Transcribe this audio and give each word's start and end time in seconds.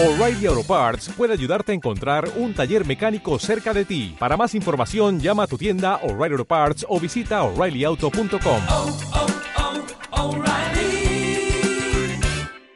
O'Reilly 0.00 0.46
Auto 0.46 0.62
Parts 0.62 1.08
puede 1.08 1.32
ayudarte 1.32 1.72
a 1.72 1.74
encontrar 1.74 2.30
un 2.36 2.54
taller 2.54 2.86
mecánico 2.86 3.36
cerca 3.40 3.74
de 3.74 3.84
ti. 3.84 4.14
Para 4.16 4.36
más 4.36 4.54
información, 4.54 5.18
llama 5.18 5.42
a 5.42 5.46
tu 5.48 5.58
tienda 5.58 5.96
O'Reilly 6.04 6.34
Auto 6.34 6.44
Parts 6.44 6.86
o 6.88 7.00
visita 7.00 7.42
oreillyauto.com. 7.42 8.62
oh, 8.70 8.96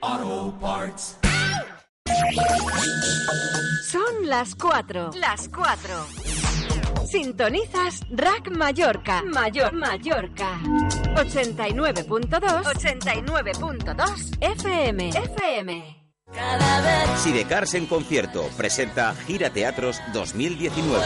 oh, 0.02 0.54
Parts. 0.60 1.18
Son 3.88 4.26
las 4.26 4.56
4. 4.56 5.10
Las 5.14 5.48
4. 5.48 7.06
Sintonizas 7.06 8.00
Rack 8.10 8.50
Mallorca. 8.50 9.22
Mayor 9.22 9.72
Mallorca. 9.72 10.58
89.2. 11.14 12.64
89.2 12.64 14.38
FM. 14.40 15.10
FM. 15.10 16.01
Sidecars 17.22 17.74
en 17.74 17.86
concierto 17.86 18.48
presenta 18.56 19.14
Gira 19.14 19.50
Teatros 19.50 20.00
2019. 20.12 21.04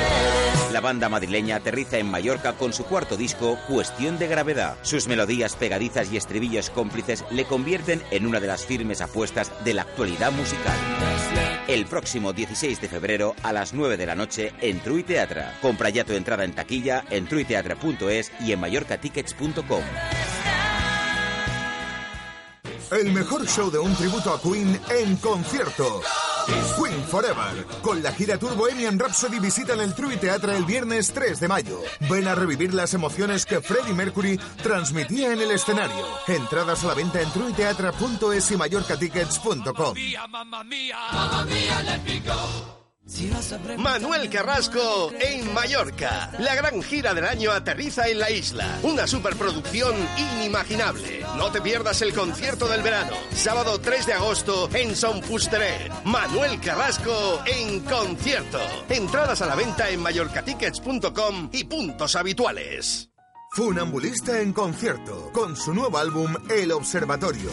La 0.72 0.80
banda 0.80 1.08
madrileña 1.08 1.56
aterriza 1.56 1.98
en 1.98 2.10
Mallorca 2.10 2.54
con 2.54 2.72
su 2.72 2.84
cuarto 2.84 3.16
disco 3.16 3.58
Cuestión 3.68 4.18
de 4.18 4.28
Gravedad. 4.28 4.76
Sus 4.82 5.08
melodías 5.08 5.56
pegadizas 5.56 6.10
y 6.10 6.16
estribillos 6.16 6.70
cómplices 6.70 7.24
le 7.30 7.44
convierten 7.44 8.02
en 8.10 8.26
una 8.26 8.40
de 8.40 8.46
las 8.46 8.64
firmes 8.64 9.00
apuestas 9.00 9.52
de 9.64 9.74
la 9.74 9.82
actualidad 9.82 10.32
musical. 10.32 10.76
El 11.68 11.86
próximo 11.86 12.32
16 12.32 12.80
de 12.80 12.88
febrero 12.88 13.34
a 13.42 13.52
las 13.52 13.74
9 13.74 13.96
de 13.96 14.06
la 14.06 14.14
noche 14.14 14.54
en 14.60 14.80
Trui 14.80 15.02
Teatra. 15.02 15.58
Compra 15.60 15.90
ya 15.90 16.04
tu 16.04 16.12
entrada 16.12 16.44
en 16.44 16.54
taquilla 16.54 17.04
en 17.10 17.26
truiteatra.es 17.26 18.32
y 18.40 18.52
en 18.52 18.60
mallorcatickets.com. 18.60 19.82
El 22.90 23.12
mejor 23.12 23.46
show 23.46 23.70
de 23.70 23.78
un 23.78 23.94
tributo 23.96 24.32
a 24.32 24.40
Queen 24.40 24.80
en 24.90 25.16
concierto. 25.16 26.02
Queen 26.46 27.02
Forever. 27.04 27.66
Con 27.82 28.02
la 28.02 28.12
gira 28.12 28.38
Tour 28.38 28.54
Bohemian 28.54 28.98
Rhapsody 28.98 29.40
visitan 29.40 29.80
el 29.80 29.94
True 29.94 30.16
Teatro 30.16 30.52
el 30.52 30.64
viernes 30.64 31.12
3 31.12 31.40
de 31.40 31.48
mayo. 31.48 31.80
Ven 32.08 32.28
a 32.28 32.36
revivir 32.36 32.72
las 32.74 32.94
emociones 32.94 33.44
que 33.44 33.60
Freddie 33.60 33.94
Mercury 33.94 34.38
transmitía 34.62 35.32
en 35.32 35.40
el 35.40 35.50
escenario. 35.50 36.06
Entradas 36.28 36.84
a 36.84 36.88
la 36.88 36.94
venta 36.94 37.20
en 37.20 37.30
truiteatra.es 37.30 38.50
y 38.52 38.56
mallorcatickets.com. 38.56 39.94
Manuel 43.78 44.28
Carrasco 44.28 45.12
en 45.20 45.54
Mallorca. 45.54 46.30
La 46.40 46.54
gran 46.56 46.82
gira 46.82 47.14
del 47.14 47.24
año 47.24 47.52
aterriza 47.52 48.08
en 48.08 48.18
la 48.18 48.30
isla. 48.30 48.78
Una 48.82 49.06
superproducción 49.06 49.94
inimaginable. 50.18 51.24
No 51.36 51.52
te 51.52 51.60
pierdas 51.60 52.02
el 52.02 52.12
concierto 52.12 52.66
del 52.66 52.82
verano. 52.82 53.16
Sábado 53.32 53.80
3 53.80 54.06
de 54.06 54.12
agosto 54.14 54.68
en 54.74 54.96
Son 54.96 55.22
Fusterer. 55.22 55.90
Manuel 56.04 56.60
Carrasco 56.60 57.40
en 57.46 57.80
concierto. 57.80 58.58
Entradas 58.88 59.40
a 59.40 59.46
la 59.46 59.54
venta 59.54 59.88
en 59.88 60.00
mallorcatickets.com 60.00 61.50
y 61.52 61.64
puntos 61.64 62.16
habituales. 62.16 63.10
Funambulista 63.52 64.40
en 64.40 64.52
concierto. 64.52 65.30
Con 65.32 65.56
su 65.56 65.72
nuevo 65.72 65.96
álbum 65.96 66.34
El 66.50 66.72
Observatorio. 66.72 67.50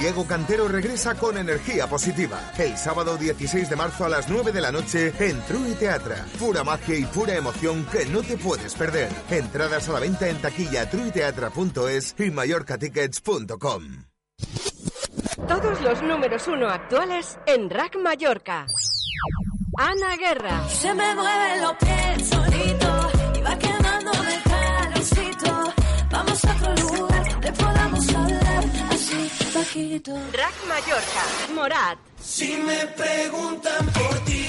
Diego 0.00 0.24
Cantero 0.26 0.68
regresa 0.68 1.14
con 1.16 1.36
energía 1.36 1.88
positiva. 1.88 2.52
El 2.56 2.76
sábado 2.76 3.16
16 3.16 3.68
de 3.68 3.76
marzo 3.76 4.04
a 4.04 4.08
las 4.08 4.28
9 4.28 4.52
de 4.52 4.60
la 4.60 4.70
noche 4.70 5.12
en 5.18 5.40
True 5.42 5.74
Teatra. 5.74 6.24
Pura 6.38 6.62
magia 6.62 6.96
y 6.96 7.04
pura 7.04 7.34
emoción 7.34 7.84
que 7.86 8.06
no 8.06 8.22
te 8.22 8.36
puedes 8.36 8.74
perder. 8.74 9.10
Entradas 9.28 9.88
a 9.88 9.92
la 9.92 10.00
venta 10.00 10.28
en 10.28 10.40
taquilla 10.40 10.88
truiteatra.es 10.88 12.14
y 12.18 12.30
mallorcatickets.com. 12.30 14.04
Todos 15.48 15.80
los 15.80 16.02
números 16.02 16.46
uno 16.46 16.68
actuales 16.68 17.38
en 17.46 17.68
Rack 17.68 17.96
Mallorca. 17.96 18.66
Ana 19.76 20.16
Guerra. 20.16 20.68
Se 20.68 20.94
me 20.94 21.14
mueven 21.14 21.62
los 21.62 21.74
pies 21.76 22.28
solito 22.28 23.10
y 23.36 23.40
va 23.40 23.58
quemándome 23.58 24.42
calorcito. 24.44 25.74
Vamos 26.10 26.44
a 26.44 26.54
otro 26.54 26.98
lugar 26.98 27.17
donde 27.48 27.64
podamos 27.64 28.08
hablar 28.14 28.64
así 28.90 29.30
bajito. 29.54 30.12
Rack 30.32 30.54
Mallorca. 30.68 31.22
Morat. 31.54 31.98
Si 32.20 32.56
me 32.56 32.86
preguntan 32.88 33.86
por 33.86 34.18
ti, 34.24 34.46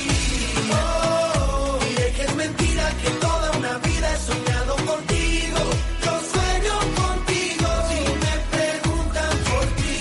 oh, 0.72 1.80
diré 1.88 2.12
que 2.14 2.24
es 2.24 2.36
mentira 2.36 2.92
que 3.02 3.10
toda 3.22 3.52
una 3.58 3.78
vida 3.78 4.14
he 4.14 4.18
soñado 4.18 4.76
contigo. 4.76 5.60
Yo 6.04 6.14
sueño 6.34 6.76
contigo. 7.02 7.68
Si 7.90 8.00
me 8.24 8.36
preguntan 8.58 9.38
por 9.50 9.66
ti, 9.78 9.96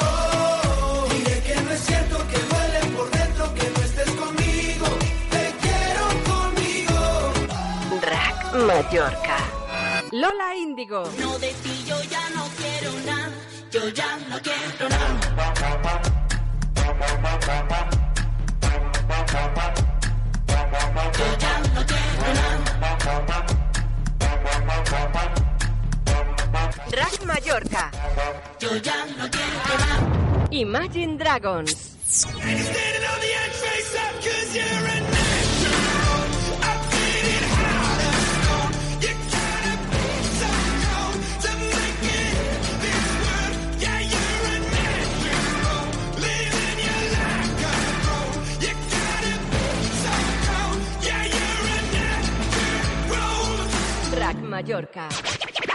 oh, 0.00 1.06
diré 1.12 1.40
que 1.42 1.60
no 1.62 1.70
es 1.70 1.80
cierto 1.80 2.18
que 2.30 2.38
duele 2.50 2.96
por 2.96 3.10
dentro 3.10 3.54
que 3.54 3.70
no 3.70 3.80
estés 3.84 4.10
conmigo. 4.22 4.86
Te 5.30 5.44
quiero 5.62 6.04
conmigo. 6.30 6.98
Rack 8.02 8.54
Mallorca. 8.66 9.38
Lola 10.12 10.56
Índigo. 10.56 11.04
No 11.20 11.38
yo 13.70 13.88
ya 13.90 14.16
no 14.28 14.38
quiero 14.40 14.88
nada. 14.88 15.20
Yo 21.18 21.26
ya 21.38 21.60
no 21.74 21.80
quiero 21.86 22.34
nada. 22.34 23.58
Rack 26.90 27.24
Mallorca. 27.24 27.90
Yo 28.60 28.76
ya 28.76 29.04
no 29.16 29.28
quiero 29.30 29.78
nada. 29.78 30.48
Imagine 30.50 31.16
Dragons. 31.18 31.96
Mallorca. 54.58 55.08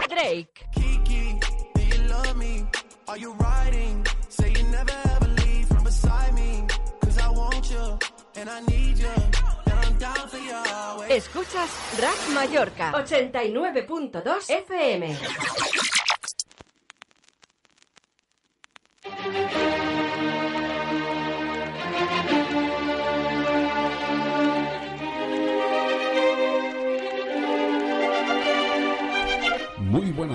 Drake. 0.10 0.68
Kiki, 0.76 1.40
do 1.74 1.82
you 1.82 2.04
love 2.10 2.36
me? 2.36 2.66
Are 3.08 3.18
you 3.18 3.32
riding? 3.36 4.06
Say 4.28 4.52
you 4.52 4.64
never 4.64 4.92
ever 5.06 5.28
leave 5.42 5.68
from 5.70 5.84
beside 5.86 6.34
me. 6.34 6.68
Cause 7.00 7.18
I 7.18 7.30
want 7.30 7.72
you, 7.72 7.98
and 8.36 8.50
I 8.50 8.60
need 8.68 8.98
you, 8.98 9.08
and 9.08 9.80
I'm 9.86 9.98
down 9.98 10.28
for 10.28 10.38
you 10.38 10.54
always. 10.54 11.10
Escuchas 11.12 11.72
Rack 12.02 12.20
Mallorca. 12.36 12.92
89.2 12.92 14.52
FM. 14.68 15.04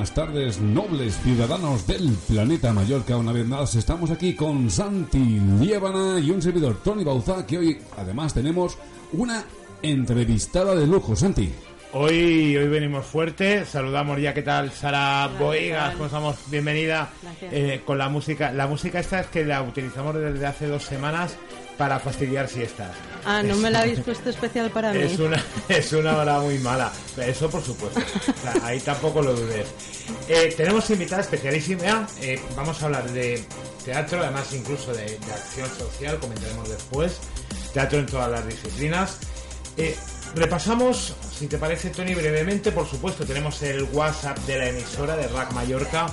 Buenas 0.09 0.33
tardes, 0.33 0.61
nobles 0.61 1.17
ciudadanos 1.23 1.87
del 1.87 2.17
planeta 2.29 2.73
Mallorca. 2.73 3.17
Una 3.17 3.33
vez 3.33 3.47
más 3.47 3.75
estamos 3.75 4.11
aquí 4.11 4.35
con 4.35 4.71
Santi 4.71 5.19
Liébana 5.19 6.19
y 6.19 6.31
un 6.31 6.41
servidor 6.41 6.81
Tony 6.83 7.05
Bauza, 7.05 7.45
que 7.47 7.59
hoy 7.59 7.79
además 7.97 8.33
tenemos 8.33 8.79
una 9.13 9.45
entrevistada 9.83 10.75
de 10.75 10.87
lujo. 10.87 11.15
Santi. 11.15 11.53
Hoy, 11.93 12.55
hoy 12.55 12.69
venimos 12.69 13.07
fuerte, 13.07 13.65
saludamos 13.65 14.21
ya, 14.21 14.35
¿qué 14.35 14.43
tal? 14.43 14.71
Sara 14.71 15.27
Boigas, 15.39 15.93
¿cómo 15.93 16.05
estamos? 16.05 16.37
Bienvenida 16.49 17.09
eh, 17.41 17.81
con 17.87 17.97
la 17.97 18.11
música. 18.11 18.53
La 18.53 18.67
música 18.67 19.01
esta 19.01 19.21
es 19.21 19.29
que 19.29 19.43
la 19.43 19.63
utilizamos 19.63 20.15
desde 20.15 20.45
hace 20.45 20.67
dos 20.67 20.83
semanas 20.83 21.35
para 21.79 21.99
fastidiar 21.99 22.47
siestas. 22.47 22.95
Ah, 23.25 23.43
no 23.43 23.57
me 23.57 23.71
la 23.71 23.81
habéis 23.83 24.01
puesto 24.01 24.29
especial 24.29 24.71
para 24.71 24.93
mí. 24.93 25.01
Es 25.01 25.19
una, 25.19 25.43
es 25.71 25.91
una 25.95 26.19
hora 26.19 26.41
muy 26.41 26.59
mala, 26.59 26.93
eso 27.17 27.49
por 27.49 27.63
supuesto, 27.63 28.01
O 28.01 28.43
sea, 28.43 28.67
ahí 28.67 28.81
tampoco 28.81 29.23
lo 29.23 29.33
dudes. 29.35 29.67
Eh, 30.29 30.53
tenemos 30.55 30.91
invitada 30.91 31.23
especialísima, 31.23 32.07
eh, 32.21 32.39
vamos 32.55 32.83
a 32.83 32.85
hablar 32.87 33.11
de 33.13 33.43
teatro, 33.83 34.21
además 34.21 34.53
incluso 34.53 34.93
de, 34.93 35.05
de 35.05 35.33
acción 35.33 35.71
social, 35.71 36.19
comentaremos 36.19 36.69
después, 36.69 37.19
teatro 37.73 37.99
en 37.99 38.07
todas 38.07 38.31
las 38.31 38.47
disciplinas. 38.47 39.21
Eh, 39.79 39.97
repasamos, 40.35 41.15
si 41.37 41.47
te 41.47 41.59
parece 41.59 41.91
Tony, 41.91 42.15
brevemente, 42.15 42.73
por 42.73 42.89
supuesto, 42.89 43.25
tenemos 43.25 43.63
el 43.63 43.85
WhatsApp 43.93 44.39
de 44.41 44.59
la 44.59 44.69
emisora 44.69 45.17
de 45.17 45.29
Rack 45.29 45.53
Mallorca, 45.53 46.09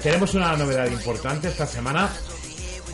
Tenemos 0.02 0.34
una 0.34 0.54
novedad 0.56 0.90
importante 0.90 1.48
esta 1.48 1.66
semana. 1.66 2.10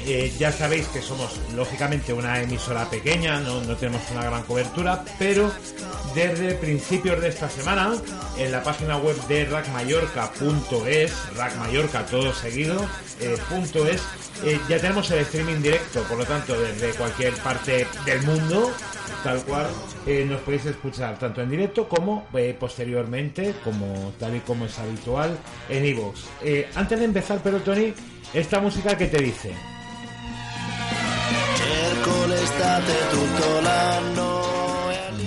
Eh, 0.06 0.32
ya 0.38 0.52
sabéis 0.52 0.86
que 0.88 1.00
somos 1.00 1.40
lógicamente 1.54 2.12
una 2.12 2.42
emisora 2.42 2.90
pequeña, 2.90 3.40
no, 3.40 3.62
no 3.62 3.74
tenemos 3.76 4.02
una 4.10 4.24
gran 4.24 4.42
cobertura, 4.42 5.02
pero 5.18 5.50
desde 6.14 6.54
principios 6.54 7.22
de 7.22 7.28
esta 7.28 7.48
semana 7.48 7.94
en 8.36 8.52
la 8.52 8.62
página 8.62 8.98
web 8.98 9.16
de 9.28 9.46
rackmallorca.es, 9.46 11.34
rackmallorca 11.36 12.04
todo 12.04 12.34
seguido, 12.34 12.76
eh, 13.20 13.38
punto 13.48 13.86
es, 13.86 14.02
eh, 14.44 14.60
ya 14.68 14.78
tenemos 14.78 15.10
el 15.10 15.20
streaming 15.20 15.62
directo, 15.62 16.02
por 16.02 16.18
lo 16.18 16.26
tanto 16.26 16.60
desde 16.60 16.90
cualquier 16.90 17.32
parte 17.36 17.86
del 18.04 18.22
mundo, 18.24 18.72
tal 19.22 19.42
cual, 19.44 19.66
nos 20.26 20.40
podéis 20.42 20.66
escuchar 20.66 21.18
tanto 21.18 21.40
en 21.40 21.48
directo 21.48 21.88
como 21.88 22.26
posteriormente, 22.60 23.54
como 23.64 24.12
tal 24.18 24.36
y 24.36 24.40
como 24.40 24.66
es 24.66 24.78
habitual, 24.78 25.38
en 25.70 25.86
iVoox. 25.86 26.20
Eh, 26.42 26.68
antes 26.74 26.98
de 26.98 27.06
empezar, 27.06 27.40
pero 27.42 27.60
Tony, 27.60 27.94
esta 28.34 28.60
música 28.60 28.98
que 28.98 29.06
te 29.06 29.22
dice. 29.22 29.54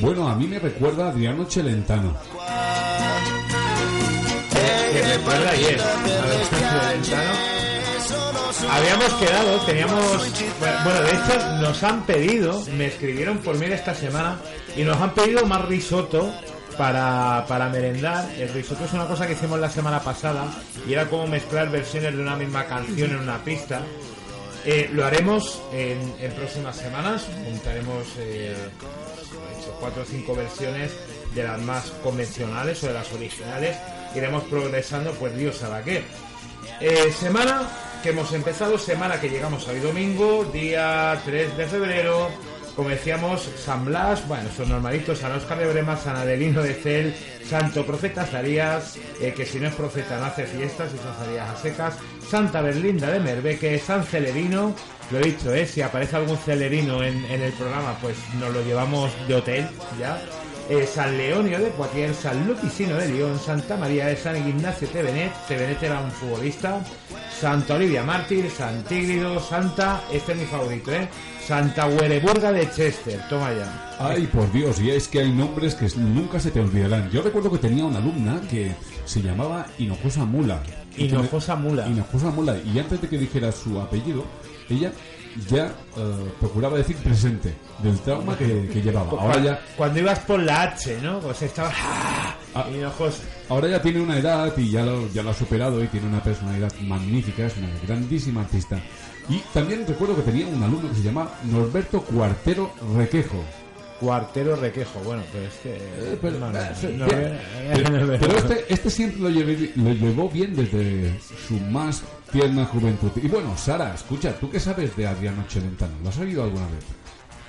Bueno, 0.02 0.28
a 0.28 0.36
mí 0.36 0.48
me 0.48 0.60
recuerda 0.60 1.08
a 1.08 1.10
Adriano 1.10 1.46
Celentano. 1.46 2.16
que 4.94 5.04
recuerda 5.18 5.50
ayer, 5.50 5.82
a 5.82 5.86
Celentano. 6.46 7.58
Habíamos 8.72 9.14
quedado, 9.14 9.60
teníamos. 9.62 10.34
Bueno, 10.84 11.02
de 11.02 11.12
hecho, 11.12 11.52
nos 11.62 11.84
han 11.84 12.06
pedido, 12.06 12.64
me 12.78 12.88
escribieron 12.88 13.40
por 13.40 13.58
mail 13.58 13.74
esta 13.74 13.94
semana 13.94 14.38
y 14.76 14.84
nos 14.84 14.98
han 15.02 15.14
pedido 15.14 15.46
más 15.46 15.66
risotto 15.66 16.32
para, 16.78 17.46
para 17.48 17.70
merendar. 17.70 18.30
El 18.38 18.50
risotto 18.50 18.86
es 18.86 18.94
una 18.94 19.06
cosa 19.08 19.28
que 19.28 19.34
hicimos 19.34 19.60
la 19.60 19.70
semana 19.70 20.00
pasada 20.00 20.46
y 20.88 20.94
era 20.94 21.06
como 21.10 21.28
mezclar 21.28 21.70
versiones 21.70 22.16
de 22.16 22.22
una 22.22 22.36
misma 22.36 22.66
canción 22.66 23.12
en 23.12 23.20
una 23.20 23.44
pista. 23.44 23.82
Eh, 24.70 24.90
lo 24.92 25.06
haremos 25.06 25.62
en, 25.72 26.14
próximas 26.34 26.76
semanas, 26.76 27.26
juntaremos 27.46 28.06
eh, 28.18 28.54
cuatro 29.80 30.04
o 30.04 30.06
cinco 30.06 30.36
versiones 30.36 30.92
de 31.34 31.44
las 31.46 31.58
más 31.62 31.86
convencionales 32.04 32.84
o 32.84 32.88
de 32.88 32.94
las 32.94 33.10
originales. 33.14 33.78
Iremos 34.14 34.44
progresando, 34.44 35.14
pues 35.14 35.38
Dios 35.38 35.56
sabe 35.56 35.84
qué. 35.86 36.04
Eh, 36.82 37.14
semana 37.14 37.66
que 38.04 38.10
hemos 38.10 38.34
empezado, 38.34 38.78
semana 38.78 39.22
que 39.22 39.30
llegamos 39.30 39.66
hoy 39.70 39.80
domingo, 39.80 40.44
día 40.52 41.18
3 41.24 41.56
de 41.56 41.66
febrero. 41.66 42.30
Como 42.78 42.90
decíamos, 42.90 43.50
San 43.58 43.86
Blas, 43.86 44.28
bueno, 44.28 44.50
son 44.56 44.70
normalitos, 44.70 45.18
San 45.18 45.32
Oscar 45.32 45.58
de 45.58 45.66
Brema, 45.66 45.98
San 45.98 46.16
Adelino 46.16 46.62
de 46.62 46.76
Cel, 46.76 47.16
Santo 47.44 47.84
Profeta 47.84 48.24
Zarías, 48.24 49.00
eh, 49.20 49.34
que 49.36 49.48
si 49.48 49.60
no 49.60 49.68
es 49.68 49.74
profeta 49.74 50.20
no 50.20 50.26
hace 50.26 50.46
fiestas 50.46 50.94
y 50.94 50.98
son 50.98 51.12
Zarías 51.16 51.50
a 51.50 51.58
secas, 51.58 51.96
Santa 52.30 52.62
Berlinda 52.62 53.10
de 53.10 53.20
Merbeque, 53.20 53.80
San 53.80 54.04
Celerino, 54.04 54.76
lo 55.10 55.18
he 55.18 55.24
dicho, 55.24 55.52
eh, 55.56 55.66
si 55.66 55.82
aparece 55.82 56.18
algún 56.18 56.38
celerino 56.38 57.02
en, 57.02 57.26
en 57.26 57.42
el 57.42 57.52
programa, 57.54 57.98
pues 58.00 58.16
nos 58.40 58.54
lo 58.54 58.62
llevamos 58.62 59.12
de 59.28 59.34
hotel, 59.34 59.68
ya. 60.00 60.22
Eh, 60.70 60.86
San 60.86 61.18
Leonio 61.18 61.60
de 61.60 61.68
Poitiers, 61.68 62.18
San 62.18 62.46
Luticino 62.46 62.98
de 62.98 63.08
León, 63.08 63.40
Santa 63.40 63.78
María 63.78 64.08
de 64.08 64.18
San 64.18 64.36
Ignacio 64.36 64.90
de 64.90 65.02
Benet, 65.02 65.32
de 65.48 65.56
Benet 65.56 65.82
era 65.82 66.02
un 66.02 66.12
futbolista, 66.12 66.82
Santa 67.40 67.76
Olivia 67.76 68.04
Mártir, 68.04 68.50
San 68.50 68.84
Tígrido, 68.84 69.40
Santa, 69.40 70.02
este 70.12 70.34
es 70.34 70.38
mi 70.40 70.46
favorito, 70.46 70.92
¿eh? 70.92 71.08
Santa 71.48 71.88
Huereburga 71.88 72.52
de 72.52 72.70
Chester, 72.70 73.22
toma 73.30 73.54
ya. 73.54 73.96
Ay, 74.00 74.28
por 74.28 74.52
Dios, 74.52 74.82
y 74.82 74.90
es 74.90 75.08
que 75.08 75.22
hay 75.22 75.32
nombres 75.32 75.74
que 75.76 75.88
nunca 75.96 76.38
se 76.38 76.52
te 76.52 76.60
olvidarán. 76.60 77.10
Yo 77.12 77.22
recuerdo 77.22 77.50
que 77.50 77.60
tenía 77.60 77.86
una 77.86 78.00
alumna 78.00 78.42
que 78.50 78.76
se 79.06 79.22
llamaba 79.22 79.68
Hinojosa 79.78 80.26
Mula. 80.26 80.62
Hinojosa 80.98 81.56
Mula. 81.56 81.88
Hinojosa 81.88 82.32
Mula. 82.32 82.58
Y 82.58 82.78
antes 82.78 83.02
de 83.02 83.08
que 83.08 83.18
dijera 83.18 83.54
su 83.54 83.80
apellido, 83.80 84.26
ella 84.70 84.92
ya 85.50 85.66
eh, 85.98 86.32
procuraba 86.40 86.78
decir 86.78 86.96
presente 86.98 87.54
del 87.84 88.00
trauma 88.00 88.38
que, 88.38 88.68
que 88.72 88.82
llevaba. 88.82 89.22
Ahora 89.22 89.40
ya, 89.40 89.62
Cuando 89.76 90.00
ibas 90.00 90.20
por 90.20 90.40
la 90.40 90.64
H, 90.64 91.00
¿no? 91.02 91.20
Pues 91.20 91.42
estaba... 91.42 91.72
Ah. 91.74 92.36
Hinojosa. 92.74 93.22
ahora 93.50 93.68
ya 93.68 93.82
tiene 93.82 94.02
una 94.02 94.18
edad 94.18 94.52
y 94.58 94.72
ya 94.72 94.84
lo, 94.84 95.08
ya 95.10 95.22
lo 95.22 95.30
ha 95.30 95.34
superado 95.34 95.84
y 95.84 95.88
tiene 95.88 96.08
una 96.08 96.24
personalidad 96.24 96.74
magnífica, 96.82 97.46
es 97.46 97.56
una 97.58 97.68
grandísima 97.86 98.42
artista. 98.42 98.80
Y 99.30 99.40
también 99.54 99.86
recuerdo 99.86 100.16
que 100.16 100.24
tenía 100.24 100.48
un 100.48 100.64
alumno 100.64 100.90
que 100.90 100.96
se 100.96 101.04
llama 101.04 101.30
Norberto 101.44 102.02
Cuartero 102.02 102.72
Requejo. 102.96 103.44
Cuartero 104.00 104.56
Requejo, 104.56 105.00
bueno, 105.00 105.24
pero 105.32 105.46
es 105.46 105.54
que... 105.56 105.76
Eh, 105.76 106.18
pero, 106.22 106.40
no, 106.40 106.52
no, 106.52 106.60
no, 106.60 107.08
pero- 107.08 107.90
no, 107.90 108.08
pero- 108.08 108.18
pero 108.20 108.38
este, 108.38 108.66
este 108.74 108.90
siempre 108.90 109.20
lo, 109.22 109.30
llevé- 109.30 109.72
lo 109.76 109.92
llevó 109.94 110.30
bien 110.30 110.56
desde 110.56 111.20
su 111.48 111.56
más 111.72 112.04
tierna 112.32 112.66
juventud. 112.66 113.12
Y 113.16 113.28
bueno, 113.28 113.58
Sara, 113.58 113.94
escucha, 113.96 114.34
¿tú 114.40 114.50
qué 114.50 114.60
sabes 114.60 114.96
de 114.96 115.08
Adriano 115.08 115.44
Celentano? 115.50 115.94
¿Lo 116.04 116.10
has 116.10 116.18
oído 116.20 116.44
alguna 116.44 116.66
vez? 116.68 116.84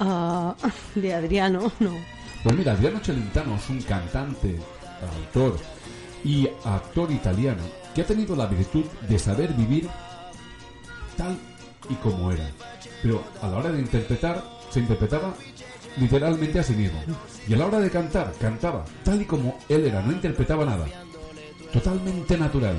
Ah, 0.01 0.55
de 0.95 1.15
Adriano, 1.15 1.71
no. 1.81 1.93
Pues 2.43 2.57
mira, 2.57 2.73
Adriano 2.73 3.01
Celentano 3.01 3.57
es 3.57 3.69
un 3.69 3.83
cantante, 3.83 4.57
autor 5.17 5.59
y 6.25 6.49
actor 6.65 7.11
italiano 7.13 7.63
que 7.95 8.03
ha 8.03 8.07
tenido 8.07 8.35
la 8.37 8.47
virtud 8.47 8.85
de 9.09 9.19
saber 9.19 9.53
vivir 9.55 9.89
tal 11.17 11.37
y 11.91 11.95
como 11.97 12.31
era. 12.33 12.49
Pero 13.03 13.23
a 13.43 13.49
la 13.49 13.57
hora 13.59 13.71
de 13.73 13.81
interpretar, 13.81 14.43
se 14.71 14.81
interpretaba 14.81 15.35
literalmente 16.01 16.59
a 16.59 16.63
sí 16.63 16.75
mismo. 16.75 17.03
Y 17.47 17.55
a 17.55 17.57
la 17.57 17.67
hora 17.67 17.81
de 17.81 17.91
cantar, 17.91 18.33
cantaba 18.41 18.85
tal 19.05 19.23
y 19.23 19.25
como 19.25 19.59
él 19.69 19.87
era, 19.87 20.03
no 20.03 20.13
interpretaba 20.13 20.65
nada. 20.65 20.87
Totalmente 21.73 22.37
natural. 22.37 22.77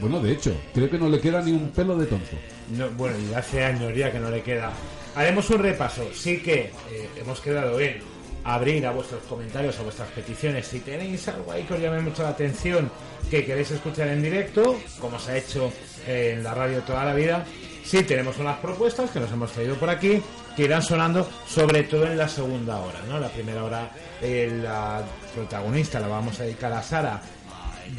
Bueno, 0.00 0.20
de 0.20 0.32
hecho, 0.32 0.56
creo 0.74 0.90
que 0.90 0.98
no 0.98 1.08
le 1.08 1.20
queda 1.20 1.42
ni 1.42 1.52
un 1.52 1.70
pelo 1.70 1.96
de 1.96 2.06
tonto. 2.06 2.36
No, 2.76 2.90
bueno, 2.90 3.16
y 3.18 3.34
hace 3.34 3.64
años 3.64 3.94
ya 3.94 4.10
que 4.10 4.18
no 4.18 4.30
le 4.30 4.42
queda. 4.42 4.72
Haremos 5.14 5.48
un 5.50 5.58
repaso. 5.58 6.08
Sí 6.14 6.38
que 6.38 6.72
eh, 6.90 7.08
hemos 7.20 7.40
quedado 7.40 7.78
en 7.78 8.00
abrir 8.44 8.84
a 8.86 8.90
vuestros 8.90 9.22
comentarios, 9.24 9.78
a 9.78 9.82
vuestras 9.82 10.08
peticiones. 10.10 10.66
Si 10.66 10.80
tenéis 10.80 11.28
algo 11.28 11.52
ahí 11.52 11.62
que 11.64 11.74
os 11.74 11.80
llame 11.80 12.00
mucho 12.00 12.22
la 12.22 12.30
atención, 12.30 12.90
que 13.30 13.44
queréis 13.44 13.70
escuchar 13.70 14.08
en 14.08 14.22
directo, 14.22 14.76
como 15.00 15.18
se 15.18 15.32
ha 15.32 15.36
hecho 15.36 15.72
en 16.06 16.42
la 16.42 16.54
radio 16.54 16.80
toda 16.80 17.04
la 17.04 17.14
vida, 17.14 17.44
sí 17.84 18.02
tenemos 18.02 18.38
unas 18.38 18.58
propuestas 18.58 19.10
que 19.10 19.20
nos 19.20 19.30
hemos 19.30 19.52
traído 19.52 19.76
por 19.76 19.90
aquí, 19.90 20.20
que 20.56 20.64
irán 20.64 20.82
sonando 20.82 21.28
sobre 21.46 21.84
todo 21.84 22.06
en 22.06 22.18
la 22.18 22.28
segunda 22.28 22.78
hora. 22.78 23.00
¿no? 23.08 23.18
La 23.18 23.28
primera 23.28 23.64
hora, 23.64 23.90
eh, 24.20 24.60
la 24.62 25.02
protagonista 25.34 26.00
la 26.00 26.08
vamos 26.08 26.38
a 26.40 26.44
dedicar 26.44 26.72
a 26.72 26.82
Sara 26.82 27.20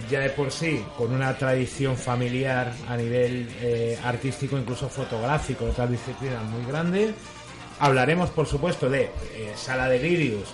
ya 0.10 0.20
de 0.22 0.30
por 0.30 0.52
sí 0.52 0.84
con 0.98 1.14
una 1.14 1.38
tradición 1.38 1.98
familiar 1.98 2.72
a 2.88 2.98
nivel 2.98 3.50
eh, 3.62 3.98
artístico, 4.04 4.58
incluso 4.58 4.90
fotográfico, 4.90 5.66
otras 5.66 5.90
disciplinas 5.90 6.44
muy 6.44 6.66
grande. 6.66 7.14
Hablaremos, 7.80 8.30
por 8.30 8.48
supuesto, 8.48 8.90
de 8.90 9.04
eh, 9.04 9.54
Sala 9.56 9.90
de 9.90 10.00
Vídeos 10.00 10.54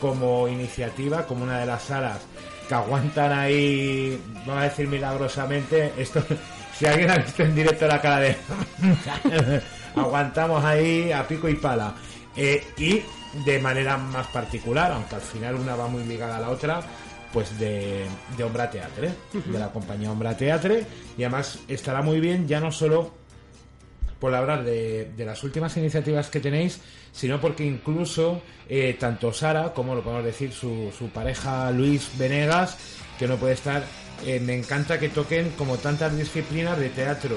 como 0.00 0.48
iniciativa, 0.48 1.26
como 1.26 1.44
una 1.44 1.60
de 1.60 1.66
las 1.66 1.82
salas 1.82 2.20
que 2.68 2.74
aguantan 2.74 3.32
ahí, 3.32 4.20
vamos 4.46 4.62
a 4.62 4.64
decir 4.64 4.88
milagrosamente, 4.88 5.92
esto, 5.96 6.22
si 6.78 6.86
alguien 6.86 7.10
ha 7.10 7.18
visto 7.18 7.42
en 7.42 7.54
directo 7.54 7.86
la 7.86 8.00
cara 8.00 8.20
de... 8.20 8.36
aguantamos 9.96 10.64
ahí 10.64 11.12
a 11.12 11.26
pico 11.26 11.48
y 11.48 11.54
pala. 11.54 11.94
Eh, 12.36 12.64
y 12.78 13.02
de 13.44 13.58
manera 13.58 13.96
más 13.96 14.26
particular, 14.28 14.92
aunque 14.92 15.14
al 15.16 15.20
final 15.20 15.56
una 15.56 15.76
va 15.76 15.88
muy 15.88 16.04
ligada 16.04 16.36
a 16.36 16.40
la 16.40 16.50
otra, 16.50 16.80
pues 17.32 17.58
de, 17.58 18.04
de 18.36 18.44
Ombra 18.44 18.70
Teatre, 18.70 19.10
de 19.32 19.58
la 19.58 19.72
compañía 19.72 20.10
Ombra 20.10 20.36
Teatre, 20.36 20.86
y 21.18 21.22
además 21.22 21.58
estará 21.66 22.00
muy 22.02 22.20
bien 22.20 22.46
ya 22.46 22.60
no 22.60 22.70
solo 22.70 23.12
por 24.20 24.34
hablar 24.34 24.64
de, 24.64 25.10
de 25.16 25.24
las 25.24 25.42
últimas 25.42 25.76
iniciativas 25.76 26.30
que 26.30 26.40
tenéis, 26.40 26.80
sino 27.12 27.40
porque 27.40 27.64
incluso 27.64 28.40
eh, 28.68 28.96
tanto 28.98 29.32
Sara 29.32 29.72
como 29.72 29.94
lo 29.94 30.02
podemos 30.02 30.24
decir 30.24 30.52
su, 30.52 30.92
su 30.96 31.08
pareja 31.08 31.70
Luis 31.70 32.10
Venegas, 32.16 32.78
que 33.18 33.26
no 33.26 33.36
puede 33.36 33.54
estar, 33.54 33.84
eh, 34.24 34.40
me 34.40 34.56
encanta 34.56 34.98
que 34.98 35.08
toquen 35.08 35.50
como 35.50 35.76
tantas 35.76 36.16
disciplinas 36.16 36.78
de 36.78 36.88
teatro, 36.88 37.36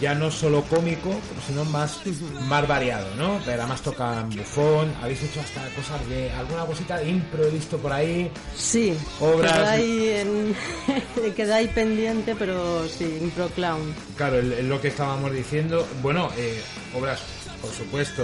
ya 0.00 0.14
no 0.14 0.30
solo 0.30 0.62
cómico, 0.62 1.10
sino 1.46 1.64
más, 1.64 1.98
más 2.42 2.66
variado, 2.68 3.14
¿no? 3.16 3.40
Pero 3.44 3.62
además 3.62 3.82
tocan 3.82 4.30
bufón, 4.30 4.92
habéis 5.02 5.22
hecho 5.24 5.40
hasta 5.40 5.62
cosas 5.74 6.06
de 6.08 6.30
alguna 6.32 6.64
cosita 6.66 6.98
de 6.98 7.08
impro, 7.10 7.44
he 7.44 7.50
visto 7.50 7.78
por 7.78 7.92
ahí. 7.92 8.30
Sí, 8.56 8.94
Obras- 9.20 9.52
queda 9.52 9.70
ahí, 9.72 10.08
en- 10.08 10.56
queda 11.34 11.56
ahí 11.56 11.66
pendiente, 11.68 12.34
pero 12.38 12.86
sí, 12.88 13.18
impro 13.20 13.48
clown. 13.48 13.94
Claro, 14.16 14.38
el- 14.38 14.68
lo 14.68 14.80
que 14.80 14.88
estábamos 14.88 15.32
diciendo, 15.32 15.86
bueno, 16.02 16.30
eh, 16.36 16.60
obras, 16.96 17.20
por 17.60 17.70
supuesto, 17.72 18.22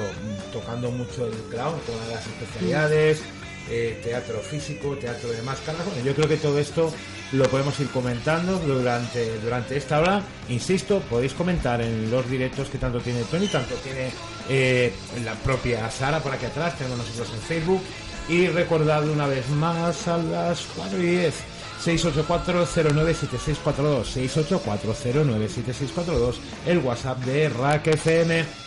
tocando 0.53 0.91
mucho 0.93 1.27
el 1.27 1.33
clown, 1.51 1.75
todas 1.87 2.09
las 2.09 2.25
especialidades, 2.27 3.23
eh, 3.71 4.01
teatro 4.03 4.41
físico, 4.41 4.97
teatro 4.97 5.31
de 5.31 5.43
máscaras. 5.43 5.85
Bueno, 5.87 6.05
yo 6.05 6.15
creo 6.15 6.29
que 6.29 6.37
todo 6.37 6.59
esto 6.59 6.93
lo 7.33 7.49
podemos 7.49 7.79
ir 7.81 7.89
comentando 7.89 8.59
durante, 8.59 9.39
durante 9.41 9.77
esta 9.77 10.01
hora. 10.01 10.23
Insisto, 10.49 11.01
podéis 11.01 11.35
comentar 11.35 11.81
en 11.81 12.11
los 12.11 12.29
directos 12.29 12.69
que 12.69 12.79
tanto 12.79 13.01
tiene 13.01 13.23
Tony, 13.25 13.49
tanto 13.49 13.75
tiene 13.77 14.11
eh, 14.49 14.93
la 15.25 15.35
propia 15.35 15.91
Sara 15.91 16.21
por 16.21 16.33
aquí 16.33 16.47
atrás, 16.47 16.77
tenemos 16.77 16.99
nosotros 16.99 17.31
en 17.35 17.41
Facebook. 17.41 17.83
Y 18.29 18.49
recordad 18.49 19.09
una 19.09 19.27
vez 19.27 19.49
más 19.51 20.09
a 20.09 20.17
las 20.17 20.63
4 20.77 20.99
y 20.99 21.07
10. 21.07 21.35
684-097642, 21.85 24.75
684-097642, 24.75 26.37
el 26.67 26.79
WhatsApp 26.79 27.19
de 27.25 27.51
Rack 27.51 27.89
FM. 27.89 28.64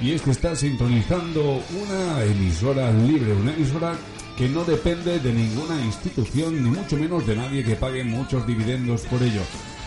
Y 0.00 0.12
es 0.12 0.22
que 0.22 0.30
está 0.30 0.54
sintonizando 0.54 1.60
una 1.70 2.22
emisora 2.22 2.92
libre, 2.92 3.32
una 3.32 3.52
emisora 3.52 3.94
que 4.36 4.48
no 4.48 4.64
depende 4.64 5.18
de 5.18 5.32
ninguna 5.32 5.84
institución, 5.84 6.62
ni 6.62 6.70
mucho 6.70 6.96
menos 6.96 7.26
de 7.26 7.34
nadie 7.34 7.64
que 7.64 7.74
pague 7.74 8.04
muchos 8.04 8.46
dividendos 8.46 9.02
por 9.02 9.20
ello. 9.20 9.42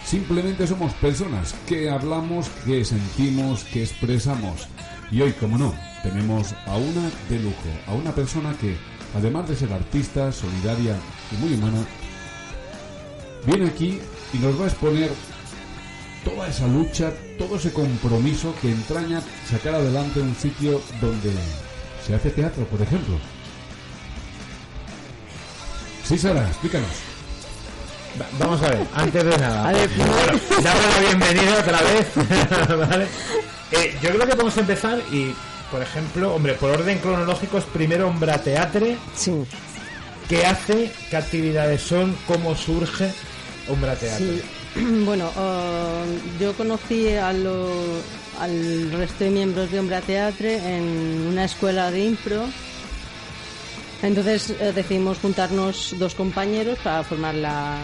Simplemente 0.06 0.68
somos 0.68 0.94
personas 0.96 1.56
que 1.66 1.90
hablamos, 1.90 2.50
que 2.66 2.84
sentimos, 2.84 3.64
que 3.64 3.84
expresamos. 3.84 4.68
Y 5.10 5.22
hoy, 5.22 5.32
como 5.32 5.58
no, 5.58 5.74
tenemos 6.04 6.54
a 6.66 6.76
una 6.76 7.10
de 7.30 7.40
lujo, 7.40 7.70
a 7.88 7.94
una 7.94 8.14
persona 8.14 8.54
que, 8.60 8.76
además 9.16 9.48
de 9.48 9.56
ser 9.56 9.72
artista, 9.72 10.34
solidaria 10.34 10.98
y 11.32 11.36
muy 11.38 11.54
humana, 11.54 11.86
viene 13.46 13.68
aquí 13.68 14.00
y 14.34 14.38
nos 14.40 14.60
va 14.60 14.66
a 14.66 14.68
exponer 14.68 15.12
toda 16.26 16.50
esa 16.50 16.68
lucha, 16.68 17.14
todo 17.42 17.56
ese 17.56 17.74
compromiso 17.74 18.54
que 18.62 18.70
entraña 18.70 19.22
sacar 19.50 19.74
adelante 19.76 20.20
un 20.20 20.36
sitio 20.36 20.82
donde 21.02 21.32
se 22.06 22.14
hace 22.14 22.30
teatro, 22.30 22.66
por 22.66 22.82
ejemplo. 22.82 23.16
Sí, 26.08 26.18
Sara, 26.18 26.48
explícanos. 26.48 26.90
Va- 28.20 28.28
Vamos 28.38 28.62
a 28.62 28.70
ver, 28.70 28.86
antes 28.94 29.24
de 29.24 29.38
nada. 29.38 29.68
A 29.70 29.72
ver, 29.72 29.90
Bueno, 29.90 30.40
damos 30.62 30.84
la 30.84 31.00
bienvenida 31.00 31.60
otra 31.60 31.80
vez. 31.82 32.08
¿vale? 32.90 33.08
Eh, 33.72 33.98
yo 34.04 34.10
creo 34.10 34.20
que 34.28 34.32
podemos 34.34 34.58
empezar 34.58 35.00
y, 35.12 35.34
por 35.72 35.82
ejemplo, 35.82 36.36
hombre, 36.36 36.54
por 36.56 36.70
orden 36.72 37.00
cronológico 37.00 37.58
es 37.58 37.64
primero 37.66 38.08
Ombra 38.08 38.38
Teatre. 38.40 38.98
Sí, 39.16 39.34
¿Qué 40.30 40.46
hace? 40.46 40.92
¿Qué 41.10 41.18
actividades 41.18 41.82
son? 41.82 42.16
¿Cómo 42.28 42.56
surge 42.56 43.12
Ombra 43.68 43.96
Teatre? 43.96 44.28
sí. 44.28 44.42
Bueno, 45.06 45.30
eh, 45.38 46.20
yo 46.40 46.54
conocí 46.54 47.10
a 47.10 47.34
lo- 47.34 48.00
al 48.40 48.92
resto 48.92 49.24
de 49.26 49.30
miembros 49.30 49.72
de 49.72 49.80
Ombra 49.80 50.02
Teatre 50.02 50.56
en 50.78 51.28
una 51.30 51.46
escuela 51.46 51.92
de 51.92 52.06
impro. 52.06 52.46
Entonces 54.02 54.50
eh, 54.60 54.72
decidimos 54.74 55.20
juntarnos 55.20 55.96
dos 56.00 56.16
compañeros 56.16 56.80
para 56.84 57.04
formar 57.04 57.36
la, 57.36 57.78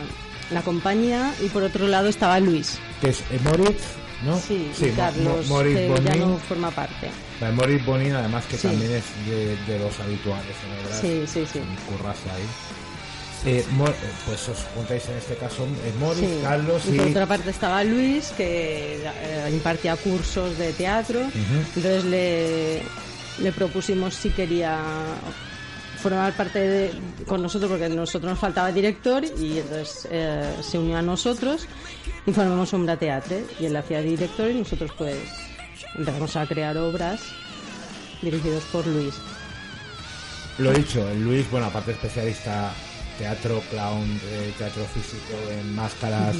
la 0.50 0.62
compañía 0.64 1.34
y 1.44 1.48
por 1.50 1.64
otro 1.64 1.88
lado 1.88 2.08
estaba 2.08 2.40
Luis. 2.40 2.80
Que 3.02 3.10
es 3.10 3.20
eh, 3.32 3.40
Moritz, 3.44 3.84
¿no? 4.26 4.40
Sí, 4.40 4.72
y 4.82 4.90
Carlos, 4.92 5.46
Mo- 5.48 5.56
Moritz 5.58 5.76
que 5.78 6.02
ya 6.04 6.16
no 6.16 6.38
forma 6.38 6.72
parte. 6.72 7.10
Vale, 7.40 7.54
Moritz 7.54 7.86
Bonin, 7.86 8.14
además 8.14 8.46
que 8.46 8.58
Sí. 8.58 8.68
también 8.68 8.94
es 8.94 9.04
de, 9.30 9.56
de 9.72 9.80
los 9.80 10.00
habituales. 10.00 10.56
¿verdad? 10.84 11.02
Sí, 11.02 11.24
sí, 11.28 11.46
sí. 11.52 11.60
Currase 11.88 12.32
ahí. 12.32 12.44
Eh, 13.50 13.64
pues 14.26 14.50
os 14.50 14.58
juntáis 14.76 15.08
en 15.08 15.16
este 15.18 15.36
caso 15.36 15.64
eh, 15.64 15.94
Moritz, 16.00 16.20
Sí. 16.28 16.40
Carlos 16.44 16.82
y 16.86 16.96
y... 16.96 16.98
por 16.98 17.08
otra 17.08 17.26
parte 17.26 17.50
estaba 17.50 17.82
Luis 17.84 18.34
que 18.36 18.96
eh, 18.98 19.50
impartía 19.52 19.96
cursos 19.96 20.58
de 20.58 20.74
teatro. 20.74 21.22
Entonces 21.76 22.04
le, 22.04 22.82
le 23.40 23.52
propusimos 23.54 24.16
si 24.16 24.32
quería 24.32 24.80
formar 26.02 26.34
parte 26.34 26.60
de- 26.60 26.92
con 27.26 27.42
nosotros 27.42 27.70
porque 27.72 27.86
a 27.86 27.90
nosotros 27.90 28.30
nos 28.32 28.40
faltaba 28.40 28.70
director 28.72 29.24
y 29.24 29.60
entonces 29.60 30.08
eh, 30.12 30.54
se 30.62 30.78
unió 30.78 30.98
a 30.98 31.02
nosotros 31.02 31.68
y 32.26 32.32
formamos 32.34 32.68
Sombra 32.70 32.98
Teatre. 32.98 33.46
Y 33.62 33.66
él 33.68 33.76
hacía 33.78 34.02
director 34.02 34.50
y 34.52 34.56
nosotros 34.56 34.92
pues 34.98 35.16
empezamos 35.96 36.36
a 36.36 36.46
crear 36.48 36.78
obras 36.78 37.22
dirigidos 38.22 38.64
por 38.74 38.86
Luis. 38.88 39.14
Lo 40.58 40.74
dicho, 40.74 41.08
Luis, 41.20 41.50
bueno, 41.52 41.68
aparte 41.68 41.92
especialista 41.92 42.74
teatro, 43.18 43.62
clown, 43.70 44.04
eh, 44.32 44.54
teatro 44.58 44.84
físico, 44.94 45.34
en 45.52 45.76
máscaras, 45.76 46.36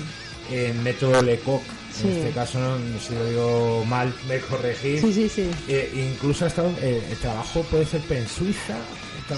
en 0.52 0.84
método 0.84 1.22
Lecoq, 1.22 1.62
Sí. 1.94 2.08
en 2.08 2.18
este 2.18 2.32
caso, 2.32 2.60
¿no? 2.60 2.78
si 3.00 3.14
lo 3.16 3.26
digo 3.26 3.86
mal, 3.86 4.14
me 4.28 4.40
corregís. 4.40 5.02
sí 5.02 5.12
sí 5.14 5.30
sí 5.30 5.50
Eh, 5.68 6.10
incluso 6.14 6.46
ha 6.46 6.48
estado, 6.50 6.70
eh, 6.82 7.04
el 7.10 7.18
trabajo 7.18 7.62
puede 7.64 7.86
ser 7.86 8.02
en 8.10 8.28
Suiza. 8.28 8.76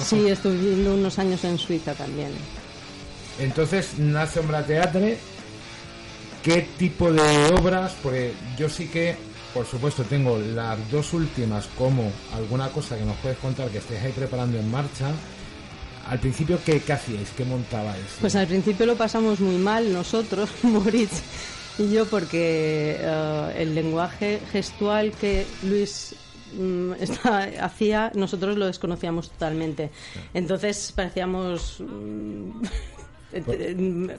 sí 0.06 0.28
estuve 0.28 0.56
viviendo 0.58 0.94
unos 0.96 1.18
años 1.20 1.44
en 1.46 1.58
Suiza 1.58 1.94
también 1.94 2.32
Entonces 3.40 3.98
nace 3.98 4.40
Ombra 4.42 4.66
Teatre. 4.66 5.18
¿Qué 6.44 6.68
tipo 6.78 7.12
de 7.12 7.22
obras? 7.60 7.94
Porque 8.04 8.34
yo 8.58 8.70
sí 8.70 8.88
que, 8.88 9.16
por 9.54 9.66
supuesto, 9.66 10.04
tengo 10.04 10.38
las 10.38 10.78
dos 10.92 11.14
últimas 11.14 11.68
como 11.78 12.12
alguna 12.34 12.70
cosa 12.70 12.98
que 12.98 13.04
nos 13.06 13.16
puedes 13.18 13.38
contar 13.40 13.70
que 13.70 13.78
estéis 13.80 14.02
ahí 14.02 14.12
preparando 14.14 14.58
en 14.58 14.70
marcha. 14.72 15.12
Al 16.10 16.20
principio, 16.20 16.60
¿qué, 16.66 16.80
qué 16.82 16.94
hacíais? 16.94 17.30
¿Qué 17.38 17.46
montabais? 17.46 18.04
Pues 18.20 18.36
al 18.36 18.48
principio 18.48 18.86
lo 18.88 18.96
pasamos 18.96 19.40
muy 19.40 19.58
mal 19.58 19.94
nosotros, 19.94 20.50
Moritz 20.64 21.22
y 21.78 21.92
yo, 21.92 22.06
porque 22.08 22.98
eh, 23.00 23.54
el 23.58 23.76
lenguaje 23.76 24.40
gestual 24.52 25.12
que 25.12 25.46
Luis 25.64 26.16
mm, 26.58 26.94
está- 27.00 27.44
hacía, 27.64 28.12
nosotros 28.16 28.58
lo 28.58 28.66
desconocíamos 28.66 29.30
totalmente. 29.30 29.92
Entonces 30.34 30.92
parecíamos, 30.96 31.78
mm, 31.80 32.50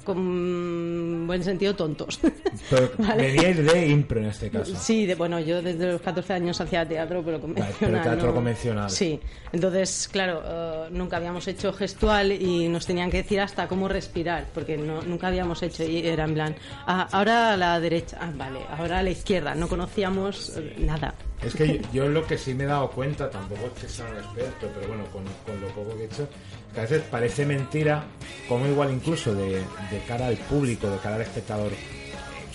con 0.05 1.27
buen 1.27 1.43
sentido, 1.43 1.75
tontos. 1.75 2.21
Pero 2.71 2.91
Vale. 2.99 3.23
veníais 3.23 3.57
de 3.57 3.89
impro 3.89 4.21
en 4.21 4.27
este 4.27 4.51
caso. 4.51 4.75
Sí, 4.77 5.07
de, 5.07 5.15
bueno, 5.15 5.41
yo 5.41 5.63
desde 5.63 5.93
los 5.93 6.01
14 6.01 6.33
años 6.35 6.61
hacía 6.61 6.87
teatro, 6.87 7.23
pero 7.25 7.41
convencional. 7.41 7.75
pero 7.81 8.03
teatro 8.03 8.29
¿no? 8.29 8.35
convencional. 8.35 8.91
Sí, 8.91 9.21
entonces, 9.53 10.09
claro, 10.11 10.43
eh, 10.45 10.89
nunca 10.91 11.17
habíamos 11.17 11.47
hecho 11.49 11.73
gestual 11.73 12.33
y 12.33 12.69
nos 12.69 12.87
tenían 12.87 13.11
que 13.11 13.19
decir 13.19 13.41
hasta 13.41 13.67
cómo 13.67 13.89
respirar, 13.89 14.47
porque 14.55 14.77
no, 14.77 15.03
nunca 15.03 15.29
habíamos 15.29 15.63
hecho 15.63 15.85
y 15.85 16.07
era 16.07 16.25
en 16.25 16.35
plan, 16.35 16.57
ah, 16.87 17.09
ahora 17.13 17.53
a 17.53 17.57
la 17.57 17.81
derecha, 17.81 18.19
ah, 18.21 18.31
vale, 18.35 18.61
ahora 18.77 18.99
a 18.99 19.03
la 19.03 19.11
izquierda, 19.11 19.55
no 19.55 19.69
conocíamos 19.69 20.57
eh, 20.57 20.77
nada. 20.79 21.15
Es 21.43 21.55
que 21.55 21.79
yo, 21.79 21.83
yo 21.93 22.09
lo 22.09 22.27
que 22.27 22.37
sí 22.37 22.53
me 22.55 22.65
he 22.65 22.67
dado 22.67 22.91
cuenta, 22.91 23.31
tampoco 23.31 23.67
es 23.75 23.83
que 23.83 23.89
sea 23.89 24.07
un 24.07 24.17
experto, 24.17 24.69
pero 24.75 24.89
bueno, 24.89 25.05
con, 25.07 25.25
con 25.47 25.61
lo 25.61 25.69
poco 25.69 25.97
que 25.97 26.03
he 26.03 26.07
hecho, 26.07 26.29
que 26.73 26.81
a 26.81 26.83
veces 26.85 27.03
parece 27.11 27.45
mentira, 27.47 28.05
como 28.49 28.67
igual 28.67 28.93
incluso 28.93 29.35
de, 29.35 29.57
de 29.91 29.99
cara 30.07 30.27
al 30.27 30.37
público, 30.37 30.89
de 30.89 30.99
cara 30.99 31.17
al 31.17 31.23
espectador 31.23 31.71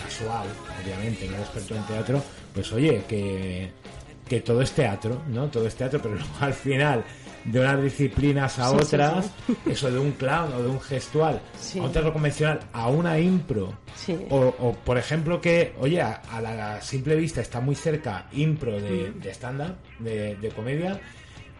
casual, 0.01 0.47
obviamente, 0.83 1.27
no 1.29 1.37
experto 1.37 1.75
en 1.75 1.83
teatro, 1.83 2.23
pues 2.53 2.71
oye, 2.73 3.03
que, 3.07 3.69
que 4.27 4.41
todo 4.41 4.61
es 4.61 4.71
teatro, 4.71 5.21
¿no? 5.29 5.47
Todo 5.47 5.67
es 5.67 5.75
teatro, 5.75 5.99
pero 6.01 6.15
luego 6.15 6.29
al 6.39 6.53
final 6.53 7.03
de 7.43 7.59
unas 7.59 7.81
disciplinas 7.83 8.57
a 8.57 8.69
Sí, 8.69 8.75
otras, 8.81 9.25
sí. 9.45 9.55
eso 9.69 9.91
de 9.91 9.99
un 9.99 10.13
clown 10.13 10.51
o 10.53 10.61
de 10.63 10.67
un 10.67 10.81
gestual, 10.81 11.39
a 11.79 11.81
un 11.83 11.91
teatro 11.91 12.11
convencional, 12.11 12.59
a 12.73 12.87
una 12.89 13.19
impro, 13.19 13.71
o, 14.31 14.37
o, 14.59 14.73
por 14.73 14.97
ejemplo 14.97 15.39
que, 15.39 15.73
oye, 15.79 16.01
a, 16.01 16.21
a 16.31 16.41
la 16.41 16.81
simple 16.81 17.15
vista 17.15 17.41
está 17.41 17.59
muy 17.59 17.75
cerca 17.75 18.25
impro 18.33 18.79
de, 18.81 19.11
de 19.11 19.29
stand-up, 19.31 19.75
de, 19.99 20.35
de 20.37 20.49
comedia, 20.49 20.99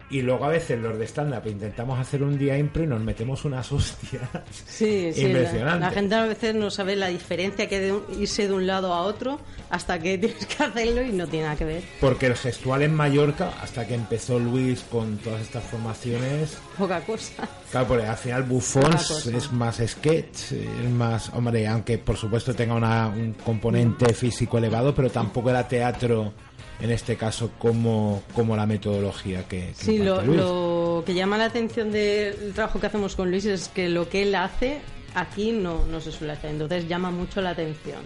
y 0.08 0.22
luego 0.22 0.44
a 0.44 0.48
veces 0.48 0.78
los 0.80 0.96
de 0.98 1.04
stand-up 1.06 1.46
intentamos 1.46 1.98
hacer 1.98 2.22
un 2.22 2.38
día 2.38 2.56
impro 2.56 2.84
y 2.84 2.86
nos 2.86 3.00
metemos 3.00 3.44
unas 3.44 3.70
hostias. 3.72 4.22
Sí, 4.66 5.10
sí, 5.12 5.22
la, 5.22 5.28
Impresionante. 5.28 5.80
la 5.80 5.90
gente 5.90 6.14
a 6.14 6.24
veces 6.26 6.54
no 6.54 6.70
sabe 6.70 6.94
la 6.96 7.08
diferencia 7.08 7.68
que 7.68 7.80
de 7.80 7.92
un- 7.92 8.04
irse 8.18 8.46
de 8.46 8.54
un 8.54 8.66
lado 8.66 8.92
a 8.94 9.00
otro 9.02 9.40
hasta 9.70 9.98
que 9.98 10.16
tienes 10.18 10.46
que 10.46 10.62
hacerlo 10.62 11.02
y 11.02 11.10
no 11.12 11.26
tiene 11.26 11.46
nada 11.46 11.56
que 11.56 11.64
ver. 11.64 11.82
Porque 12.00 12.26
el 12.26 12.36
gestual 12.36 12.82
en 12.82 12.94
Mallorca, 12.94 13.52
hasta 13.60 13.86
que 13.86 13.94
empezó 13.94 14.38
Luis 14.38 14.80
con 14.90 15.16
todas 15.18 15.40
estas 15.42 15.64
formaciones, 15.64 16.56
Poca 16.78 17.00
cosa. 17.00 17.48
claro, 17.70 17.88
porque 17.88 18.04
al 18.06 18.16
final 18.16 18.46
cosa. 18.48 19.36
es 19.36 19.50
más 19.52 19.82
sketch, 19.84 20.52
es 20.52 20.90
más, 20.90 21.30
hombre, 21.34 21.66
aunque 21.66 21.98
por 21.98 22.16
supuesto 22.16 22.54
tenga 22.54 22.74
una- 22.74 23.08
un 23.08 23.32
componente 23.32 24.12
físico 24.14 24.58
elevado, 24.58 24.94
pero 24.94 25.10
tampoco 25.10 25.50
era 25.50 25.66
teatro 25.66 26.32
en 26.80 26.90
este 26.90 27.16
caso 27.16 27.50
como, 27.58 28.22
como 28.34 28.56
la 28.56 28.66
metodología 28.66 29.44
que, 29.48 29.68
que 29.78 29.84
Sí, 29.84 29.98
lo, 29.98 30.22
Luis. 30.22 30.38
lo 30.40 31.02
que 31.06 31.14
llama 31.14 31.38
la 31.38 31.46
atención 31.46 31.90
del 31.90 32.52
trabajo 32.54 32.78
que 32.80 32.86
hacemos 32.86 33.16
con 33.16 33.30
Luis 33.30 33.44
es 33.46 33.68
que 33.68 33.88
lo 33.88 34.08
que 34.08 34.22
él 34.22 34.34
hace 34.34 34.80
aquí 35.14 35.52
no, 35.52 35.86
no 35.86 36.00
se 36.00 36.12
suele 36.12 36.34
hacer, 36.34 36.50
entonces 36.50 36.86
llama 36.88 37.10
mucho 37.10 37.40
la 37.40 37.50
atención. 37.50 38.00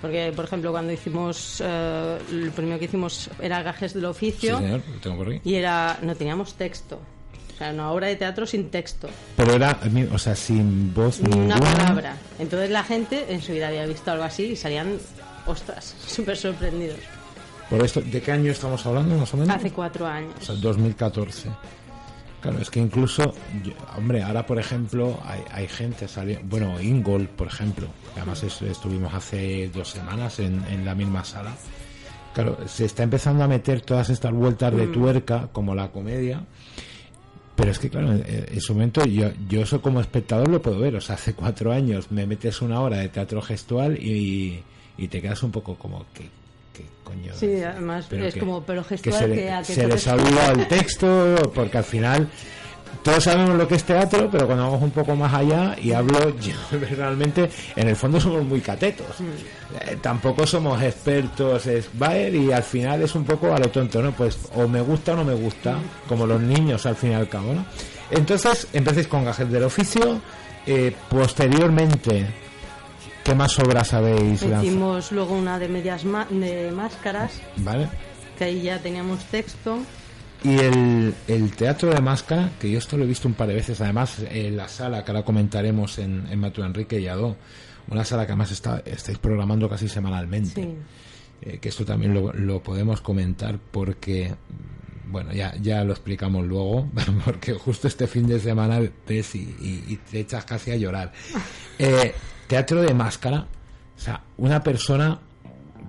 Porque, 0.00 0.32
por 0.36 0.44
ejemplo, 0.44 0.70
cuando 0.70 0.92
hicimos, 0.92 1.60
eh, 1.64 2.18
lo 2.30 2.52
primero 2.52 2.78
que 2.78 2.84
hicimos 2.84 3.28
era 3.42 3.62
gajes 3.64 3.94
del 3.94 4.02
Sí, 4.04 4.06
oficio 4.06 4.58
señor, 4.58 4.80
lo 4.94 5.00
tengo 5.00 5.16
por 5.16 5.28
aquí. 5.28 5.40
y 5.42 5.54
era, 5.56 5.98
no 6.02 6.14
teníamos 6.14 6.54
texto. 6.54 7.00
O 7.52 7.58
sea, 7.58 7.72
una 7.72 7.90
obra 7.90 8.06
de 8.06 8.14
teatro 8.14 8.46
sin 8.46 8.70
texto, 8.70 9.08
Pero 9.36 9.54
era, 9.54 9.76
o 10.12 10.18
sea, 10.18 10.36
sin 10.36 10.94
voz 10.94 11.18
ni 11.20 11.34
una 11.36 11.56
ninguna. 11.56 11.74
palabra. 11.74 12.16
Entonces 12.38 12.70
la 12.70 12.84
gente 12.84 13.26
en 13.30 13.42
su 13.42 13.50
vida 13.50 13.66
había 13.66 13.84
visto 13.86 14.12
algo 14.12 14.22
así 14.22 14.44
y 14.44 14.54
salían, 14.54 14.98
ostras, 15.44 15.96
súper 16.06 16.36
sorprendidos. 16.36 17.00
Por 17.70 17.84
esto, 17.84 18.00
¿de 18.00 18.20
qué 18.22 18.32
año 18.32 18.50
estamos 18.50 18.84
hablando 18.86 19.16
más 19.16 19.32
o 19.34 19.36
menos? 19.36 19.54
Hace 19.54 19.70
cuatro 19.70 20.06
años. 20.06 20.32
O 20.40 20.44
sea, 20.44 20.54
2014. 20.56 21.50
Claro, 22.40 22.58
es 22.60 22.70
que 22.70 22.78
incluso, 22.80 23.34
yo- 23.64 23.72
hombre, 23.96 24.22
ahora 24.22 24.46
por 24.46 24.58
ejemplo 24.60 25.18
hay, 25.24 25.40
hay 25.50 25.66
gente, 25.68 26.06
sali- 26.06 26.38
bueno, 26.44 26.80
Ingol, 26.80 27.26
por 27.28 27.48
ejemplo, 27.48 27.88
que 28.14 28.20
además 28.20 28.42
es- 28.44 28.62
estuvimos 28.62 29.12
hace 29.12 29.68
dos 29.74 29.88
semanas 29.90 30.38
en, 30.38 30.64
en 30.70 30.84
la 30.84 30.94
misma 30.94 31.24
sala. 31.24 31.52
Claro, 32.32 32.56
se 32.68 32.84
está 32.84 33.02
empezando 33.02 33.42
a 33.42 33.48
meter 33.48 33.80
todas 33.80 34.08
estas 34.10 34.32
vueltas 34.32 34.74
de 34.76 34.86
tuerca, 34.86 35.48
como 35.52 35.74
la 35.74 35.88
comedia, 35.90 36.42
Pero 37.56 37.72
es 37.72 37.80
que, 37.80 37.90
claro, 37.90 38.12
en, 38.12 38.24
en 38.24 38.60
su 38.60 38.72
momento 38.72 39.04
yo, 39.04 39.30
yo 39.48 39.62
eso 39.62 39.82
como 39.82 40.00
espectador 40.00 40.46
lo 40.48 40.62
puedo 40.62 40.78
ver. 40.78 40.94
O 40.94 41.00
sea, 41.00 41.16
hace 41.16 41.34
cuatro 41.34 41.72
años 41.72 42.08
me 42.12 42.24
metes 42.24 42.62
una 42.62 42.80
hora 42.80 42.98
de 42.98 43.08
teatro 43.08 43.42
gestual 43.42 43.98
y, 44.00 44.62
y 44.96 45.08
te 45.08 45.20
quedas 45.20 45.42
un 45.42 45.50
poco 45.50 45.74
como 45.74 46.06
que... 46.14 46.28
que 46.78 46.84
coño 47.04 47.32
Sí, 47.34 47.46
es? 47.52 47.64
además 47.66 48.06
Pero 48.08 48.24
es 48.26 48.34
que- 48.34 48.40
como, 48.40 48.62
pero 48.62 48.82
que 48.82 48.88
gestual 48.90 49.18
se, 49.18 49.32
que, 49.32 49.50
a 49.50 49.58
que 49.62 49.74
se 49.74 49.82
toques- 49.86 49.88
les 49.94 50.06
olvidado 50.08 50.52
el 50.52 50.68
texto 50.68 51.52
porque 51.54 51.78
al 51.78 51.84
final 51.84 52.28
todos 53.02 53.24
sabemos 53.24 53.56
lo 53.56 53.68
que 53.68 53.76
es 53.76 53.84
teatro 53.84 54.28
pero 54.30 54.46
cuando 54.46 54.64
vamos 54.64 54.82
un 54.82 54.90
poco 54.90 55.14
más 55.14 55.32
allá 55.32 55.76
y 55.80 55.92
hablo 55.92 56.34
yo 56.40 56.52
realmente 56.96 57.48
en 57.76 57.88
el 57.88 57.96
fondo 57.96 58.20
somos 58.20 58.44
muy 58.44 58.60
catetos. 58.60 59.06
Eh, 59.20 59.96
tampoco 60.00 60.46
somos 60.46 60.82
expertos 60.82 61.66
es 61.66 61.88
Baer 61.92 62.34
y 62.34 62.50
al 62.52 62.62
final 62.62 63.02
es 63.02 63.14
un 63.14 63.24
poco 63.24 63.52
a 63.54 63.58
lo 63.58 63.68
tonto 63.68 64.02
no 64.02 64.12
pues 64.12 64.38
o 64.56 64.66
me 64.66 64.80
gusta 64.80 65.12
o 65.12 65.16
no 65.16 65.24
me 65.24 65.34
gusta 65.34 65.76
como 66.08 66.26
los 66.26 66.40
niños 66.40 66.84
al 66.86 66.96
fin 66.96 67.12
y 67.12 67.14
al 67.14 67.28
cabo 67.28 67.52
no 67.54 67.64
entonces 68.10 68.66
empecéis 68.72 69.06
con 69.06 69.24
gajes 69.24 69.50
del 69.50 69.64
oficio 69.64 70.20
eh, 70.66 70.92
posteriormente 71.08 72.26
¿qué 73.28 73.34
más 73.34 73.58
obras 73.58 73.92
habéis 73.92 74.40
lanzado? 74.42 74.62
Hicimos 74.64 75.12
luego 75.12 75.34
una 75.36 75.58
de 75.58 75.68
medias 75.68 76.02
de 76.30 76.70
máscaras, 76.74 77.32
¿vale? 77.58 77.88
que 78.38 78.44
ahí 78.44 78.62
ya 78.62 78.78
teníamos 78.80 79.22
texto. 79.24 79.78
Y 80.44 80.56
el, 80.58 81.14
el 81.26 81.50
teatro 81.56 81.92
de 81.92 82.00
máscara, 82.00 82.52
que 82.60 82.70
yo 82.70 82.78
esto 82.78 82.96
lo 82.96 83.04
he 83.04 83.06
visto 83.06 83.26
un 83.28 83.34
par 83.34 83.48
de 83.48 83.54
veces, 83.54 83.80
además 83.80 84.18
en 84.30 84.56
la 84.56 84.68
sala 84.68 85.04
que 85.04 85.10
ahora 85.10 85.24
comentaremos 85.24 85.98
en, 85.98 86.26
en 86.30 86.38
Matu 86.38 86.62
Enrique 86.62 87.00
y 87.00 87.08
Adó, 87.08 87.36
una 87.88 88.04
sala 88.04 88.24
que 88.24 88.32
además 88.32 88.52
está, 88.52 88.82
estáis 88.86 89.18
programando 89.18 89.68
casi 89.68 89.88
semanalmente, 89.88 90.62
Sí. 90.62 90.74
Eh, 91.40 91.58
que 91.58 91.68
esto 91.68 91.84
también 91.84 92.14
lo, 92.14 92.32
lo 92.32 92.62
podemos 92.62 93.00
comentar 93.00 93.58
porque, 93.70 94.30
mm, 95.06 95.12
bueno, 95.12 95.32
ya, 95.32 95.54
ya 95.60 95.84
lo 95.84 95.92
explicamos 95.92 96.46
luego, 96.46 96.88
porque 97.24 97.52
justo 97.54 97.88
este 97.88 98.06
fin 98.06 98.26
de 98.26 98.40
semana 98.40 98.80
ves 99.06 99.34
y, 99.34 99.40
y- 99.60 99.84
y 99.92 99.96
te 99.96 100.20
echas 100.20 100.44
casi 100.44 100.70
a 100.70 100.76
llorar. 100.76 101.12
Eh, 101.78 102.14
teatro 102.48 102.82
de 102.82 102.94
máscara, 102.94 103.46
o 103.96 104.00
sea, 104.00 104.22
una 104.38 104.62
persona 104.62 105.20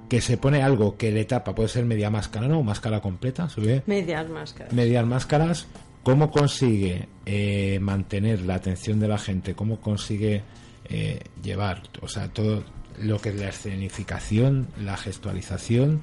que 0.08 0.22
se 0.22 0.38
pone 0.38 0.62
algo 0.62 0.98
que 0.98 1.12
le 1.12 1.25
tapa, 1.25 1.56
puede 1.56 1.70
ser 1.70 1.86
media 1.86 2.10
máscara, 2.10 2.48
¿no? 2.48 2.60
O 2.60 2.63
máscara 2.63 3.00
completa, 3.00 3.48
¿sube? 3.50 3.84
Medias 3.86 4.30
máscaras. 4.30 4.74
medias 4.74 5.06
máscaras, 5.06 5.68
cómo 6.04 6.32
consigue 6.32 7.08
eh, 7.25 7.80
mantener 7.82 8.42
la 8.42 8.56
atención 8.56 9.00
de 9.00 9.08
la 9.08 9.18
gente, 9.18 9.56
cómo 9.56 9.80
consigue 9.80 10.44
eh, 10.86 11.20
llevar, 11.42 11.84
o 12.01 12.08
sea, 12.08 12.28
todo 12.30 12.63
lo 13.00 13.20
que 13.20 13.30
es 13.30 13.36
la 13.36 13.50
escenificación, 13.50 14.68
la 14.84 14.98
gestualización, 14.98 16.01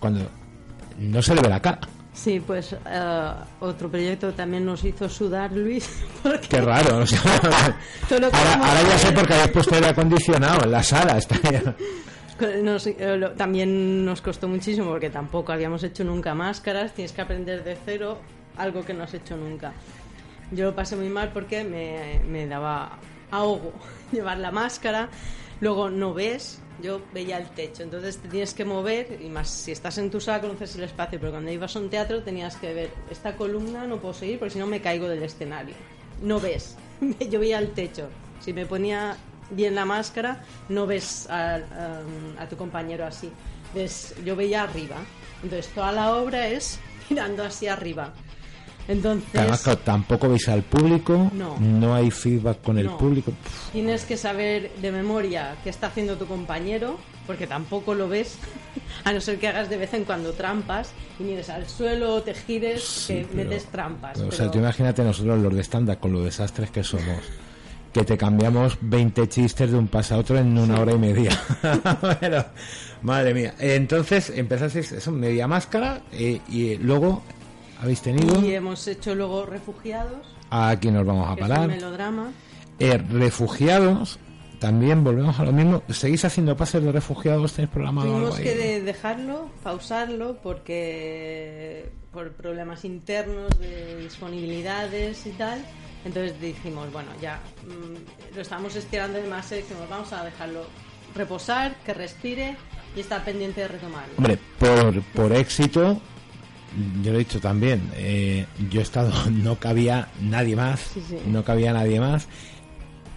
cuando 0.00 0.28
no 0.98 1.22
se 1.22 1.34
le 1.34 1.40
ve 1.40 1.48
la 1.48 1.60
cara. 1.60 1.80
Sí, 2.14 2.38
pues 2.40 2.72
eh, 2.72 3.32
otro 3.60 3.90
proyecto 3.90 4.32
también 4.32 4.64
nos 4.64 4.84
hizo 4.84 5.08
sudar 5.08 5.50
Luis. 5.52 5.88
Porque 6.22 6.46
Qué 6.48 6.60
raro, 6.60 6.98
o 6.98 7.06
sea, 7.06 7.20
ahora, 8.10 8.82
ya 8.88 8.98
sé 8.98 9.12
por 9.12 9.26
qué 9.26 9.34
habéis 9.34 9.50
puesto 9.50 9.74
aire 9.74 9.88
acondicionado 9.88 10.64
en 10.64 10.70
la 10.70 10.82
sala. 10.82 11.18
Está 11.18 11.36
ya. 11.50 11.74
Nos- 12.62 12.86
eh, 12.86 13.16
lo- 13.16 13.32
también 13.32 14.04
nos 14.04 14.20
costó 14.20 14.48
muchísimo 14.48 14.88
porque 14.90 15.10
tampoco 15.10 15.52
habíamos 15.52 15.82
hecho 15.84 16.02
nunca 16.04 16.34
máscaras. 16.34 16.92
Tienes 16.94 17.12
que 17.12 17.20
aprender 17.22 17.62
de 17.64 17.76
cero 17.84 18.18
algo 18.56 18.84
que 18.84 18.94
no 18.94 19.04
has 19.04 19.14
hecho 19.14 19.36
nunca. 19.36 19.72
Yo 20.52 20.66
lo 20.66 20.74
pasé 20.74 20.94
muy 20.96 21.08
mal 21.08 21.30
porque 21.32 21.62
me, 21.64 22.20
me 22.28 22.46
daba 22.46 22.98
ahogo 23.30 23.72
llevar 24.12 24.38
la 24.38 24.50
máscara. 24.52 25.08
Luego 25.60 25.90
no 25.90 26.12
ves, 26.14 26.60
yo 26.82 27.00
veía 27.12 27.38
el 27.38 27.48
techo. 27.50 27.82
Entonces 27.82 28.18
te 28.18 28.28
tienes 28.28 28.54
que 28.54 28.64
mover 28.64 29.20
y 29.20 29.28
más 29.28 29.48
si 29.48 29.72
estás 29.72 29.98
en 29.98 30.10
tu 30.10 30.20
sala 30.20 30.40
conoces 30.40 30.76
el 30.76 30.84
espacio. 30.84 31.18
Pero 31.18 31.32
cuando 31.32 31.50
ibas 31.50 31.74
a 31.76 31.78
un 31.78 31.90
teatro 31.90 32.22
tenías 32.22 32.56
que 32.56 32.74
ver 32.74 32.90
esta 33.10 33.36
columna, 33.36 33.86
no 33.86 33.98
puedo 33.98 34.14
seguir 34.14 34.38
porque 34.38 34.54
si 34.54 34.58
no 34.58 34.66
me 34.66 34.80
caigo 34.80 35.08
del 35.08 35.22
escenario. 35.22 35.74
No 36.22 36.40
ves. 36.40 36.76
Yo 37.30 37.40
veía 37.40 37.58
el 37.58 37.72
techo. 37.72 38.08
Si 38.40 38.52
me 38.52 38.66
ponía 38.66 39.16
bien 39.50 39.74
la 39.74 39.84
máscara, 39.84 40.42
no 40.68 40.86
ves 40.86 41.28
a, 41.30 41.60
tu 42.48 42.56
compañero 42.56 43.06
así. 43.06 43.30
Ves, 43.74 44.14
yo 44.24 44.36
veía 44.36 44.62
arriba. 44.62 44.96
Entonces 45.42 45.72
toda 45.74 45.92
la 45.92 46.14
obra 46.16 46.48
es 46.48 46.78
mirando 47.10 47.44
hacia 47.44 47.72
arriba. 47.72 48.12
Entonces 48.86 49.30
claro, 49.32 49.78
tampoco 49.78 50.28
veis 50.28 50.48
al 50.48 50.62
público, 50.62 51.30
No. 51.60 51.94
hay 51.94 52.10
feedback 52.10 52.60
con 52.62 52.78
el 52.78 52.90
público. 52.90 53.32
tienes 53.72 54.04
que 54.04 54.16
saber 54.16 54.70
de 54.82 54.92
memoria 54.92 55.56
qué 55.64 55.70
está 55.70 55.86
haciendo 55.86 56.16
tu 56.16 56.26
compañero, 56.26 56.98
porque 57.26 57.46
tampoco 57.46 57.94
lo 57.94 58.08
ves, 58.08 58.36
a 59.04 59.12
no 59.12 59.20
ser 59.20 59.38
que 59.38 59.48
hagas 59.48 59.70
de 59.70 59.78
vez 59.78 59.94
en 59.94 60.04
cuando 60.04 60.32
trampas 60.32 60.90
y 61.18 61.22
mires 61.22 61.48
al 61.48 61.66
suelo, 61.68 62.22
te 62.22 62.34
gires, 62.34 63.04
que 63.08 63.26
pero- 63.30 63.34
metes 63.36 63.64
trampas. 63.66 64.20
O 64.20 64.30
sea, 64.30 64.50
tú 64.50 64.58
imagínate 64.58 65.02
nosotros 65.02 65.38
los 65.40 65.54
de 65.54 65.60
estándar 65.60 65.98
con 65.98 66.12
los 66.12 66.24
desastres 66.24 66.70
que 66.70 66.82
somos. 66.84 67.18
Que 67.92 68.02
te 68.02 68.18
cambiamos 68.18 68.76
20 68.80 69.28
chistes 69.28 69.70
de 69.70 69.78
un 69.78 69.86
paso 69.86 70.16
a 70.16 70.18
otro 70.18 70.36
en 70.36 70.58
una 70.58 70.80
hora 70.80 70.92
y 70.92 70.98
media. 70.98 71.30
Bueno, 72.00 72.44
madre 73.02 73.32
mía. 73.32 73.54
Entonces 73.60 74.30
empezasteis 74.30 74.90
eso, 74.92 75.12
media 75.12 75.46
máscara 75.46 76.02
eh, 76.12 76.40
y 76.48 76.74
luego 76.76 77.22
habéis 77.84 78.00
tenido... 78.02 78.40
Y 78.44 78.54
hemos 78.54 78.86
hecho 78.88 79.14
luego 79.14 79.46
Refugiados, 79.46 80.26
Aquí 80.50 80.90
nos 80.90 81.04
vamos 81.06 81.30
a 81.30 81.34
que 81.36 81.40
es 81.42 81.48
un 81.48 81.54
parar. 81.54 81.68
melodrama. 81.68 82.32
Eh, 82.78 82.98
refugiados, 82.98 84.18
también 84.58 85.04
volvemos 85.04 85.38
a 85.38 85.44
lo 85.44 85.52
mismo. 85.52 85.82
¿Seguís 85.90 86.24
haciendo 86.24 86.56
pases 86.56 86.82
de 86.82 86.92
refugiados? 86.92 87.52
¿Tenéis 87.52 87.70
programado 87.72 88.08
Tuvimos 88.08 88.38
que 88.38 88.54
de- 88.54 88.80
dejarlo, 88.82 89.50
pausarlo, 89.62 90.38
porque 90.42 91.90
por 92.12 92.32
problemas 92.32 92.84
internos 92.84 93.50
de 93.58 93.96
disponibilidades 94.02 95.26
y 95.26 95.30
tal. 95.30 95.64
Entonces 96.04 96.38
dijimos, 96.40 96.92
bueno, 96.92 97.08
ya 97.20 97.40
mm, 97.66 98.34
lo 98.36 98.42
estamos 98.42 98.76
estirando 98.76 99.18
demasiado 99.18 99.60
y 99.60 99.62
dijimos, 99.62 99.88
vamos 99.88 100.12
a 100.12 100.24
dejarlo 100.24 100.64
reposar, 101.14 101.76
que 101.84 101.94
respire 101.94 102.56
y 102.96 103.00
estar 103.00 103.24
pendiente 103.24 103.62
de 103.62 103.68
retomarlo. 103.68 104.14
Hombre, 104.18 104.38
por, 104.58 105.02
por 105.14 105.32
éxito, 105.32 106.00
yo 107.02 107.12
lo 107.12 107.16
he 107.16 107.20
dicho 107.20 107.40
también, 107.40 107.90
eh, 107.94 108.46
yo 108.70 108.80
he 108.80 108.82
estado, 108.82 109.12
no 109.30 109.56
cabía 109.58 110.08
nadie 110.20 110.56
más, 110.56 110.80
Sí, 110.80 111.02
sí. 111.08 111.18
no 111.26 111.44
cabía 111.44 111.72
nadie 111.72 112.00
más. 112.00 112.26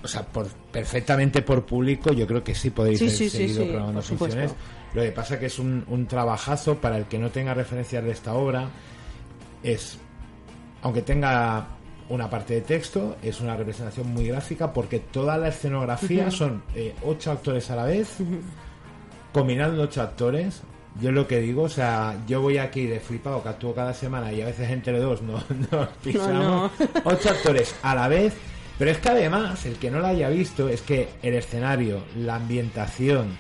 O 0.03 0.07
sea, 0.07 0.23
por, 0.25 0.47
perfectamente 0.71 1.41
por 1.41 1.65
público, 1.65 2.13
yo 2.13 2.27
creo 2.27 2.43
que 2.43 2.55
sí 2.55 2.69
podéis 2.69 2.99
Sí, 2.99 3.05
haber 3.07 3.29
seguido 3.29 3.65
programando 3.67 4.01
funciones. 4.01 4.53
Lo 4.93 5.01
que 5.01 5.11
pasa 5.11 5.37
que 5.39 5.47
es 5.47 5.59
un, 5.59 5.83
un 5.87 6.05
trabajazo 6.07 6.75
para 6.77 6.97
el 6.97 7.05
que 7.05 7.17
no 7.19 7.29
tenga 7.29 7.53
referencias 7.53 8.03
de 8.03 8.11
esta 8.11 8.33
obra. 8.33 8.69
Es, 9.63 9.97
aunque 10.81 11.01
tenga 11.01 11.67
una 12.09 12.29
parte 12.29 12.53
de 12.53 12.61
texto, 12.61 13.17
es 13.21 13.41
una 13.41 13.57
representación 13.57 14.13
muy 14.13 14.27
gráfica 14.27 14.71
porque 14.71 14.99
toda 14.99 15.37
la 15.37 15.49
escenografía 15.49 16.31
son 16.31 16.63
eh, 16.73 16.95
ocho 17.03 17.31
actores 17.31 17.69
a 17.69 17.75
la 17.75 17.83
vez 17.83 18.15
combinando 19.33 19.81
ocho 19.83 20.01
actores, 20.01 20.61
yo 21.01 21.11
lo 21.11 21.27
que 21.27 21.39
digo, 21.39 21.63
o 21.63 21.69
sea, 21.69 22.15
yo 22.27 22.41
voy 22.41 22.57
aquí 22.57 22.85
de 22.85 22.99
flipado 22.99 23.43
que 23.43 23.49
actúo 23.49 23.73
cada 23.75 23.93
semana 23.93 24.31
y 24.33 24.41
a 24.41 24.45
veces 24.45 24.69
entre 24.69 24.99
dos 24.99 25.21
no 25.21 25.41
nos 25.71 25.87
pisamos. 26.03 26.71
Ocho 27.03 27.29
actores 27.29 27.75
a 27.83 27.95
la 27.95 28.07
vez, 28.07 28.33
pero 28.77 28.91
es 28.91 28.97
que 28.99 29.09
además, 29.09 29.65
el 29.65 29.75
que 29.75 29.89
no 29.91 29.99
lo 29.99 30.07
haya 30.07 30.29
visto, 30.29 30.69
es 30.69 30.81
que 30.81 31.09
el 31.21 31.33
escenario, 31.35 32.03
la 32.15 32.35
ambientación, 32.35 33.37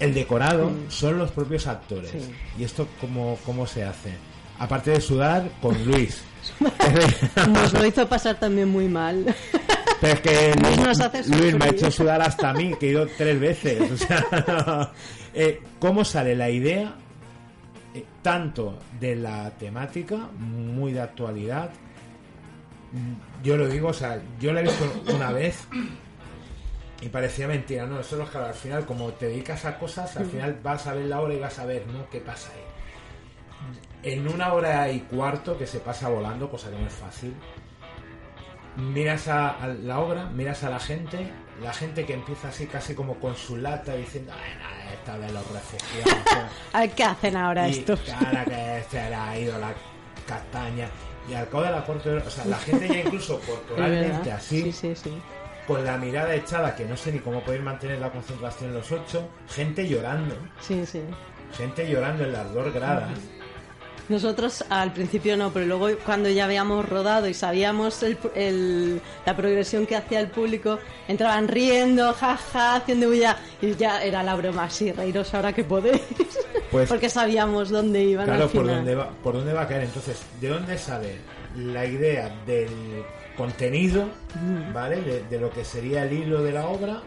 el 0.00 0.12
decorado 0.14 0.70
Mm. 0.70 0.90
son 0.90 1.18
los 1.18 1.30
propios 1.30 1.66
actores. 1.66 2.10
Sí. 2.10 2.18
¿Y 2.58 2.64
esto 2.64 2.88
cómo, 3.00 3.38
cómo 3.46 3.66
se 3.66 3.84
hace? 3.84 4.10
Aparte 4.58 4.90
de 4.92 5.00
sudar, 5.00 5.48
con 5.60 5.84
Luis. 5.84 6.22
Nos 7.48 7.72
lo 7.72 7.86
hizo 7.86 8.06
pasar 8.08 8.38
también 8.38 8.68
muy 8.68 8.86
mal. 8.88 9.34
Pero 10.00 10.12
es 10.14 10.20
que 10.20 10.54
Luis 10.62 10.76
Luis, 10.78 11.28
Luis 11.40 11.54
me 11.58 11.64
ha 11.64 11.68
hecho 11.68 11.90
sudar 11.90 12.20
hasta 12.22 12.50
a 12.50 12.54
mí, 12.54 12.74
que 12.78 12.86
he 12.86 12.90
ido 12.90 13.06
tres 13.16 13.38
veces. 13.40 13.90
O 13.92 13.96
sea. 13.96 14.92
Eh, 15.36 15.60
¿Cómo 15.80 16.04
sale 16.04 16.36
la 16.36 16.48
idea 16.48 16.94
eh, 17.92 18.04
tanto 18.22 18.78
de 19.00 19.16
la 19.16 19.50
temática, 19.50 20.14
muy 20.38 20.92
de 20.92 21.00
actualidad? 21.00 21.70
Mm, 22.92 23.42
Yo 23.42 23.56
lo 23.56 23.66
digo, 23.68 23.88
o 23.88 23.92
sea, 23.92 24.22
yo 24.38 24.52
la 24.52 24.60
he 24.60 24.62
visto 24.62 24.84
una 25.12 25.32
vez 25.32 25.66
y 27.00 27.08
parecía 27.08 27.48
mentira, 27.48 27.84
¿no? 27.84 27.98
Eso 27.98 28.22
es 28.22 28.30
que 28.30 28.38
al 28.38 28.54
final, 28.54 28.86
como 28.86 29.10
te 29.14 29.26
dedicas 29.26 29.64
a 29.64 29.76
cosas, 29.76 30.16
al 30.16 30.26
Mm. 30.26 30.30
final 30.30 30.60
vas 30.62 30.86
a 30.86 30.94
ver 30.94 31.06
la 31.06 31.20
hora 31.20 31.34
y 31.34 31.40
vas 31.40 31.58
a 31.58 31.66
ver, 31.66 31.84
¿no? 31.88 32.08
¿Qué 32.10 32.20
pasa 32.20 32.50
ahí? 32.54 34.12
En 34.12 34.28
una 34.28 34.52
hora 34.52 34.88
y 34.92 35.00
cuarto 35.00 35.58
que 35.58 35.66
se 35.66 35.80
pasa 35.80 36.08
volando, 36.08 36.48
cosa 36.48 36.70
que 36.70 36.78
no 36.78 36.86
es 36.86 36.92
fácil, 36.94 37.34
miras 38.76 39.28
a, 39.28 39.50
a 39.50 39.68
la 39.68 39.98
obra, 40.00 40.26
miras 40.26 40.62
a 40.64 40.70
la 40.70 40.80
gente, 40.80 41.30
la 41.62 41.72
gente 41.72 42.04
que 42.04 42.14
empieza 42.14 42.48
así 42.48 42.66
casi 42.66 42.94
como 42.94 43.14
con 43.20 43.36
su 43.36 43.56
lata 43.56 43.94
diciendo, 43.94 44.32
"Ay, 44.34 44.94
esta 44.94 45.18
de 45.18 45.32
los 45.32 45.42
refugiados. 45.50 46.50
¿Qué 46.96 47.04
hacen 47.04 47.36
ahora 47.36 47.68
cara 48.06 48.44
que 48.44 48.78
este 48.78 48.98
era 48.98 49.28
ha 49.30 49.38
ido 49.38 49.58
la 49.58 49.72
castaña. 50.26 50.88
Y 51.28 51.34
al 51.34 51.48
cabo 51.48 51.62
de 51.64 51.70
la 51.70 51.82
cuarta 51.84 52.10
o 52.26 52.30
sea, 52.30 52.44
la 52.46 52.58
gente 52.58 52.86
ya 52.88 53.00
incluso 53.00 53.40
corporalmente 53.46 54.30
así, 54.30 54.62
Sí, 54.64 54.72
sí, 54.72 54.94
sí. 54.94 55.22
con 55.66 55.82
la 55.84 55.96
mirada 55.96 56.34
echada, 56.34 56.74
que 56.76 56.84
no 56.84 56.96
sé 56.96 57.12
ni 57.12 57.18
cómo 57.20 57.40
poder 57.40 57.62
mantener 57.62 57.98
la 57.98 58.10
concentración 58.10 58.74
los 58.74 58.90
ocho, 58.92 59.28
gente 59.48 59.88
llorando, 59.88 60.36
Sí, 60.60 60.84
sí. 60.84 61.00
gente 61.56 61.88
llorando 61.88 62.24
en 62.24 62.32
las 62.32 62.52
dos 62.52 62.72
gradas. 62.74 63.10
Nosotros 64.08 64.64
al 64.68 64.92
principio 64.92 65.36
no, 65.36 65.50
pero 65.52 65.64
luego 65.66 65.88
cuando 66.04 66.28
ya 66.28 66.44
habíamos 66.44 66.86
rodado 66.88 67.26
y 67.26 67.32
sabíamos 67.34 68.02
el- 68.02 68.18
el- 68.34 69.00
la 69.24 69.34
progresión 69.36 69.86
que 69.86 69.96
hacía 69.96 70.20
el 70.20 70.28
público, 70.28 70.78
entraban 71.08 71.48
riendo, 71.48 72.12
jaja, 72.12 72.76
haciendo 72.76 73.08
bulla, 73.08 73.38
y 73.62 73.74
ya 73.76 74.02
era 74.04 74.22
la 74.22 74.34
broma, 74.34 74.68
sí, 74.68 74.92
reíros 74.92 75.32
ahora 75.34 75.52
que 75.52 75.64
podéis. 75.64 76.02
Pues- 76.70 76.88
Porque 76.88 77.08
sabíamos 77.08 77.70
dónde 77.70 78.02
iban 78.02 78.24
Claro, 78.26 78.44
al 78.44 78.48
por 78.50 78.62
final. 78.62 78.76
dónde, 78.78 78.94
va, 78.96 79.08
por 79.22 79.34
dónde 79.34 79.52
va 79.52 79.62
a 79.62 79.68
caer. 79.68 79.84
Entonces, 79.84 80.20
¿de 80.40 80.48
dónde 80.48 80.76
sale 80.76 81.18
la 81.56 81.86
idea 81.86 82.34
del 82.46 82.68
contenido, 83.36 84.08
¿vale? 84.72 85.00
De, 85.02 85.22
de 85.22 85.38
lo 85.38 85.50
que 85.50 85.64
sería 85.64 86.02
el 86.02 86.12
hilo 86.12 86.42
de 86.42 86.50
la 86.50 86.66
obra 86.66 87.00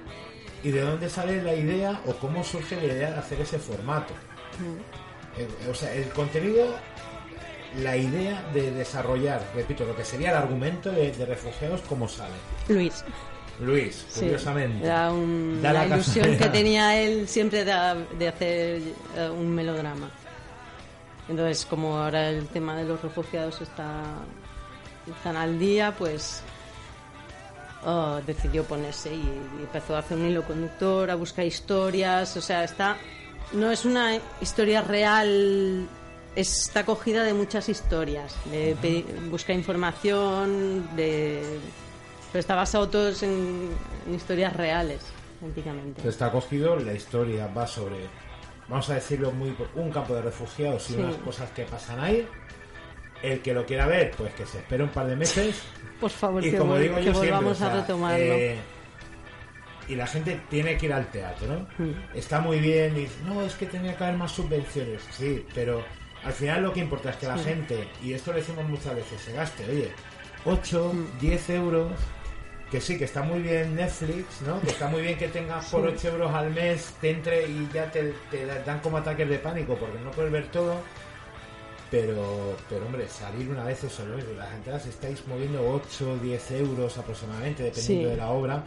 y 0.64 0.72
de 0.72 0.80
dónde 0.82 1.10
sale 1.10 1.44
la 1.44 1.54
idea 1.54 2.00
o 2.06 2.14
cómo 2.14 2.46
surge 2.46 2.78
la 2.78 2.84
idea 2.86 3.12
de 3.12 3.18
hacer 3.18 3.42
ese 3.42 3.60
formato. 3.60 4.14
O 5.70 5.74
sea, 5.74 5.94
el 5.94 6.10
contenido, 6.10 6.76
la 7.82 7.96
idea 7.98 8.42
de 8.54 8.72
desarrollar, 8.72 9.42
repito, 9.56 9.86
lo 9.86 9.96
que 9.96 10.04
sería 10.06 10.32
el 10.32 10.38
argumento 10.38 10.92
de, 10.92 11.12
de 11.12 11.26
refugiados, 11.26 11.82
¿cómo 11.88 12.08
sale? 12.08 12.34
Luis. 12.70 13.04
Luis, 13.60 14.06
Sí, 14.10 14.22
curiosamente. 14.22 14.86
Era 14.86 15.12
un- 15.12 15.60
Da 15.62 15.74
la, 15.74 15.86
la 15.86 15.96
ilusión 15.96 16.38
que 16.38 16.46
tenía 16.50 16.96
él 17.02 17.28
siempre 17.28 17.66
de, 17.66 18.06
de 18.20 18.28
hacer 18.28 18.82
eh, 19.16 19.30
un 19.30 19.50
melodrama. 19.54 20.10
Entonces, 21.28 21.66
como 21.66 21.98
ahora 21.98 22.30
el 22.30 22.48
tema 22.48 22.76
de 22.78 22.86
los 22.86 23.02
refugiados 23.02 23.60
está 23.62 24.04
están 25.10 25.36
al 25.38 25.58
día, 25.58 25.94
pues 25.98 26.42
oh, 27.86 28.20
decidió 28.26 28.64
ponerse 28.64 29.14
y, 29.14 29.20
y 29.60 29.62
empezó 29.64 29.96
a 29.96 30.00
hacer 30.00 30.18
un 30.18 30.28
hilo 30.30 30.44
conductor, 30.44 31.10
a 31.10 31.16
buscar 31.16 31.46
historias. 31.46 32.36
O 32.38 32.42
sea, 32.42 32.64
está 32.64 32.98
no 33.54 33.72
es 33.72 33.86
una 33.86 34.20
historia 34.42 34.82
real, 34.82 35.88
está 36.36 36.86
cogida 36.86 37.24
de 37.24 37.34
muchas 37.34 37.70
historias. 37.70 38.36
De 38.52 38.76
pe- 38.82 39.06
busca 39.30 39.54
información, 39.54 40.88
de 40.96 41.60
pero 42.32 42.40
está 42.42 42.56
basado 42.56 42.90
todos 42.90 43.24
en, 43.24 43.70
en 44.08 44.14
historias 44.14 44.54
reales, 44.56 45.02
prácticamente. 45.40 46.08
Está 46.08 46.32
cogido, 46.32 46.76
la 46.76 46.94
historia 46.94 47.48
va 47.48 47.66
sobre, 47.66 47.98
vamos 48.68 48.90
a 48.90 48.96
decirlo 48.96 49.32
muy, 49.32 49.56
un 49.76 49.90
campo 49.92 50.14
de 50.14 50.22
refugiados 50.24 50.90
y 50.90 50.94
Sí. 50.94 51.00
unas 51.00 51.16
cosas 51.18 51.50
que 51.52 51.64
pasan 51.64 52.00
ahí. 52.02 52.28
El 53.24 53.40
que 53.42 53.52
lo 53.54 53.66
quiera 53.66 53.88
ver, 53.88 54.12
pues 54.16 54.32
que 54.36 54.46
se 54.46 54.60
espere 54.60 54.84
un 54.84 54.90
par 54.90 55.08
de 55.08 55.16
meses. 55.16 55.62
Por 56.00 56.12
favor, 56.12 56.46
y 56.46 56.52
que, 56.52 56.58
como 56.58 56.76
vol- 56.76 56.82
digo 56.82 56.96
que 56.98 57.06
yo 57.06 57.12
siempre, 57.14 57.32
volvamos 57.32 57.52
o 57.54 57.56
sea, 57.56 57.68
a 57.74 57.76
retomarlo. 57.82 58.18
eh, 58.20 58.58
y 59.88 59.96
la 59.96 60.08
gente 60.08 60.40
tiene 60.50 60.78
que 60.78 60.88
ir 60.88 60.94
al 60.94 61.08
teatro. 61.12 61.66
Mm. 61.78 61.92
Está 62.18 62.40
muy 62.42 62.60
bien 62.60 62.96
y 62.98 63.02
dice, 63.02 63.16
no, 63.26 63.42
es 63.42 63.54
que 63.56 63.66
tenía 63.66 63.96
que 63.96 64.04
haber 64.04 64.18
más 64.18 64.32
subvenciones. 64.32 65.02
Sí, 65.12 65.46
pero 65.54 65.84
al 66.24 66.34
final 66.34 66.64
lo 66.64 66.74
que 66.74 66.80
importa 66.82 67.10
es 67.12 67.16
que 67.18 67.28
la 67.28 67.38
Sí. 67.38 67.44
gente, 67.46 67.88
y 68.04 68.14
esto 68.14 68.32
lo 68.32 68.38
decimos 68.40 68.68
muchas 68.68 68.96
veces, 68.96 69.22
se 69.22 69.34
gaste, 69.34 69.64
oye, 69.70 69.92
8, 70.46 70.92
Mm. 70.94 71.20
10 71.20 71.50
euros, 71.52 71.92
que 72.72 72.82
sí, 72.82 72.98
que 72.98 73.06
está 73.06 73.22
muy 73.24 73.40
bien 73.42 73.76
Netflix, 73.76 74.42
¿no? 74.46 74.60
Que 74.60 74.68
está 74.68 74.88
muy 74.90 75.02
bien 75.02 75.18
que 75.18 75.30
tengas 75.30 75.66
por 75.72 75.90
Sí. 75.90 75.96
8 75.96 76.08
euros 76.10 76.34
al 76.34 76.50
mes, 76.52 76.94
te 77.00 77.12
entre 77.12 77.48
y 77.48 77.70
ya 77.74 77.90
te, 77.92 78.14
te 78.30 78.46
dan 78.46 78.80
como 78.82 78.98
ataques 78.98 79.28
de 79.30 79.40
pánico 79.40 79.76
porque 79.76 80.00
no 80.04 80.12
puedes 80.12 80.32
ver 80.32 80.48
todo. 80.52 80.76
Pero, 81.90 82.58
pero 82.70 82.86
hombre, 82.86 83.08
salir 83.08 83.48
una 83.50 83.64
vez 83.64 83.82
eso, 83.86 84.04
¿no? 84.06 84.18
las 84.38 84.54
entradas 84.54 84.86
estáis 84.88 85.26
moviendo 85.26 85.66
8 85.66 86.12
o 86.12 86.18
10 86.18 86.52
euros 86.52 86.98
aproximadamente, 86.98 87.64
dependiendo 87.64 88.04
Sí. 88.10 88.12
de 88.12 88.18
la 88.18 88.30
obra. 88.30 88.64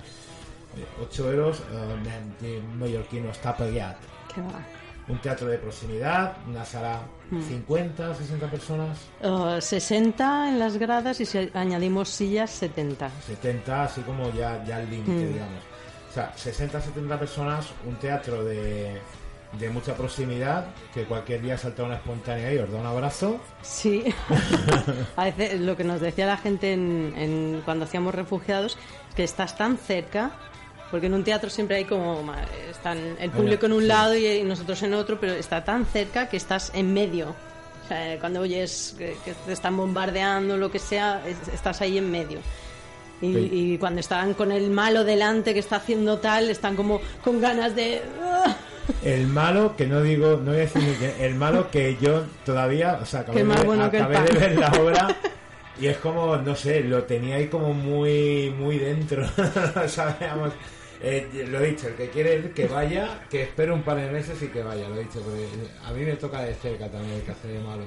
8 1.02 1.30
euros 1.32 1.60
eh, 1.72 2.40
de 2.40 2.60
mallorquino 2.76 3.30
está 3.30 3.56
pagado. 3.56 3.96
Qué 4.34 4.40
va. 4.40 4.60
Un 5.08 5.18
teatro 5.18 5.48
de 5.48 5.58
proximidad, 5.58 6.36
una 6.46 6.64
sala 6.64 7.00
Mm. 7.32 7.42
50, 7.42 8.14
60 8.14 8.46
personas, 8.50 8.98
Uh, 9.22 9.60
60 9.60 10.48
en 10.48 10.58
las 10.58 10.76
gradas 10.78 11.20
y 11.20 11.26
si 11.26 11.48
añadimos 11.54 12.08
sillas, 12.08 12.50
70. 12.50 13.08
70, 13.24 13.84
así 13.84 14.00
como 14.02 14.32
ya, 14.32 14.64
ya 14.64 14.80
el 14.80 14.90
límite, 14.90 15.12
Mm. 15.26 15.32
digamos. 15.34 15.62
O 16.10 16.12
sea, 16.12 16.32
60, 16.36 16.80
70 16.80 17.18
personas, 17.20 17.66
un 17.86 17.94
teatro 17.96 18.42
de, 18.44 19.00
de 19.60 19.70
mucha 19.70 19.94
proximidad, 19.94 20.66
que 20.92 21.04
cualquier 21.04 21.40
día 21.42 21.56
salta 21.56 21.84
una 21.84 21.94
espontánea 21.96 22.52
y 22.52 22.58
os 22.58 22.68
da 22.72 22.78
un 22.80 22.86
abrazo. 22.86 23.38
Sí. 23.62 24.04
a 25.16 25.24
veces 25.24 25.60
lo 25.60 25.76
que 25.76 25.84
nos 25.84 26.00
decía 26.00 26.26
la 26.26 26.36
gente 26.36 26.72
en, 26.72 27.14
en- 27.16 27.62
cuando 27.64 27.84
hacíamos 27.84 28.12
refugiados 28.14 28.76
que 29.14 29.22
estás 29.24 29.56
tan 29.56 29.76
cerca. 29.76 30.32
Porque 30.90 31.06
en 31.06 31.14
un 31.14 31.22
teatro 31.24 31.48
siempre 31.50 31.76
hay 31.76 31.84
como. 31.84 32.24
Están 32.70 32.98
el 33.20 33.30
público 33.30 33.66
en 33.66 33.72
un 33.72 33.86
lado 33.88 34.16
y 34.16 34.42
nosotros 34.42 34.82
en 34.82 34.94
otro, 34.94 35.20
pero 35.20 35.32
está 35.34 35.62
tan 35.64 35.86
cerca 35.86 36.28
que 36.28 36.36
estás 36.36 36.72
en 36.74 36.92
medio. 36.92 37.34
O 37.84 37.88
sea, 37.88 38.18
cuando 38.18 38.40
oyes 38.40 38.94
que, 38.98 39.16
que 39.24 39.34
te 39.46 39.52
están 39.52 39.76
bombardeando, 39.76 40.56
lo 40.56 40.70
que 40.70 40.78
sea, 40.78 41.22
es- 41.26 41.48
estás 41.54 41.80
ahí 41.80 41.98
en 41.98 42.10
medio. 42.10 42.38
Y, 43.22 43.32
Sí. 43.34 43.48
y 43.52 43.78
cuando 43.78 44.00
están 44.00 44.34
con 44.34 44.50
el 44.50 44.70
malo 44.70 45.04
delante 45.04 45.52
que 45.52 45.60
está 45.60 45.76
haciendo 45.76 46.18
tal, 46.18 46.48
están 46.50 46.74
como 46.74 47.00
con 47.22 47.40
ganas 47.40 47.76
de. 47.76 48.02
¡ah! 48.22 48.56
El 49.04 49.26
malo, 49.28 49.76
que 49.76 49.86
no 49.86 50.02
digo, 50.02 50.40
no 50.42 50.50
voy 50.52 50.56
a 50.56 50.60
decir 50.60 50.82
ni 50.82 50.94
que, 50.94 51.24
el 51.24 51.34
malo 51.36 51.70
que 51.70 51.96
yo 52.00 52.24
todavía, 52.44 52.98
o 53.00 53.06
sea, 53.06 53.20
acabé, 53.20 53.44
de, 53.44 53.62
bueno 53.64 53.84
acabé 53.84 54.20
de 54.22 54.38
ver 54.38 54.58
la 54.58 54.68
obra 54.72 55.16
y 55.80 55.86
es 55.86 55.96
como, 55.98 56.36
no 56.36 56.54
sé, 56.54 56.80
lo 56.84 57.02
tenía 57.04 57.36
ahí 57.36 57.48
como 57.48 57.72
muy, 57.72 58.50
muy 58.58 58.78
dentro, 58.78 59.24
sabíamos. 59.88 60.52
Eh, 61.02 61.46
lo 61.48 61.60
he 61.60 61.68
dicho, 61.68 61.88
el 61.88 61.94
que 61.94 62.10
quiere 62.10 62.34
ir, 62.36 62.52
que 62.52 62.66
vaya, 62.66 63.24
que 63.30 63.44
espere 63.44 63.72
un 63.72 63.82
par 63.82 63.96
de 63.96 64.10
meses 64.10 64.40
y 64.42 64.48
que 64.48 64.62
vaya, 64.62 64.86
lo 64.88 64.96
he 64.96 65.04
dicho, 65.04 65.20
porque 65.22 65.46
a 65.82 65.92
mí 65.92 66.02
me 66.04 66.12
toca 66.16 66.42
de 66.42 66.54
cerca 66.54 66.90
también 66.90 67.14
el 67.14 67.22
que 67.22 67.30
hace 67.30 67.48
de 67.48 67.58
malo. 67.60 67.84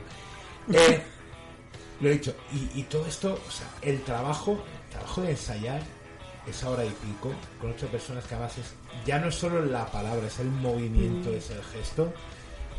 Eh, 0.74 1.00
lo 2.02 2.10
he 2.10 2.14
dicho, 2.14 2.34
y, 2.52 2.80
y 2.80 2.84
todo 2.84 3.06
esto, 3.06 3.40
o 3.48 3.52
sea, 3.52 3.68
el 3.84 4.02
trabajo, 4.02 4.54
el 4.86 4.90
trabajo 4.92 5.22
de 5.22 5.30
ensayar 5.32 5.82
esa 6.48 6.70
hora 6.72 6.84
y 6.84 6.90
pico 6.90 7.32
con 7.62 7.70
ocho 7.72 7.88
personas 7.88 8.26
que 8.26 8.34
además 8.34 8.58
es, 8.58 8.74
ya 9.06 9.20
no 9.20 9.28
es 9.28 9.36
solo 9.36 9.64
la 9.64 9.86
palabra, 9.86 10.26
es 10.26 10.40
el 10.40 10.48
movimiento, 10.50 11.30
Mm. 11.30 11.36
es 11.36 11.50
el 11.52 11.64
gesto. 11.64 12.12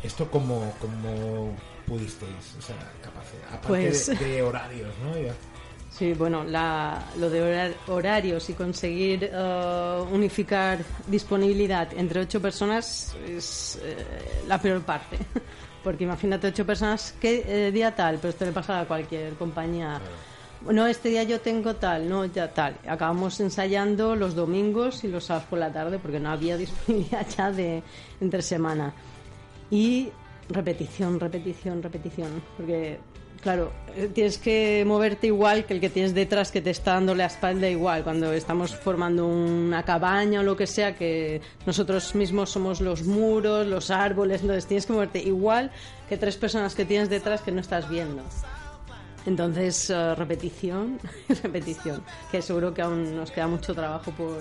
Esto 0.03 0.29
como, 0.29 0.73
como 0.79 1.55
pudisteis, 1.87 2.55
o 2.57 2.61
sea, 2.61 2.75
capacidad, 3.01 3.47
aparte 3.49 3.67
Pues- 3.67 4.07
de, 4.07 4.15
de 4.15 4.41
horarios, 4.43 4.93
¿no? 5.03 5.17
Ya. 5.19 5.33
Sí, 5.91 6.13
bueno, 6.13 6.43
la- 6.43 7.01
lo 7.17 7.29
de 7.29 7.41
horar- 7.41 7.75
horarios 7.87 8.49
y 8.49 8.53
conseguir 8.53 9.29
eh, 9.31 10.03
unificar 10.11 10.79
disponibilidad 11.07 11.87
entre 11.95 12.19
ocho 12.21 12.41
personas 12.41 13.15
es 13.27 13.79
eh, 13.81 13.95
la 14.47 14.59
peor 14.61 14.81
parte. 14.81 15.17
Porque 15.83 16.03
imagínate 16.03 16.47
ocho 16.47 16.65
personas, 16.65 17.13
¿qué 17.21 17.45
eh, 17.67 17.71
día 17.71 17.95
tal? 17.95 18.15
Pero 18.17 18.29
esto 18.29 18.43
le 18.45 18.51
pasa 18.51 18.81
a 18.81 18.85
cualquier 18.85 19.33
compañía. 19.35 20.01
No, 20.69 20.87
este 20.87 21.09
día 21.09 21.21
yo 21.23 21.39
tengo 21.41 21.75
tal, 21.75 22.09
no, 22.09 22.25
ya 22.25 22.51
tal. 22.51 22.75
Acabamos 22.87 23.39
ensayando 23.39 24.15
los 24.15 24.33
domingos 24.35 25.03
y 25.03 25.07
los 25.09 25.25
sábados 25.25 25.47
por 25.47 25.59
la 25.59 25.71
tarde 25.71 25.99
porque 25.99 26.19
no 26.19 26.31
había 26.31 26.57
disponibilidad 26.57 27.25
ya 27.37 27.51
de 27.51 27.83
entre 28.19 28.41
semana. 28.41 28.91
Y 29.69 30.09
repetición, 30.49 31.19
repetición, 31.19 31.81
repetición. 31.81 32.41
Porque, 32.57 32.99
claro, 33.41 33.71
eh, 33.95 34.09
tienes 34.13 34.37
que 34.37 34.83
moverte 34.85 35.27
igual 35.27 35.65
que 35.65 35.73
el 35.73 35.81
que 35.81 35.89
tienes 35.89 36.13
detrás 36.13 36.51
que 36.51 36.61
te 36.61 36.69
está 36.69 36.93
dando 36.93 37.15
la 37.15 37.25
espalda 37.25 37.69
igual. 37.69 38.03
Cuando 38.03 38.31
estamos 38.33 38.75
formando 38.75 39.27
una 39.27 39.83
cabaña 39.83 40.41
o 40.41 40.43
lo 40.43 40.55
que 40.55 40.67
sea, 40.67 40.95
que 40.95 41.41
nosotros 41.65 42.15
mismos 42.15 42.49
somos 42.49 42.81
los 42.81 43.03
muros, 43.03 43.67
los 43.67 43.91
árboles, 43.91 44.41
entonces 44.41 44.65
tienes 44.65 44.85
que 44.85 44.93
moverte 44.93 45.19
igual 45.19 45.71
que 46.07 46.17
tres 46.17 46.37
personas 46.37 46.75
que 46.75 46.85
tienes 46.85 47.09
detrás 47.09 47.41
que 47.41 47.51
no 47.51 47.61
estás 47.61 47.89
viendo. 47.89 48.23
Entonces, 49.25 49.89
eh, 49.89 50.15
repetición, 50.15 50.99
repetición. 51.43 52.03
Que 52.31 52.41
seguro 52.41 52.73
que 52.73 52.81
aún 52.81 53.15
nos 53.15 53.31
queda 53.31 53.47
mucho 53.47 53.73
trabajo 53.73 54.11
por 54.11 54.39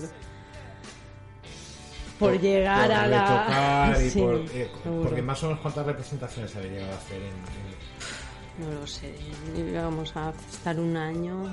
por, 2.32 2.40
llegar 2.40 2.82
por 2.88 2.92
a 2.96 3.06
la 3.06 3.96
y 4.04 4.10
Sí, 4.10 4.20
por, 4.20 4.34
eh, 4.52 4.70
porque 5.02 5.22
más 5.22 5.42
o 5.42 5.46
menos 5.46 5.60
cuántas 5.60 5.87
representaciones 5.87 6.54
habéis 6.56 6.72
llegado 6.72 6.92
a 6.92 6.96
hacer 6.96 7.16
en, 7.22 8.66
en- 8.68 8.72
No 8.74 8.80
lo 8.80 8.87
sé, 8.87 9.14
íbamos 9.56 10.16
a 10.16 10.32
estar 10.50 10.78
un 10.78 10.96
año. 10.96 11.44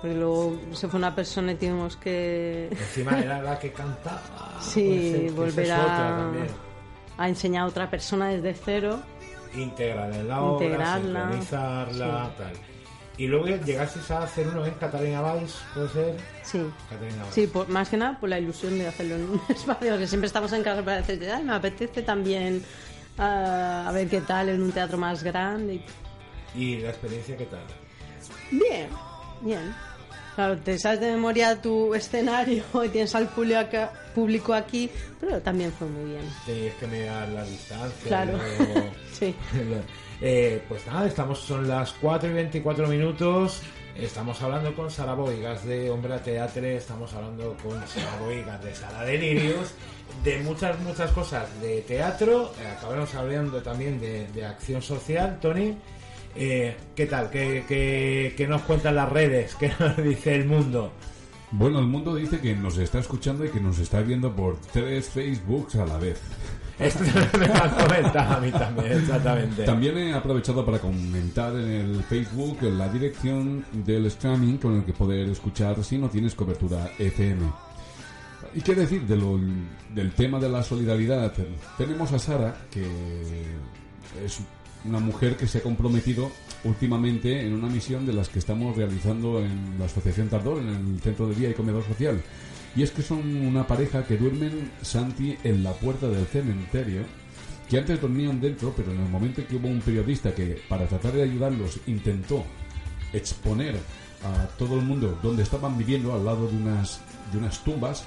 Porque 0.00 0.16
luego 0.16 0.58
se 0.72 0.88
fue 0.88 0.96
una 0.98 1.14
persona 1.14 1.52
y 1.52 1.56
tuvimos 1.56 1.96
que. 1.96 2.68
encima 2.70 3.18
era 3.20 3.42
la 3.42 3.58
que 3.58 3.70
cantaba 3.70 4.22
sí, 4.60 5.26
volver 5.36 5.70
a, 5.72 6.30
a 7.18 7.28
enseñar 7.28 7.64
a 7.64 7.66
otra 7.66 7.90
persona 7.90 8.28
desde 8.28 8.54
cero. 8.54 9.00
integrarla 9.54 10.16
en 10.16 10.28
la 10.28 10.40
obra, 10.40 10.64
Integrarla, 10.64 12.30
tal. 12.38 12.52
Y 13.20 13.26
luego 13.26 13.44
llegasteis 13.48 14.10
a 14.12 14.22
hacer 14.22 14.48
uno 14.48 14.64
en 14.64 14.72
Catalina 14.76 15.20
Valls, 15.20 15.54
¿puede 15.74 15.90
ser? 15.90 16.16
Sí. 16.42 16.58
Catalina 16.88 17.22
Valls. 17.24 17.34
Sí, 17.34 17.46
por, 17.48 17.68
más 17.68 17.90
que 17.90 17.98
nada 17.98 18.18
por 18.18 18.30
la 18.30 18.38
ilusión 18.38 18.78
de 18.78 18.86
hacerlo 18.86 19.16
en 19.16 19.28
un 19.28 19.42
espacio, 19.50 19.98
que 19.98 20.06
siempre 20.06 20.26
estamos 20.26 20.50
en 20.54 20.62
casa 20.62 20.82
para 20.82 21.02
decir, 21.02 21.30
"Ay, 21.30 21.44
me 21.44 21.52
apetece 21.52 22.00
también 22.00 22.64
ah, 23.18 23.84
a 23.86 23.92
ver 23.92 24.08
qué 24.08 24.22
tal 24.22 24.48
en 24.48 24.62
un 24.62 24.72
teatro 24.72 24.96
más 24.96 25.22
grande. 25.22 25.82
¿Y 26.54 26.78
la 26.78 26.88
experiencia 26.88 27.36
qué 27.36 27.44
tal? 27.44 27.60
Bien, 28.50 28.88
bien. 29.42 29.74
Claro, 30.40 30.56
te 30.56 30.78
sabes 30.78 31.00
de 31.00 31.10
memoria 31.12 31.60
tu 31.60 31.94
escenario 31.94 32.64
y 32.84 32.88
tienes 32.88 33.14
al 33.14 33.28
público 34.14 34.54
aquí, 34.54 34.88
pero 35.20 35.38
también 35.42 35.70
fue 35.70 35.86
muy 35.86 36.12
bien. 36.12 36.22
Que 36.46 36.86
mirar 36.86 37.28
la 37.28 37.44
distancia. 37.44 38.08
Claro. 38.08 38.38
luego- 38.38 38.90
Sí. 39.12 39.34
Eh, 40.22 40.62
pues 40.68 40.86
nada, 40.86 41.06
estamos, 41.06 41.38
son 41.40 41.66
las 41.66 41.92
4 41.92 42.28
y 42.28 42.32
24 42.34 42.86
minutos. 42.88 43.60
Estamos 43.96 44.40
hablando 44.42 44.74
con 44.74 44.90
Sara 44.90 45.14
Boigas 45.14 45.64
de 45.64 45.88
Hombre 45.90 46.12
a 46.14 46.22
Teatre, 46.22 46.76
estamos 46.76 47.12
hablando 47.14 47.56
con 47.62 47.86
Sara 47.88 48.18
Boigas 48.22 48.62
de 48.62 48.74
Sara 48.74 49.02
Delirios, 49.04 49.72
de 50.22 50.38
muchas, 50.40 50.78
muchas 50.80 51.10
cosas 51.12 51.48
de 51.62 51.80
teatro. 51.82 52.52
Eh, 52.62 52.66
acabamos 52.66 53.14
hablando 53.14 53.62
también 53.62 53.98
de, 53.98 54.26
de 54.28 54.44
acción 54.44 54.80
social, 54.82 55.38
Tony. 55.40 55.74
Eh, 56.36 56.76
¿Qué 56.94 57.06
tal? 57.06 57.30
¿Qué, 57.30 57.64
qué, 57.66 58.34
qué 58.36 58.46
nos 58.46 58.62
cuentan 58.62 58.94
las 58.96 59.08
redes? 59.10 59.54
¿Qué 59.56 59.72
nos 59.78 59.96
dice 60.02 60.34
el 60.36 60.46
mundo? 60.46 60.92
Bueno, 61.52 61.80
el 61.80 61.86
mundo 61.86 62.14
dice 62.14 62.38
que 62.40 62.54
nos 62.54 62.78
está 62.78 63.00
escuchando 63.00 63.44
y 63.44 63.48
que 63.48 63.58
nos 63.60 63.78
está 63.80 64.00
viendo 64.02 64.34
por 64.34 64.56
tres 64.72 65.08
Facebooks 65.08 65.74
a 65.76 65.86
la 65.86 65.98
vez. 65.98 66.20
Esto 66.78 67.02
me 67.38 67.46
lo 67.48 67.54
han 67.54 67.70
comentado 67.70 68.36
a 68.36 68.40
mí 68.40 68.50
también, 68.52 68.92
exactamente. 68.92 69.64
También 69.64 69.98
he 69.98 70.14
aprovechado 70.14 70.64
para 70.64 70.78
comentar 70.78 71.52
en 71.54 71.68
el 71.70 72.02
Facebook 72.04 72.58
la 72.62 72.88
dirección 72.88 73.64
del 73.72 74.06
streaming 74.06 74.56
con 74.56 74.76
el 74.76 74.84
que 74.84 74.92
poder 74.94 75.28
escuchar 75.28 75.82
si 75.84 75.98
no 75.98 76.08
tienes 76.08 76.34
cobertura 76.34 76.90
FM. 76.98 77.42
¿Y 78.54 78.62
qué 78.62 78.74
decir 78.74 79.02
de 79.02 79.16
lo- 79.16 79.38
del 79.92 80.12
tema 80.12 80.38
de 80.38 80.48
la 80.48 80.62
solidaridad? 80.62 81.34
Tenemos 81.76 82.12
a 82.12 82.18
Sara, 82.18 82.56
que 82.70 82.80
es 84.24 84.40
una 84.84 84.98
mujer 84.98 85.36
que 85.36 85.46
se 85.46 85.58
ha 85.58 85.62
comprometido 85.62 86.30
últimamente 86.64 87.46
en 87.46 87.54
una 87.54 87.68
misión 87.68 88.06
de 88.06 88.12
las 88.12 88.28
que 88.28 88.38
estamos 88.38 88.76
realizando 88.76 89.40
en 89.40 89.76
la 89.78 89.86
Asociación 89.86 90.28
Tardor, 90.28 90.58
en 90.58 90.68
el 90.68 91.00
Centro 91.00 91.28
de 91.28 91.34
Día 91.34 91.50
y 91.50 91.54
Comedor 91.54 91.84
Social. 91.86 92.20
Y 92.76 92.82
es 92.82 92.90
que 92.90 93.02
son 93.02 93.36
una 93.44 93.66
pareja 93.66 94.04
que 94.04 94.16
duermen, 94.16 94.70
Santi, 94.82 95.36
en 95.42 95.62
la 95.62 95.72
puerta 95.72 96.08
del 96.08 96.26
cementerio, 96.26 97.02
que 97.68 97.78
antes 97.78 98.00
dormían 98.00 98.40
dentro, 98.40 98.72
pero 98.76 98.92
en 98.92 99.00
el 99.00 99.08
momento 99.08 99.40
en 99.40 99.46
que 99.46 99.56
hubo 99.56 99.68
un 99.68 99.80
periodista 99.80 100.34
que, 100.34 100.60
para 100.68 100.86
tratar 100.86 101.12
de 101.12 101.22
ayudarlos, 101.22 101.80
intentó 101.86 102.44
exponer 103.12 103.76
a 104.24 104.46
todo 104.58 104.76
el 104.76 104.82
mundo 104.82 105.18
donde 105.22 105.42
estaban 105.42 105.76
viviendo 105.78 106.12
al 106.12 106.24
lado 106.24 106.46
de 106.48 106.56
unas, 106.56 107.00
de 107.32 107.38
unas 107.38 107.62
tumbas 107.64 108.04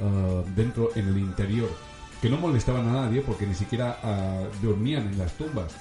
ah, 0.00 0.42
dentro 0.54 0.90
en 0.94 1.08
el 1.08 1.18
interior, 1.18 1.70
que 2.20 2.28
no 2.28 2.36
molestaban 2.36 2.88
a 2.88 2.92
nadie 2.92 3.22
porque 3.22 3.46
ni 3.46 3.54
siquiera 3.54 3.98
ah, 4.02 4.44
dormían 4.62 5.06
en 5.08 5.18
las 5.18 5.32
tumbas, 5.34 5.74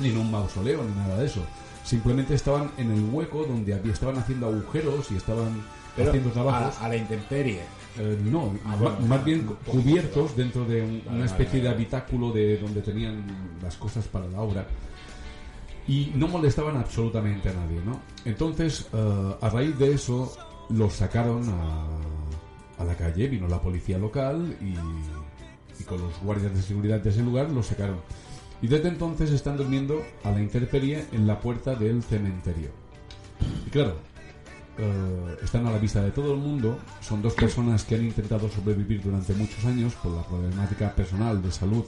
ni 0.00 0.10
en 0.10 0.18
un 0.18 0.30
mausoleo, 0.30 0.82
ni 0.84 0.94
nada 0.94 1.18
de 1.18 1.26
eso. 1.26 1.40
Simplemente 1.84 2.34
estaban 2.34 2.70
en 2.78 2.90
el 2.90 3.04
hueco 3.12 3.44
donde 3.44 3.74
había, 3.74 3.92
estaban 3.92 4.16
haciendo 4.18 4.46
agujeros 4.48 5.10
y 5.10 5.16
estaban 5.16 5.62
Pero 5.94 6.08
haciendo 6.08 6.30
trabajos. 6.30 6.76
a, 6.80 6.86
a 6.86 6.88
la 6.88 6.96
intemperie. 6.96 7.60
Eh, 7.98 8.18
no, 8.24 8.52
Ah, 8.66 8.76
bueno, 8.78 8.98
más 9.08 9.24
bien 9.24 9.46
cubiertos 9.66 10.36
dentro 10.36 10.64
de 10.66 10.82
un- 10.82 10.88
Vale, 10.98 11.02
una 11.06 11.10
vale, 11.12 11.24
especie 11.26 11.62
de 11.62 11.68
habitáculo 11.68 12.30
de 12.32 12.58
donde 12.58 12.82
tenían 12.82 13.24
las 13.62 13.76
cosas 13.76 14.04
para 14.06 14.26
la 14.26 14.40
obra 14.42 14.66
y 15.88 16.12
no 16.16 16.26
molestaban 16.28 16.76
absolutamente 16.76 17.48
a 17.48 17.52
nadie, 17.54 17.80
¿no? 17.86 18.00
Entonces, 18.24 18.86
eh, 18.92 19.34
a 19.40 19.48
raíz 19.48 19.78
de 19.78 19.94
eso, 19.94 20.36
los 20.70 20.92
sacaron 20.94 21.48
a, 21.48 22.82
a 22.82 22.84
la 22.84 22.94
calle, 22.96 23.28
vino 23.28 23.46
la 23.48 23.60
policía 23.62 23.96
local 23.96 24.56
y, 24.60 24.74
y 25.80 25.84
con 25.84 26.00
los 26.00 26.18
guardias 26.20 26.52
de 26.54 26.60
seguridad 26.62 26.98
de 27.00 27.10
ese 27.10 27.22
lugar 27.22 27.48
los 27.50 27.66
sacaron. 27.66 27.98
Y 28.62 28.68
desde 28.68 28.88
entonces 28.88 29.30
están 29.30 29.56
durmiendo 29.56 30.02
a 30.24 30.30
la 30.30 30.40
intemperie 30.40 31.04
en 31.12 31.26
la 31.26 31.38
puerta 31.40 31.74
del 31.74 32.02
cementerio. 32.02 32.70
Y 33.66 33.70
claro, 33.70 33.96
eh, 34.78 35.36
están 35.42 35.66
a 35.66 35.70
la 35.70 35.78
vista 35.78 36.02
de 36.02 36.10
todo 36.10 36.32
el 36.32 36.38
mundo. 36.38 36.78
Son 37.00 37.20
dos 37.22 37.34
personas 37.34 37.84
que 37.84 37.94
han 37.96 38.04
intentado 38.04 38.48
sobrevivir 38.50 39.02
durante 39.02 39.34
muchos 39.34 39.64
años 39.64 39.94
por 39.94 40.12
la 40.12 40.22
problemática 40.22 40.94
personal 40.94 41.42
de 41.42 41.52
salud 41.52 41.84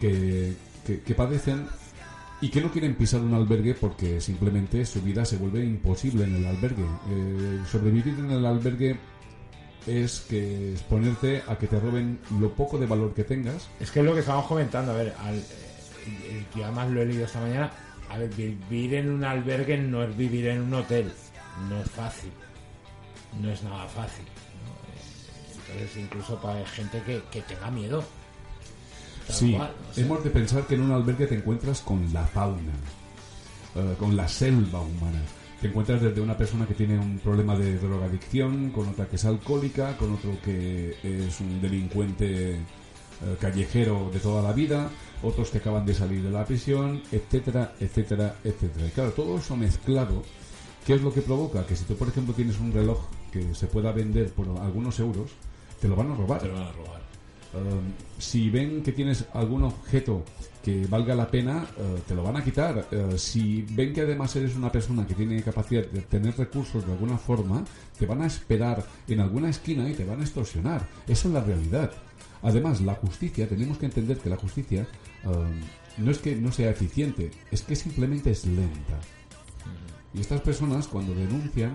que, 0.00 0.54
que- 0.86 1.14
padecen 1.14 1.66
y 2.40 2.48
que 2.50 2.60
no 2.60 2.70
quieren 2.70 2.94
pisar 2.94 3.20
un 3.20 3.32
albergue 3.34 3.74
porque 3.74 4.20
simplemente 4.20 4.84
su 4.84 5.00
vida 5.02 5.24
se 5.24 5.36
vuelve 5.38 5.64
imposible 5.64 6.24
en 6.24 6.36
el 6.36 6.46
albergue. 6.46 6.84
Eh, 7.10 7.60
sobrevivir 7.70 8.14
en 8.18 8.30
el 8.30 8.44
albergue 8.44 8.96
es 9.86 10.20
que 10.28 10.72
exponerte 10.72 11.42
a 11.48 11.56
que 11.58 11.66
te 11.66 11.78
roben 11.78 12.18
lo 12.40 12.52
poco 12.54 12.78
de 12.78 12.86
valor 12.86 13.14
que 13.14 13.24
tengas. 13.24 13.68
Es 13.80 13.90
que 13.90 14.00
es 14.00 14.06
lo 14.06 14.14
que 14.14 14.20
estábamos 14.20 14.46
comentando, 14.46 14.92
a 14.92 14.96
ver, 14.96 15.14
al, 15.20 15.42
yo 16.54 16.64
además 16.64 16.90
lo 16.90 17.02
he 17.02 17.06
leído 17.06 17.24
esta 17.24 17.40
mañana, 17.40 17.70
a 18.08 18.18
ver, 18.18 18.30
vivir 18.34 18.94
en 18.94 19.10
un 19.10 19.24
albergue 19.24 19.78
no 19.78 20.02
es 20.02 20.16
vivir 20.16 20.46
en 20.48 20.62
un 20.62 20.74
hotel, 20.74 21.12
no 21.68 21.80
es 21.80 21.90
fácil, 21.90 22.30
no 23.40 23.50
es 23.50 23.62
nada 23.62 23.86
fácil. 23.86 24.24
¿no? 24.24 25.72
Entonces 25.72 25.96
incluso 25.96 26.40
para 26.40 26.64
gente 26.66 27.02
que, 27.02 27.22
que 27.30 27.42
tenga 27.42 27.70
miedo. 27.70 28.04
Sí, 29.28 29.54
cual, 29.54 29.72
o 29.90 29.94
sea, 29.94 30.04
hemos 30.04 30.22
de 30.22 30.30
pensar 30.30 30.66
que 30.66 30.74
en 30.74 30.82
un 30.82 30.92
albergue 30.92 31.26
te 31.26 31.36
encuentras 31.36 31.80
con 31.80 32.12
la 32.12 32.24
fauna, 32.24 32.72
eh, 33.74 33.94
con 33.98 34.16
la 34.16 34.28
selva 34.28 34.80
humana. 34.80 35.22
Te 35.60 35.68
encuentras 35.68 36.02
desde 36.02 36.20
una 36.20 36.36
persona 36.36 36.66
que 36.66 36.74
tiene 36.74 36.98
un 36.98 37.18
problema 37.18 37.56
de 37.56 37.78
drogadicción, 37.78 38.70
con 38.70 38.88
otra 38.88 39.06
que 39.06 39.16
es 39.16 39.24
alcohólica, 39.24 39.96
con 39.96 40.12
otro 40.12 40.36
que 40.44 40.94
es 41.02 41.40
un 41.40 41.62
delincuente 41.62 42.58
eh, 43.22 43.36
callejero 43.40 44.10
de 44.12 44.20
toda 44.20 44.42
la 44.42 44.52
vida, 44.52 44.90
otros 45.22 45.50
que 45.50 45.58
acaban 45.58 45.86
de 45.86 45.94
salir 45.94 46.22
de 46.22 46.30
la 46.30 46.44
prisión, 46.44 47.02
etcétera, 47.12 47.74
etcétera, 47.80 48.36
etcétera. 48.44 48.86
Y 48.86 48.90
claro, 48.90 49.12
todo 49.12 49.38
eso 49.38 49.56
mezclado, 49.56 50.22
¿qué 50.86 50.94
es 50.94 51.02
lo 51.02 51.12
que 51.12 51.22
provoca? 51.22 51.66
Que 51.66 51.76
si 51.76 51.84
tú, 51.84 51.96
por 51.96 52.08
ejemplo, 52.08 52.34
tienes 52.34 52.58
un 52.58 52.72
reloj 52.72 52.98
que 53.32 53.54
se 53.54 53.66
pueda 53.66 53.92
vender 53.92 54.32
por 54.32 54.46
algunos 54.60 54.98
euros, 55.00 55.30
te 55.80 55.88
lo 55.88 55.96
van 55.96 56.12
a 56.12 56.14
robar. 56.14 56.40
te 56.40 56.48
lo 56.48 56.54
van 56.54 56.62
a 56.64 56.72
robar. 56.72 57.04
Um, 57.54 57.92
si 58.18 58.50
ven 58.50 58.82
que 58.82 58.90
tienes 58.90 59.26
algún 59.32 59.62
objeto 59.62 60.24
que 60.64 60.86
valga 60.86 61.14
la 61.14 61.30
pena, 61.30 61.66
eh, 61.76 62.00
te 62.08 62.14
lo 62.14 62.22
van 62.22 62.36
a 62.36 62.42
quitar. 62.42 62.86
Eh, 62.90 63.18
si 63.18 63.62
ven 63.62 63.92
que 63.92 64.00
además 64.00 64.34
eres 64.34 64.56
una 64.56 64.72
persona 64.72 65.06
que 65.06 65.14
tiene 65.14 65.42
capacidad 65.42 65.84
de 65.86 66.00
tener 66.00 66.36
recursos 66.36 66.86
de 66.86 66.92
alguna 66.92 67.18
forma, 67.18 67.62
te 67.98 68.06
van 68.06 68.22
a 68.22 68.26
esperar 68.26 68.84
en 69.06 69.20
alguna 69.20 69.50
esquina 69.50 69.88
y 69.88 69.92
te 69.92 70.04
van 70.04 70.20
a 70.20 70.22
extorsionar. 70.22 70.88
Esa 71.06 71.28
es 71.28 71.34
la 71.34 71.44
realidad. 71.44 71.92
Además, 72.44 72.82
la 72.82 72.94
justicia, 72.94 73.48
tenemos 73.48 73.78
que 73.78 73.86
entender 73.86 74.18
que 74.18 74.28
la 74.28 74.36
justicia 74.36 74.86
um, 75.24 76.04
no 76.04 76.10
es 76.10 76.18
que 76.18 76.36
no 76.36 76.52
sea 76.52 76.70
eficiente, 76.70 77.30
es 77.50 77.62
que 77.62 77.74
simplemente 77.74 78.30
es 78.30 78.44
lenta. 78.46 79.00
Y 80.12 80.20
estas 80.20 80.42
personas, 80.42 80.86
cuando 80.86 81.14
denuncian, 81.14 81.72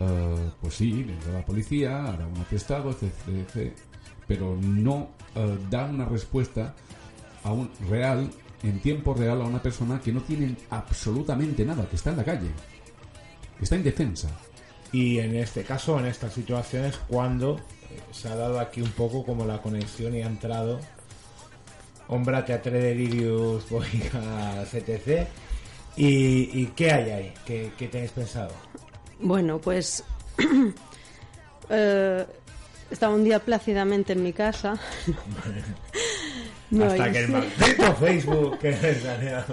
eh, 0.00 0.50
pues 0.60 0.74
sí, 0.74 1.02
vendrá 1.02 1.34
la 1.34 1.44
policía, 1.44 2.06
hará 2.06 2.26
un 2.26 2.38
atestado, 2.38 2.90
etc. 2.90 3.72
pero 4.26 4.56
no 4.56 5.10
eh, 5.34 5.58
da 5.70 5.84
una 5.84 6.06
respuesta 6.06 6.74
a 7.44 7.52
un 7.52 7.70
real, 7.88 8.30
en 8.62 8.80
tiempo 8.80 9.12
real, 9.12 9.42
a 9.42 9.44
una 9.44 9.62
persona 9.62 10.00
que 10.00 10.12
no 10.12 10.22
tiene 10.22 10.56
absolutamente 10.70 11.66
nada, 11.66 11.86
que 11.86 11.96
está 11.96 12.10
en 12.10 12.16
la 12.16 12.24
calle, 12.24 12.48
que 13.58 13.64
está 13.64 13.76
indefensa. 13.76 14.28
Y 14.92 15.18
en 15.18 15.36
este 15.36 15.64
caso, 15.64 15.98
en 15.98 16.06
estas 16.06 16.32
situaciones, 16.32 16.98
cuando 17.08 17.56
eh, 17.56 18.00
se 18.10 18.28
ha 18.28 18.36
dado 18.36 18.58
aquí 18.58 18.80
un 18.80 18.92
poco 18.92 19.24
como 19.24 19.44
la 19.44 19.60
conexión 19.60 20.14
y 20.14 20.22
ha 20.22 20.26
entrado 20.26 20.80
Ombra 22.08 22.44
Teatre 22.44 22.80
Delirius, 22.80 23.68
Boigas, 23.70 24.72
etc. 24.74 25.26
¿Y, 25.96 26.62
y 26.62 26.72
qué 26.74 26.92
hay 26.92 27.10
ahí? 27.10 27.34
¿Qué, 27.44 27.72
qué 27.76 27.88
tenéis 27.88 28.12
pensado? 28.12 28.52
Bueno, 29.20 29.58
pues 29.58 30.04
eh, 31.68 32.26
estaba 32.90 33.14
un 33.14 33.24
día 33.24 33.40
plácidamente 33.40 34.12
en 34.14 34.22
mi 34.22 34.32
casa. 34.32 34.78
No, 36.70 36.84
Hasta 36.84 37.10
que 37.10 37.20
el 37.20 37.28
maldito 37.30 37.94
Facebook 37.94 38.58
que. 38.58 38.76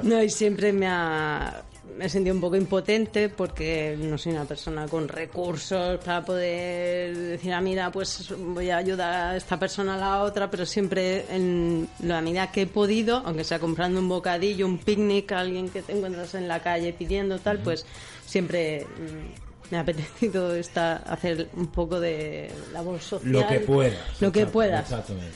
No, 0.03 0.21
y 0.21 0.29
siempre 0.29 0.73
me 0.73 0.85
ha 0.85 1.63
me 1.97 2.09
sentido 2.09 2.35
un 2.35 2.41
poco 2.41 2.55
impotente 2.55 3.29
porque 3.29 3.95
no 3.97 4.17
soy 4.17 4.33
una 4.33 4.45
persona 4.45 4.87
con 4.87 5.07
recursos 5.07 5.97
para 6.03 6.23
poder 6.25 7.15
decir, 7.15 7.53
ah, 7.53 7.61
mira, 7.61 7.91
pues 7.91 8.33
voy 8.37 8.69
a 8.69 8.77
ayudar 8.77 9.13
a 9.31 9.37
esta 9.37 9.57
persona 9.57 9.95
a 9.95 9.97
la 9.97 10.23
otra, 10.23 10.51
pero 10.51 10.65
siempre 10.65 11.25
en 11.29 11.87
la 12.03 12.21
medida 12.21 12.51
que 12.51 12.63
he 12.63 12.67
podido, 12.67 13.21
aunque 13.25 13.43
sea 13.43 13.59
comprando 13.59 13.99
un 13.99 14.09
bocadillo, 14.09 14.65
un 14.65 14.77
picnic 14.77 15.31
a 15.31 15.39
alguien 15.39 15.69
que 15.69 15.81
te 15.81 15.93
encuentras 15.93 16.35
en 16.35 16.47
la 16.47 16.59
calle 16.61 16.91
pidiendo 16.93 17.39
tal, 17.39 17.59
pues 17.59 17.85
siempre 18.25 18.85
mm, 18.85 19.71
me 19.71 19.77
ha 19.77 19.81
apetecido 19.81 20.53
estar, 20.55 21.01
hacer 21.07 21.47
un 21.55 21.67
poco 21.67 21.99
de 21.99 22.51
labor 22.73 22.99
social. 22.99 23.31
Lo 23.31 23.47
que 23.47 23.59
puedas. 23.61 24.21
Lo 24.21 24.31
que 24.31 24.45
puedas. 24.45 24.81
Exactamente. 24.83 25.31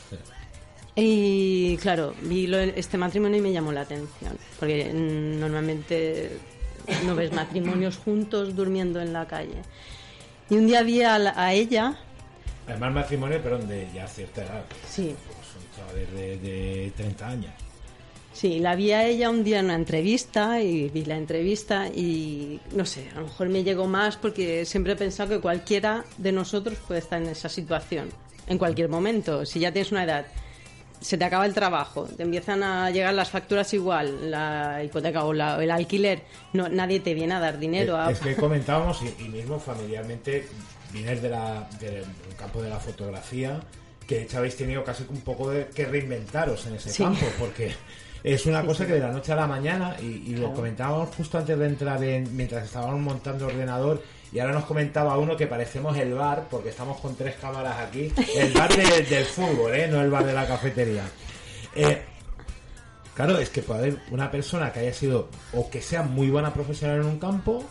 Y 0.96 1.78
claro, 1.78 2.14
vi 2.24 2.48
lo- 2.48 2.60
este 2.60 2.98
matrimonio 2.98 3.38
y 3.38 3.42
me 3.42 3.54
llamó 3.54 3.72
la 3.72 3.82
atención, 3.82 4.38
porque 4.60 4.92
normalmente 4.94 6.30
no 7.06 7.16
ves 7.16 7.32
matrimonios 7.34 7.98
juntos 7.98 8.56
durmiendo 8.56 9.02
en 9.02 9.14
la 9.14 9.26
calle. 9.28 9.62
Y 10.50 10.56
un 10.56 10.68
día 10.68 10.82
vi 10.84 11.02
a, 11.04 11.18
la- 11.20 11.34
a 11.36 11.54
ella, 11.54 11.98
Además, 12.68 12.94
matrimonio, 12.94 13.40
pero 13.42 13.58
de 13.58 13.88
ya 13.94 14.08
cierta 14.08 14.42
edad. 14.44 14.64
sí, 14.88 15.16
Pues 15.26 15.38
son 15.48 16.16
de, 16.16 16.38
de 16.38 16.92
30 16.96 17.28
años. 17.28 17.52
Sí, 18.32 18.60
la 18.60 18.76
vi 18.76 18.92
a 18.92 19.06
ella 19.06 19.30
un 19.32 19.44
día 19.44 19.60
en 19.60 19.66
una 19.66 19.76
entrevista 19.76 20.62
y 20.62 20.88
vi 20.90 21.04
la 21.04 21.18
entrevista 21.18 21.88
y 21.88 22.60
no 22.74 22.86
sé, 22.86 23.10
a 23.16 23.20
lo 23.20 23.26
mejor 23.26 23.50
me 23.50 23.64
llegó 23.64 23.88
más 23.88 24.18
porque 24.18 24.66
siempre 24.66 24.94
he 24.94 24.96
pensado 24.96 25.30
que 25.30 25.40
cualquiera 25.40 26.06
de 26.18 26.32
nosotros 26.32 26.78
puede 26.88 27.00
estar 27.00 27.20
en 27.22 27.28
esa 27.30 27.50
situación 27.50 28.10
en 28.48 28.58
cualquier 28.60 28.88
momento. 28.88 29.46
Si 29.48 29.60
ya 29.60 29.72
tienes 29.74 29.92
una 29.92 30.04
edad, 30.04 30.26
se 31.00 31.18
te 31.18 31.24
acaba 31.26 31.46
el 31.46 31.54
trabajo, 31.54 32.04
te 32.16 32.24
empiezan 32.24 32.62
a 32.64 32.90
llegar 32.92 33.14
las 33.14 33.30
facturas 33.30 33.74
igual, 33.74 34.30
la 34.32 34.84
hipoteca 34.84 35.24
o 35.24 35.34
la- 35.34 35.62
el 35.64 35.72
alquiler, 35.72 36.24
no, 36.54 36.68
nadie 36.70 37.00
te 37.00 37.14
viene 37.14 37.34
a 37.36 37.40
dar 37.40 37.58
dinero. 37.60 37.96
a- 37.98 38.12
Es 38.12 38.20
que 38.20 38.36
comentábamos, 38.36 39.02
y, 39.02 39.24
y 39.24 39.30
mismo 39.30 39.60
familiarmente, 39.60 40.48
vienes 40.92 41.22
de 41.22 41.30
la, 41.30 41.70
del 41.80 42.04
campo 42.38 42.62
de 42.62 42.70
la 42.70 42.80
fotografía, 42.80 43.60
que 44.08 44.16
de 44.16 44.22
hecho 44.24 44.40
habéis 44.40 44.58
tenido 44.58 44.84
casi 44.84 45.06
un 45.10 45.22
poco 45.22 45.50
de 45.52 45.68
que 45.68 45.86
reinventaros 45.86 46.66
en 46.68 46.76
ese 46.76 46.90
Sí. 46.90 47.04
campo, 47.04 47.26
porque 47.40 47.72
es 48.24 48.46
una 48.46 48.66
cosa 48.66 48.86
que 48.86 48.94
de 48.94 49.00
la 49.00 49.12
noche 49.12 49.32
a 49.32 49.36
la 49.36 49.48
mañana, 49.48 49.96
y, 50.02 50.32
y 50.32 50.36
lo 50.36 50.54
comentábamos 50.54 51.16
justo 51.16 51.38
antes 51.38 51.58
de 51.58 51.66
entrar 51.66 52.04
en, 52.04 52.36
mientras 52.36 52.66
estábamos 52.66 53.00
montando 53.00 53.46
ordenador, 53.48 54.02
y 54.32 54.40
ahora 54.40 54.54
nos 54.54 54.66
comentaba 54.66 55.18
uno 55.18 55.36
que 55.36 55.48
parecemos 55.48 55.98
el 55.98 56.14
bar, 56.14 56.48
porque 56.50 56.70
estamos 56.70 57.00
con 57.00 57.16
tres 57.16 57.36
cámaras 57.42 57.78
aquí, 57.80 58.12
el 58.36 58.54
bar 58.54 58.70
de- 58.76 59.04
del 59.04 59.26
fútbol, 59.26 59.74
¿eh? 59.74 59.88
no 59.88 60.02
el 60.02 60.10
bar 60.10 60.26
de 60.26 60.34
la 60.34 60.46
cafetería. 60.48 61.04
Eh, 61.76 62.04
Claro, 63.16 63.38
es 63.38 63.50
que 63.50 63.62
puede 63.62 63.80
haber 63.82 63.98
una 64.12 64.32
persona 64.32 64.72
que 64.72 64.80
haya 64.80 64.94
sido 64.94 65.28
o 65.54 65.70
que 65.70 65.82
sea 65.82 66.04
muy 66.04 66.30
buena 66.30 66.54
profesional 66.54 67.02
en 67.02 67.06
un 67.06 67.20
campo, 67.20 67.66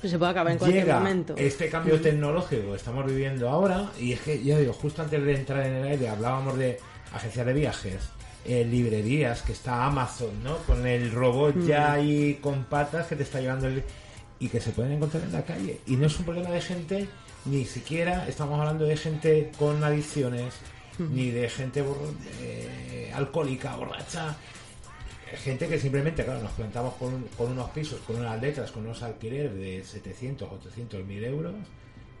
se 0.00 0.16
puede 0.16 0.30
acabar 0.30 0.52
en 0.52 0.58
cualquier 0.58 0.84
llega 0.84 0.98
momento. 1.00 1.34
este 1.36 1.68
cambio 1.68 1.96
Mm. 1.96 2.02
tecnológico 2.02 2.70
que 2.70 2.76
estamos 2.76 3.04
viviendo 3.04 3.48
ahora 3.48 3.90
y 3.98 4.12
es 4.12 4.20
que 4.20 4.40
ya 4.42 4.58
digo, 4.58 4.72
justo 4.72 5.02
antes 5.02 5.24
de 5.24 5.34
entrar 5.34 5.66
en 5.66 5.74
el 5.74 5.88
aire 5.88 6.08
hablábamos 6.08 6.56
de 6.56 6.78
agencias 7.12 7.44
de 7.46 7.52
viajes, 7.52 7.96
eh, 8.44 8.64
librerías, 8.64 9.42
que 9.42 9.52
está 9.52 9.84
Amazon, 9.86 10.40
¿no? 10.44 10.58
Con 10.58 10.86
el 10.86 11.10
robot 11.10 11.56
Mm. 11.56 11.66
ya 11.66 11.92
ahí 11.92 12.38
con 12.40 12.62
patas 12.64 13.08
que 13.08 13.16
te 13.16 13.24
está 13.24 13.40
llevando 13.40 13.66
el... 13.66 13.82
y 14.40 14.48
que 14.48 14.60
se 14.60 14.70
pueden 14.72 14.92
encontrar 14.92 15.22
en 15.22 15.32
la 15.32 15.44
calle. 15.44 15.80
Y 15.86 15.96
no 15.96 16.06
es 16.06 16.18
un 16.18 16.24
problema 16.24 16.50
de 16.50 16.60
gente, 16.60 17.08
ni 17.44 17.64
siquiera 17.66 18.26
estamos 18.26 18.58
hablando 18.58 18.84
de 18.86 18.96
gente 18.96 19.52
con 19.58 19.82
adicciones, 19.84 20.54
Mm. 20.98 21.14
ni 21.14 21.30
de 21.30 21.48
gente 21.48 21.82
eh, 22.42 23.10
alcohólica, 23.14 23.74
borracha, 23.76 24.36
gente 25.44 25.66
que 25.68 25.78
simplemente, 25.78 26.24
claro, 26.24 26.42
nos 26.42 26.52
plantamos 26.52 26.94
con, 26.94 27.14
un- 27.14 27.28
con 27.38 27.52
unos 27.52 27.70
pisos, 27.70 28.00
con 28.00 28.16
unas 28.16 28.38
letras, 28.42 28.70
con 28.70 28.84
unos 28.84 29.02
alquileres 29.02 29.54
de 29.54 29.82
700, 29.84 30.50
800 30.52 31.04
mil 31.06 31.24
euros, 31.24 31.54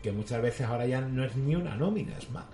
que 0.02 0.12
muchas 0.12 0.40
veces 0.40 0.66
ahora 0.66 0.86
ya 0.86 1.00
no 1.02 1.24
es 1.24 1.36
ni 1.36 1.56
una 1.56 1.76
nómina, 1.76 2.16
es 2.16 2.30
más. 2.30 2.44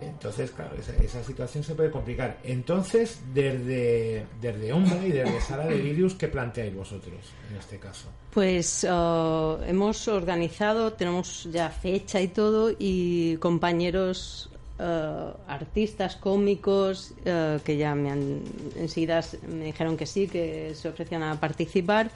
Entonces, 0.00 0.50
claro, 0.50 0.76
esa, 0.76 0.92
esa 1.02 1.22
situación 1.22 1.64
se 1.64 1.74
puede 1.74 1.90
complicar. 1.90 2.38
Entonces, 2.44 3.20
desde, 3.34 4.26
desde 4.40 4.72
Umbra 4.72 5.04
y 5.06 5.12
desde 5.12 5.40
Sala 5.40 5.66
de 5.66 5.76
Virius, 5.76 6.14
¿qué 6.14 6.28
planteáis 6.28 6.74
vosotros 6.74 7.20
en 7.50 7.56
este 7.56 7.78
caso? 7.78 8.08
Pues 8.32 8.84
eh, 8.84 9.56
hemos 9.66 10.08
organizado, 10.08 10.92
tenemos 10.92 11.48
ya 11.50 11.68
fecha 11.70 12.20
y 12.20 12.28
todo, 12.28 12.72
y 12.78 13.36
compañeros 13.36 14.50
eh, 14.78 15.32
artistas, 15.46 16.16
cómicos, 16.16 17.12
eh, 17.24 17.58
que 17.64 17.76
ya 17.76 17.94
me 17.94 18.10
han 18.10 18.42
enseguida 18.76 19.20
me 19.46 19.66
dijeron 19.66 19.96
que 19.96 20.06
sí, 20.06 20.26
que 20.26 20.74
se 20.74 20.88
ofrecían 20.88 21.22
a 21.22 21.38
participar. 21.38 22.10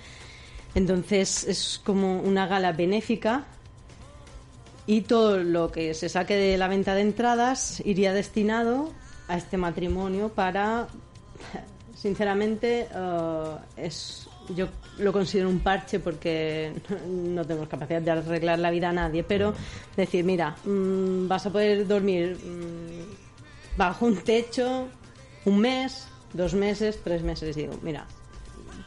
Entonces 0.75 1.44
es 1.44 1.81
como 1.85 2.20
una 2.20 2.47
gala 2.47 2.73
benéfica 2.73 3.44
y 4.87 5.03
todo 5.03 5.38
lo 5.38 5.70
que 5.70 5.94
se 5.94 6.09
saque 6.09 6.37
de 6.37 6.59
la 6.59 6.68
venta 6.68 6.94
de 6.94 7.03
entradas 7.03 7.83
iría 7.85 8.12
destinado 8.12 8.92
a 9.29 9.37
este 9.37 9.57
matrimonio 9.57 10.29
para 10.29 10.88
sinceramente 11.94 12.88
eh, 12.94 13.57
es 13.77 14.29
yo 14.55 14.68
lo 14.99 15.12
considero 15.12 15.49
un 15.49 15.61
parche 15.61 16.01
porque 16.01 16.73
no 17.09 17.47
tenemos 17.47 17.68
capacidad 17.68 18.03
de 18.03 18.11
arreglar 18.11 18.59
la 18.59 18.70
vida 18.70 18.90
a 18.90 18.92
nadie 18.92 19.25
pero 19.25 19.55
decir 19.97 20.25
mira 20.25 20.57
mm, 20.64 21.27
vas 21.27 21.47
a 21.47 21.51
poder 21.51 21.87
dormir 21.87 22.37
mm, 22.37 23.79
bajo 23.79 24.05
un 24.05 24.16
techo 24.18 24.88
un 25.47 25.61
mes 25.61 26.07
dos 26.35 26.53
meses 26.53 27.01
tres 27.03 27.23
meses 27.23 27.57
digo 27.57 27.79
mira 27.83 28.07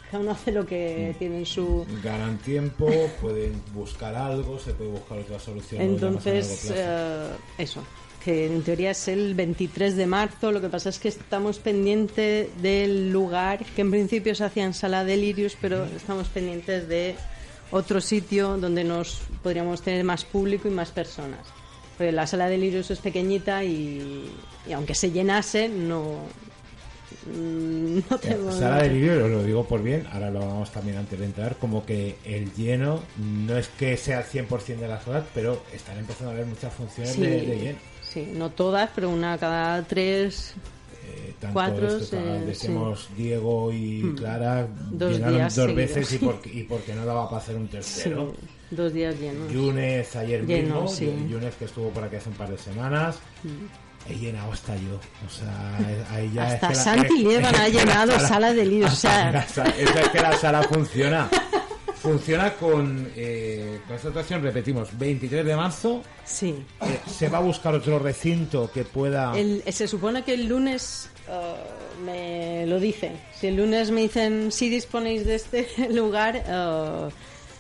cada 0.10 0.24
uno 0.24 0.32
hace 0.32 0.52
lo 0.52 0.66
que 0.66 1.16
tiene 1.20 1.40
en 1.40 1.46
su 1.46 1.86
Ganan 2.04 2.38
tiempo, 2.38 2.90
pueden 3.22 3.62
buscar 3.74 4.16
algo, 4.16 4.58
se 4.60 4.74
puede 4.74 4.92
buscar 4.92 5.20
otra 5.20 5.40
solución. 5.40 5.82
entonces, 5.82 6.72
eh, 6.74 7.28
eso, 7.58 7.84
que 8.24 8.46
en 8.46 8.62
teoría 8.62 8.92
es 8.92 9.08
el 9.08 9.36
23 9.36 9.96
de 9.96 10.06
marzo. 10.06 10.52
Lo 10.52 10.62
que 10.62 10.70
pasa 10.70 10.90
es 10.90 11.00
que 11.00 11.10
estamos 11.10 11.60
pendientes 11.60 12.50
del 12.62 13.12
lugar, 13.12 13.64
que 13.66 13.82
en 13.82 13.92
principio 13.92 14.36
se 14.36 14.44
hacía 14.44 14.64
en 14.66 14.74
Sala 14.74 15.04
Delirius, 15.04 15.58
pero 15.60 15.86
estamos 15.86 16.28
pendientes 16.30 16.88
de 16.88 17.16
otro 17.72 18.02
sitio 18.02 18.58
donde 18.58 18.84
nos 18.84 19.22
podríamos 19.44 19.82
tener 19.82 20.04
más 20.04 20.24
público 20.24 20.68
y 20.68 20.72
más 20.72 20.92
personas. 20.92 21.40
Porque 21.98 22.12
la 22.12 22.28
Sala 22.28 22.48
Delirius 22.48 22.92
es 22.92 23.00
pequeñita 23.00 23.64
y, 23.64 24.30
y 24.68 24.74
aunque 24.74 24.94
se 24.94 25.12
llenase, 25.12 25.68
no, 25.68 26.20
mm, 27.34 28.00
no 28.10 28.18
tenemos... 28.20 28.56
Sala 28.56 28.84
de 28.84 29.22
os 29.24 29.30
lo 29.32 29.44
digo 29.44 29.66
por 29.66 29.82
bien, 29.84 30.06
ahora 30.12 30.30
lo 30.32 30.40
vamos 30.40 30.72
también 30.72 30.98
antes 30.98 31.20
de 31.20 31.26
entrar, 31.26 31.56
como 31.58 31.86
que 31.86 32.16
el 32.26 32.54
lleno 32.54 33.02
no 33.18 33.58
es 33.58 33.68
que 33.70 33.98
sea 33.98 34.20
el 34.22 34.26
100% 34.26 34.78
de 34.78 34.88
las 34.88 35.08
horas, 35.08 35.24
pero 35.34 35.62
están 35.74 35.98
empezando 35.98 36.32
a 36.32 36.34
haber 36.34 36.46
muchas 36.46 36.74
funciones 36.74 37.14
Sí, 37.14 37.22
de, 37.22 37.42
de 37.46 37.58
lleno. 37.60 37.80
sí, 38.02 38.32
no 38.36 38.50
todas, 38.52 38.90
pero 38.96 39.10
una 39.10 39.38
cada 39.38 39.82
tres, 39.84 40.54
Eh, 41.10 41.34
tanto 41.40 41.54
cuatro. 41.54 41.88
esto, 41.88 42.18
sí, 42.18 42.46
decimos 42.46 43.08
Diego 43.16 43.72
y 43.72 44.04
Mm. 44.04 44.16
Clara 44.18 44.68
Dos 44.92 45.14
llenaron 45.14 45.36
días 45.38 45.56
dos 45.56 45.66
seguidos. 45.68 45.76
veces 45.96 46.14
y 46.14 46.18
porque, 46.18 46.50
y 46.54 46.64
porque 46.64 46.94
no 46.96 47.06
daba 47.06 47.30
para 47.30 47.42
hacer 47.42 47.56
un 47.56 47.66
sí, 47.68 47.72
tercero. 47.72 48.34
dos 48.72 48.92
días 48.94 49.18
llenos. 49.18 49.50
Yunes 49.52 50.14
ayer 50.18 50.46
Lleno, 50.46 50.82
mismo, 50.82 50.88
sí. 50.90 51.10
Yunes 51.30 51.56
que 51.56 51.64
estuvo 51.66 51.90
por 51.92 52.04
aquí 52.04 52.18
hace 52.18 52.28
un 52.30 52.36
par 52.36 52.50
de 52.50 52.58
semanas. 52.58 53.20
Mm. 53.44 53.87
He 54.10 54.16
llenado 54.16 54.52
hasta 54.54 54.76
yo. 54.76 54.96
O 55.26 55.30
sea, 55.30 55.78
ahí 56.12 56.32
ya 56.34 56.44
Hasta 56.48 56.68
es 56.68 56.72
que 56.72 56.78
la- 56.78 56.84
Santi 56.84 57.18
es- 57.18 57.24
Lieban 57.24 57.54
es 57.56 57.60
ha 57.60 57.64
la 57.64 57.70
llenado 57.70 58.12
sala- 58.14 58.28
sala 58.28 58.54
de 58.54 58.66
líos. 58.66 58.94
O 58.94 58.96
sea, 58.96 59.32
la 59.32 59.42
es 59.70 60.10
que 60.12 60.20
la 60.20 60.38
sala 60.38 60.64
funciona. 60.64 61.30
Funciona 62.02 62.54
con, 62.54 63.12
eh, 63.16 63.82
con 63.88 63.96
esta 63.96 64.08
actuación, 64.10 64.42
repetimos, 64.44 64.90
23 64.98 65.44
de 65.46 65.56
marzo. 65.56 66.04
sí. 66.26 66.64
Eh, 66.82 67.00
se 67.10 67.28
va 67.28 67.40
a 67.40 67.42
buscar 67.42 67.74
otro 67.74 67.98
recinto 68.00 68.72
que 68.72 68.84
pueda. 68.86 69.38
El- 69.38 69.64
se 69.74 69.88
supone 69.88 70.24
que 70.24 70.36
el 70.36 70.46
lunes 70.48 71.10
eh, 71.28 71.56
me 72.06 72.66
lo 72.68 72.80
dicen. 72.80 73.20
Si 73.38 73.48
el 73.48 73.58
lunes 73.58 73.92
me 73.92 74.02
dicen 74.02 74.52
si 74.52 74.70
disponéis 74.70 75.26
de 75.26 75.36
este 75.36 75.68
lugar, 75.92 76.44
eh, 76.48 77.10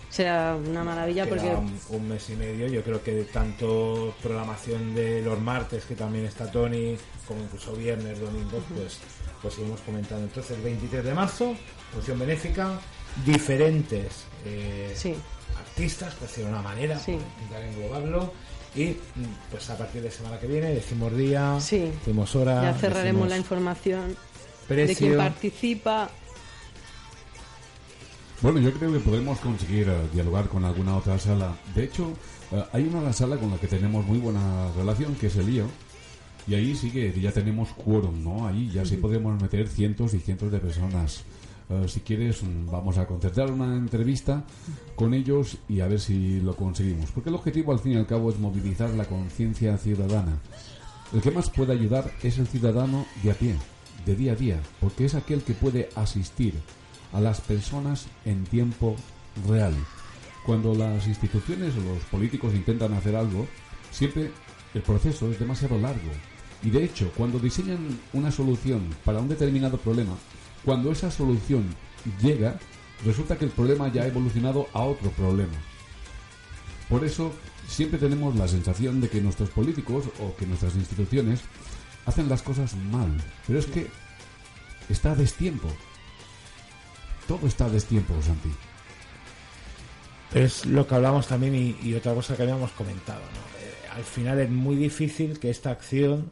será 0.09 0.55
una 0.55 0.83
maravilla 0.83 1.25
Queda 1.25 1.35
porque 1.35 1.55
un, 1.55 1.79
un 1.89 2.07
mes 2.09 2.29
y 2.29 2.35
medio. 2.35 2.67
Yo 2.67 2.83
creo 2.83 3.01
que 3.03 3.13
de 3.13 3.23
tanto 3.25 4.15
programación 4.21 4.95
de 4.95 5.21
los 5.21 5.39
martes, 5.39 5.85
que 5.85 5.95
también 5.95 6.25
está 6.25 6.51
Tony, 6.51 6.97
como 7.27 7.41
incluso 7.43 7.73
viernes, 7.73 8.19
domingos, 8.19 8.63
pues, 8.75 8.97
pues 9.41 9.57
iremos 9.59 9.81
comentando. 9.81 10.23
Entonces, 10.25 10.61
23 10.63 11.03
de 11.03 11.13
marzo, 11.13 11.55
función 11.93 12.19
benéfica, 12.19 12.79
diferentes 13.25 14.25
eh, 14.45 14.93
Sí. 14.95 15.13
artistas, 15.57 16.13
por 16.15 16.27
decirlo 16.27 16.49
de 16.49 16.53
una 16.55 16.61
manera, 16.63 16.99
Sí. 16.99 17.11
intentar 17.13 17.63
englobarlo. 17.63 18.33
Y 18.75 18.85
mm, 18.89 18.97
pues 19.51 19.69
a 19.69 19.77
partir 19.77 20.01
de 20.03 20.11
semana 20.11 20.39
que 20.39 20.47
viene 20.47 20.69
decimos 20.73 21.15
día, 21.15 21.57
Sí. 21.59 21.91
decimos 21.99 22.35
hora, 22.35 22.61
ya 22.61 22.73
cerraremos 22.75 23.27
la 23.27 23.37
información 23.37 24.15
de 24.69 24.95
quién 24.95 25.17
participa. 25.17 26.09
Bueno, 28.39 28.59
yo 28.59 28.71
creo 28.71 28.93
que 28.93 28.99
podemos 28.99 29.39
conseguir 29.39 29.89
eh, 29.89 29.97
dialogar 30.13 30.47
con 30.47 30.63
alguna 30.63 30.95
otra 30.95 31.17
sala. 31.17 31.57
De 31.73 31.85
hecho, 31.85 32.13
eh, 32.51 32.63
hay 32.71 32.83
una 32.83 33.11
sala 33.11 33.35
con 33.37 33.49
la 33.49 33.57
que 33.57 33.65
tenemos 33.65 34.05
muy 34.05 34.19
buena 34.19 34.71
relación, 34.73 35.15
que 35.15 35.25
es 35.25 35.35
el 35.37 35.49
IO. 35.49 35.65
Y 36.47 36.53
ahí 36.53 36.75
sí 36.75 36.91
que 36.91 37.19
ya 37.19 37.31
tenemos 37.31 37.69
quórum, 37.69 38.23
¿no? 38.23 38.47
Ahí 38.47 38.69
ya 38.69 38.85
sí 38.85 38.97
podemos 38.97 39.41
meter 39.41 39.67
cientos 39.67 40.13
y 40.13 40.19
cientos 40.19 40.51
de 40.51 40.59
personas. 40.59 41.23
Eh, 41.67 41.85
si 41.87 42.01
quieres, 42.01 42.43
mm, 42.43 42.69
vamos 42.69 42.99
a 42.99 43.07
concertar 43.07 43.51
una 43.51 43.75
entrevista 43.75 44.45
con 44.95 45.15
ellos 45.15 45.57
y 45.67 45.79
a 45.79 45.87
ver 45.87 45.99
si 45.99 46.39
lo 46.39 46.55
conseguimos. 46.55 47.11
Porque 47.11 47.29
el 47.29 47.35
objetivo, 47.35 47.71
al 47.71 47.79
fin 47.79 47.93
y 47.93 47.95
al 47.95 48.05
cabo, 48.05 48.29
es 48.29 48.37
movilizar 48.37 48.91
la 48.91 49.05
conciencia 49.05 49.75
ciudadana. 49.79 50.37
El 51.11 51.21
que 51.21 51.31
más 51.31 51.49
puede 51.49 51.73
ayudar 51.73 52.11
es 52.21 52.37
el 52.37 52.45
ciudadano 52.45 53.07
de 53.23 53.31
a 53.31 53.33
pie, 53.33 53.55
de 54.05 54.15
día 54.15 54.33
a 54.33 54.35
día, 54.35 54.61
porque 54.79 55.05
es 55.05 55.15
aquel 55.15 55.41
que 55.41 55.53
puede 55.53 55.89
asistir 55.95 56.53
a 57.13 57.21
las 57.21 57.41
personas 57.41 58.07
en 58.25 58.43
tiempo 58.45 58.95
real. 59.47 59.73
Cuando 60.45 60.73
las 60.73 61.07
instituciones 61.07 61.73
o 61.75 61.81
los 61.81 62.03
políticos 62.05 62.53
intentan 62.53 62.93
hacer 62.93 63.15
algo, 63.15 63.47
siempre 63.91 64.31
el 64.73 64.81
proceso 64.81 65.31
es 65.31 65.39
demasiado 65.39 65.77
largo. 65.77 66.11
Y 66.63 66.69
de 66.69 66.83
hecho, 66.83 67.11
cuando 67.15 67.39
diseñan 67.39 67.99
una 68.13 68.31
solución 68.31 68.81
para 69.03 69.19
un 69.19 69.29
determinado 69.29 69.77
problema, 69.77 70.15
cuando 70.65 70.91
esa 70.91 71.11
solución 71.11 71.65
llega, 72.21 72.57
resulta 73.05 73.37
que 73.37 73.45
el 73.45 73.51
problema 73.51 73.91
ya 73.91 74.03
ha 74.03 74.07
evolucionado 74.07 74.67
a 74.73 74.81
otro 74.81 75.11
problema. 75.11 75.53
Por 76.89 77.03
eso 77.03 77.33
siempre 77.67 77.99
tenemos 77.99 78.35
la 78.35 78.47
sensación 78.47 79.01
de 79.01 79.09
que 79.09 79.21
nuestros 79.21 79.49
políticos 79.49 80.05
o 80.19 80.35
que 80.35 80.45
nuestras 80.45 80.75
instituciones 80.75 81.41
hacen 82.05 82.29
las 82.29 82.41
cosas 82.41 82.75
mal. 82.91 83.11
Pero 83.45 83.59
es 83.59 83.65
que 83.65 83.87
está 84.89 85.11
a 85.11 85.15
destiempo. 85.15 85.67
Todo 87.27 87.45
está 87.45 87.65
a 87.65 87.69
destiempo, 87.69 88.13
Santi. 88.21 88.49
Es 90.33 90.65
lo 90.65 90.87
que 90.87 90.95
hablamos 90.95 91.27
también 91.27 91.77
y, 91.81 91.93
otra 91.93 92.13
cosa 92.13 92.35
que 92.35 92.43
habíamos 92.43 92.71
comentado. 92.71 93.21
Eh, 93.21 93.89
al 93.95 94.03
final 94.03 94.39
es 94.39 94.49
muy 94.49 94.75
difícil 94.75 95.39
que 95.39 95.49
esta 95.49 95.71
acción, 95.71 96.31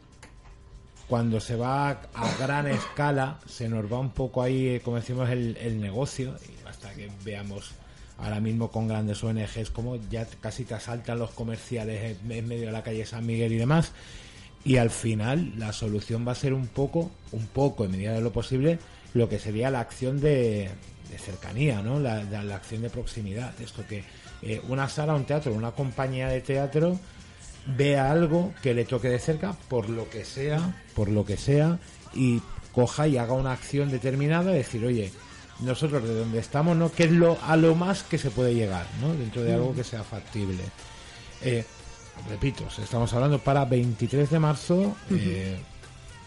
cuando 1.07 1.39
se 1.39 1.55
va 1.55 1.89
a, 1.89 2.37
gran 2.39 2.67
escala, 2.67 3.39
se 3.45 3.67
nos 3.67 3.91
va 3.91 3.99
un 3.99 4.11
poco 4.11 4.41
ahí, 4.41 4.67
eh, 4.69 4.81
como 4.81 4.97
decimos, 4.97 5.29
el, 5.29 5.79
negocio. 5.81 6.35
Hasta 6.65 6.93
que 6.93 7.09
veamos 7.23 7.71
ahora 8.17 8.39
mismo 8.39 8.71
con 8.71 8.87
grandes 8.87 9.21
ONGs 9.21 9.71
como 9.71 9.97
ya 10.09 10.25
casi 10.39 10.63
te 10.63 10.73
asaltan 10.73 11.19
los 11.19 11.31
comerciales 11.31 12.17
en, 12.23 12.31
en 12.31 12.47
medio 12.47 12.67
de 12.67 12.71
la 12.71 12.83
calle 12.83 13.05
San 13.05 13.25
Miguel 13.25 13.51
y 13.51 13.57
demás. 13.57 13.91
Y 14.63 14.77
al 14.77 14.89
final 14.89 15.53
la 15.57 15.73
solución 15.73 16.25
va 16.27 16.31
a 16.31 16.35
ser 16.35 16.53
un 16.53 16.67
poco, 16.67 17.11
un 17.33 17.45
poco 17.47 17.85
en 17.85 17.91
medida 17.91 18.13
de 18.13 18.21
lo 18.21 18.31
posible, 18.31 18.79
lo 19.16 19.28
que 19.28 19.39
sería 19.39 19.72
la 19.72 19.80
acción 19.80 20.22
de, 20.22 20.70
de 21.09 21.18
cercanía, 21.18 21.82
¿no? 21.82 21.99
La, 21.99 22.24
la- 22.24 22.43
la 22.43 22.55
acción 22.57 22.84
de 22.84 22.89
proximidad. 22.91 23.59
Esto 23.59 23.84
que 23.88 24.03
eh, 24.43 24.61
una 24.70 24.88
sala, 24.89 25.16
un 25.16 25.26
teatro, 25.26 25.51
una 25.53 25.72
compañía 25.72 26.28
de 26.28 26.41
teatro 26.41 26.99
vea 27.66 28.11
algo 28.11 28.53
que 28.61 28.76
le 28.76 28.86
toque 28.86 29.09
de 29.09 29.18
cerca, 29.18 29.53
por 29.70 29.89
lo 29.89 30.07
que 30.09 30.24
sea, 30.24 30.84
por 30.93 31.09
lo 31.09 31.26
que 31.26 31.36
sea, 31.38 31.80
y 32.13 32.41
coja 32.74 33.07
y 33.07 33.18
haga 33.18 33.34
una 33.34 33.53
acción 33.53 33.89
determinada, 33.89 34.51
decir, 34.51 34.86
oye, 34.86 35.11
nosotros 35.61 36.03
de 36.03 36.13
donde 36.20 36.39
estamos, 36.39 36.76
¿no? 36.78 36.91
¿Qué 36.91 37.05
es 37.05 37.11
lo, 37.11 37.39
a 37.41 37.55
lo 37.55 37.74
más 37.74 38.03
que 38.03 38.18
se 38.18 38.30
puede 38.30 38.53
llegar, 38.53 38.86
¿no? 39.01 39.13
Dentro 39.13 39.41
de 39.41 39.53
algo 39.53 39.74
que 39.74 39.84
sea 39.86 40.03
factible. 40.03 40.61
Eh, 41.41 41.63
repito, 42.30 42.66
estamos 42.84 43.13
hablando 43.13 43.39
para 43.39 43.63
23 43.63 44.30
de 44.30 44.39
marzo, 44.39 44.95
eh, 45.11 45.57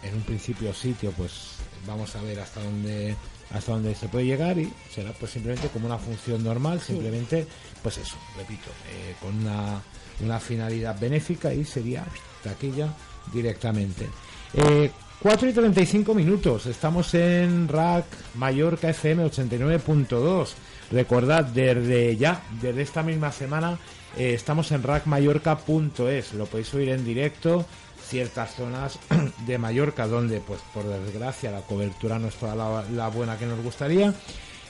en 0.01 0.15
un 0.15 0.21
principio 0.23 0.73
sitio, 0.73 1.11
pues 1.11 1.58
vamos 1.87 2.15
a 2.15 2.21
ver 2.21 2.39
hasta 2.39 2.61
dónde 2.61 3.15
hasta 3.51 3.71
dónde 3.71 3.95
se 3.95 4.07
puede 4.07 4.25
llegar 4.25 4.57
y 4.59 4.71
será 4.93 5.11
pues 5.13 5.31
simplemente 5.31 5.69
como 5.69 5.87
una 5.87 5.97
función 5.97 6.43
normal, 6.43 6.79
simplemente 6.79 7.47
pues 7.81 7.97
eso, 7.97 8.15
repito, 8.37 8.69
eh, 8.91 9.15
con 9.19 9.35
una, 9.39 9.81
una 10.21 10.39
finalidad 10.39 10.99
benéfica 10.99 11.51
y 11.53 11.65
sería 11.65 12.05
taquilla 12.43 12.93
directamente. 13.33 14.07
Eh, 14.53 14.91
4 15.21 15.49
y 15.49 15.53
35 15.53 16.13
minutos, 16.13 16.65
estamos 16.67 17.13
en 17.13 17.67
RAC 17.67 18.05
Mallorca 18.35 18.89
FM 18.89 19.25
89.2. 19.25 20.49
Recordad, 20.91 21.43
desde 21.43 22.15
ya, 22.15 22.41
desde 22.61 22.81
esta 22.81 23.03
misma 23.03 23.31
semana, 23.31 23.77
eh, 24.17 24.33
estamos 24.33 24.71
en 24.71 24.81
rackmallorca.es, 24.81 26.33
lo 26.33 26.45
podéis 26.45 26.73
oír 26.73 26.89
en 26.89 27.03
directo, 27.03 27.65
ciertas 28.07 28.55
zonas 28.55 28.97
de 29.45 29.57
Mallorca 29.57 30.07
donde, 30.07 30.39
pues 30.41 30.61
por 30.73 30.85
desgracia, 30.85 31.51
la 31.51 31.61
cobertura 31.61 32.19
no 32.19 32.27
es 32.27 32.35
toda 32.35 32.55
la, 32.55 32.83
la 32.91 33.07
buena 33.09 33.37
que 33.37 33.45
nos 33.45 33.61
gustaría. 33.61 34.13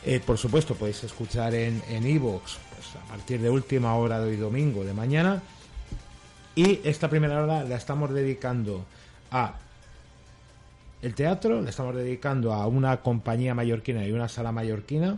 Eh, 0.06 0.22
por 0.26 0.38
supuesto, 0.38 0.76
podéis 0.76 1.04
escuchar 1.04 1.54
en 1.54 1.82
en 1.90 2.06
iVoox, 2.08 2.42
pues, 2.44 2.96
a 2.96 3.08
partir 3.10 3.42
de 3.42 3.50
última 3.50 3.96
hora 3.96 4.20
de 4.20 4.30
hoy 4.30 4.38
domingo 4.38 4.84
de 4.84 4.94
mañana. 4.94 5.42
Y 6.56 6.80
esta 6.84 7.10
primera 7.10 7.42
hora 7.44 7.64
la 7.64 7.76
estamos 7.76 8.14
dedicando 8.14 8.86
a 9.32 9.56
el 11.02 11.14
teatro, 11.14 11.62
le 11.62 11.70
estamos 11.70 11.96
dedicando 11.96 12.54
a 12.54 12.68
una 12.68 12.98
compañía 12.98 13.54
mallorquina 13.54 14.06
y 14.06 14.12
una 14.12 14.28
sala 14.28 14.52
mallorquina, 14.52 15.18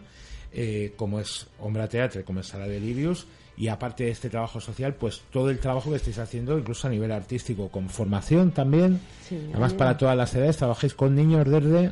eh, 0.54 0.94
como 0.96 1.20
es 1.20 1.48
Ombra 1.60 1.88
Teatre, 1.88 2.24
como 2.24 2.42
es 2.42 2.48
Sala 2.48 2.68
Delirius, 2.68 3.26
y 3.58 3.68
aparte 3.68 4.06
de 4.06 4.12
este 4.12 4.30
trabajo 4.30 4.60
social, 4.60 4.96
pues 4.96 5.22
todo 5.32 5.50
el 5.50 5.60
trabajo 5.60 5.90
que 5.92 5.98
estáis 5.98 6.18
haciendo, 6.20 6.58
incluso 6.58 6.88
a 6.88 6.90
nivel 6.90 7.12
artístico, 7.12 7.70
con 7.70 7.90
formación 7.90 8.52
también. 8.52 9.00
Sí, 9.28 9.40
Además, 9.52 9.74
para 9.74 9.98
todas 9.98 10.18
las 10.18 10.34
edades, 10.36 10.58
trabajáis 10.58 10.94
con 10.94 11.16
niños 11.16 11.46
desde... 11.50 11.92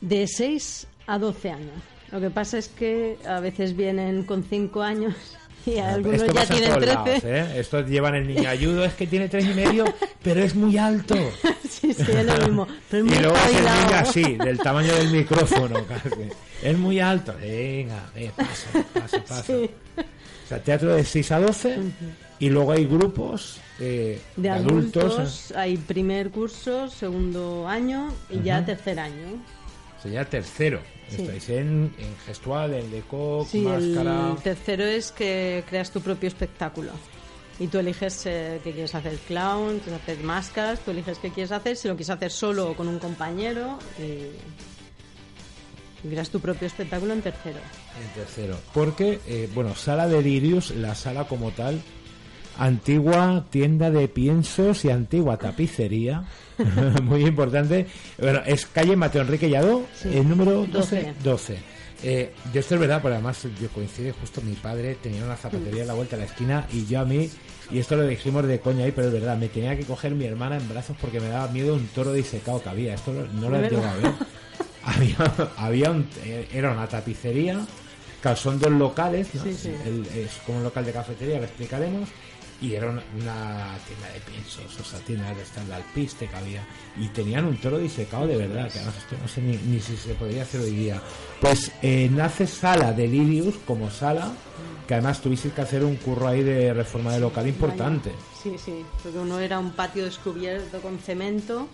De 0.00 0.26
6 0.26 0.86
a 1.06 1.18
12 1.18 1.50
años. 1.50 1.82
Lo 2.10 2.20
que 2.20 2.30
pasa 2.30 2.58
es 2.58 2.68
que 2.68 3.16
a 3.26 3.40
veces 3.40 3.76
vienen 3.76 4.24
con 4.24 4.42
5 4.44 4.82
años 4.82 5.14
y 5.64 5.78
algunos 5.78 6.22
Esto 6.22 6.34
ya 6.34 6.46
tienen 6.46 6.68
todos 6.70 6.80
13. 6.82 6.94
lados, 6.94 7.24
¿eh? 7.24 7.60
Estos 7.60 7.88
llevan 7.88 8.14
el 8.16 8.26
niño 8.26 8.48
ayudo, 8.48 8.84
es 8.84 8.94
que 8.94 9.06
tiene 9.06 9.28
tres 9.28 9.44
y 9.46 9.54
medio, 9.54 9.84
pero 10.22 10.42
es 10.42 10.54
muy 10.56 10.76
alto. 10.76 11.14
sí, 11.70 11.94
sí, 11.94 12.02
es 12.08 12.26
lo 12.26 12.36
mismo. 12.38 12.66
Pero 12.90 13.06
es 13.06 13.12
Y 13.18 13.20
luego 13.22 13.36
es 13.36 13.54
el 13.54 13.66
espabilado. 13.66 13.86
niño 13.86 13.96
así, 13.96 14.22
del 14.44 14.58
tamaño 14.58 14.92
del 14.94 15.10
micrófono, 15.10 15.84
casi. 15.86 16.08
Es 16.62 16.76
muy 16.76 16.98
alto. 16.98 17.32
Venga, 17.40 18.10
eh, 18.16 18.32
pasa, 18.36 18.84
pasa, 18.92 19.24
pasa. 19.24 19.42
Sí. 19.44 19.70
Sea, 20.52 20.62
teatro 20.62 20.94
de 20.94 21.04
6 21.04 21.32
a 21.32 21.40
12 21.40 21.78
y 22.38 22.50
luego 22.50 22.72
hay 22.72 22.84
grupos 22.84 23.58
eh, 23.80 24.20
De 24.36 24.50
adultos, 24.50 25.50
hay 25.56 25.78
primer 25.78 26.30
curso, 26.30 26.88
segundo 26.90 27.66
año 27.66 28.12
y 28.28 28.42
ya 28.42 28.62
tercer 28.64 29.00
año. 29.00 29.42
O 29.98 30.02
sea, 30.02 30.12
ya 30.12 30.24
tercero. 30.24 30.80
Sí. 31.08 31.22
Estáis 31.22 31.48
en, 31.48 31.94
en 31.98 32.16
gestual, 32.26 32.74
en 32.74 32.90
Sí, 33.46 33.60
máscara. 33.60 34.30
el 34.36 34.42
tercero 34.42 34.84
es 34.84 35.10
que 35.10 35.64
creas 35.68 35.90
tu 35.90 36.00
propio 36.02 36.28
espectáculo. 36.28 36.90
Y 37.58 37.68
tú 37.68 37.78
eliges 37.78 38.26
eh, 38.26 38.60
qué 38.62 38.72
quieres 38.72 38.94
hacer, 38.94 39.16
clown, 39.26 39.78
quieres 39.78 40.02
hacer 40.02 40.18
máscaras, 40.18 40.80
tú 40.80 40.90
eliges 40.90 41.18
qué 41.18 41.30
quieres 41.30 41.52
hacer, 41.52 41.76
si 41.76 41.88
lo 41.88 41.94
quieres 41.94 42.10
hacer 42.10 42.30
solo 42.30 42.70
o 42.70 42.74
con 42.76 42.88
un 42.88 42.98
compañero. 42.98 43.78
Y, 43.98 44.26
creas 46.10 46.30
tu 46.30 46.40
propio 46.40 46.66
espectáculo 46.66 47.12
en 47.12 47.22
tercero. 47.22 47.58
En 48.02 48.08
tercero. 48.22 48.56
Porque, 48.74 49.20
eh, 49.26 49.48
bueno, 49.54 49.74
Sala 49.74 50.08
de 50.08 50.22
Lirius, 50.22 50.70
la 50.76 50.94
sala 50.94 51.24
como 51.28 51.50
tal, 51.52 51.80
antigua 52.58 53.46
tienda 53.50 53.90
de 53.90 54.08
piensos 54.08 54.84
y 54.84 54.90
antigua 54.90 55.36
tapicería. 55.38 56.24
Muy 57.02 57.24
importante. 57.24 57.86
Bueno, 58.18 58.40
es 58.46 58.66
calle 58.66 58.96
Mateo 58.96 59.22
Enrique 59.22 59.48
Lladó, 59.48 59.84
el 60.04 60.28
número 60.28 60.66
12. 60.66 61.14
12. 61.22 61.56
Eh, 62.04 62.34
yo 62.52 62.58
esto 62.60 62.74
es 62.74 62.80
verdad, 62.80 62.98
pero 63.00 63.14
además 63.14 63.46
yo 63.60 63.68
coincide 63.68 64.10
justo 64.12 64.40
mi 64.42 64.54
padre 64.54 64.96
tenía 65.00 65.24
una 65.24 65.36
zapatería 65.36 65.84
a 65.84 65.86
la 65.86 65.94
vuelta 65.94 66.16
de 66.16 66.22
la 66.22 66.28
esquina 66.28 66.66
y 66.72 66.84
yo 66.86 66.98
a 66.98 67.04
mí, 67.04 67.30
y 67.70 67.78
esto 67.78 67.94
lo 67.94 68.04
dijimos 68.04 68.44
de 68.44 68.58
coña 68.58 68.84
ahí, 68.86 68.90
pero 68.90 69.06
es 69.06 69.12
verdad, 69.12 69.36
me 69.38 69.46
tenía 69.48 69.76
que 69.76 69.84
coger 69.84 70.12
mi 70.12 70.24
hermana 70.24 70.56
en 70.56 70.68
brazos 70.68 70.96
porque 71.00 71.20
me 71.20 71.28
daba 71.28 71.46
miedo 71.52 71.74
un 71.74 71.86
toro 71.88 72.12
disecado 72.12 72.60
que 72.60 72.68
había. 72.68 72.94
Esto 72.94 73.12
no- 73.12 73.48
lo 73.48 73.56
¿De 73.56 73.66
he 73.68 73.70
llegado 73.70 73.88
a 73.88 73.94
ver. 73.98 74.12
había, 75.02 75.50
había 75.56 75.90
un, 75.90 76.06
eh, 76.24 76.48
era 76.52 76.72
una 76.72 76.86
tapicería, 76.86 77.60
claro, 78.20 78.36
son 78.36 78.58
dos 78.58 78.70
locales, 78.72 79.34
¿no? 79.34 79.42
Sí, 79.44 79.54
sí. 79.54 79.72
El- 79.84 80.06
es 80.16 80.32
como 80.46 80.58
un 80.58 80.64
local 80.64 80.84
de 80.84 80.92
cafetería, 80.92 81.38
lo 81.38 81.44
explicaremos, 81.44 82.08
y 82.60 82.74
era 82.74 82.86
una, 82.90 83.02
una 83.20 83.74
tienda 83.88 84.08
de 84.14 84.20
piensos, 84.20 84.78
o 84.80 84.84
sea, 84.84 85.00
tienda 85.00 85.34
de 85.34 85.42
estar 85.42 85.64
de 85.64 85.74
alpiste 85.74 86.28
que 86.28 86.36
había, 86.36 86.64
y 86.96 87.08
tenían 87.08 87.44
un 87.46 87.56
toro 87.56 87.78
disecado 87.78 88.26
de 88.28 88.36
verdad, 88.36 88.70
que 88.70 88.78
además 88.78 88.94
esto 88.98 89.16
no 89.20 89.26
sé 89.28 89.40
ni, 89.42 89.56
ni 89.56 89.80
si 89.80 89.96
se 89.96 90.14
podría 90.14 90.42
hacer 90.44 90.60
hoy 90.60 90.70
día. 90.70 91.02
Pues 91.40 91.72
eh, 91.82 92.08
nace 92.12 92.46
Sala 92.46 92.92
de 92.92 93.08
Lirius 93.08 93.56
como 93.66 93.90
sala, 93.90 94.30
que 94.86 94.94
además 94.94 95.20
tuvisteis 95.20 95.54
que 95.54 95.60
hacer 95.60 95.82
un 95.84 95.96
curro 95.96 96.28
ahí 96.28 96.42
de 96.44 96.72
reforma 96.72 97.12
de 97.12 97.18
local 97.20 97.48
importante. 97.48 98.12
Sí, 98.40 98.54
sí, 98.64 98.84
porque 99.02 99.18
uno 99.18 99.40
era 99.40 99.58
un 99.58 99.72
patio 99.72 100.04
descubierto 100.04 100.80
con 100.80 100.98
cemento 101.00 101.66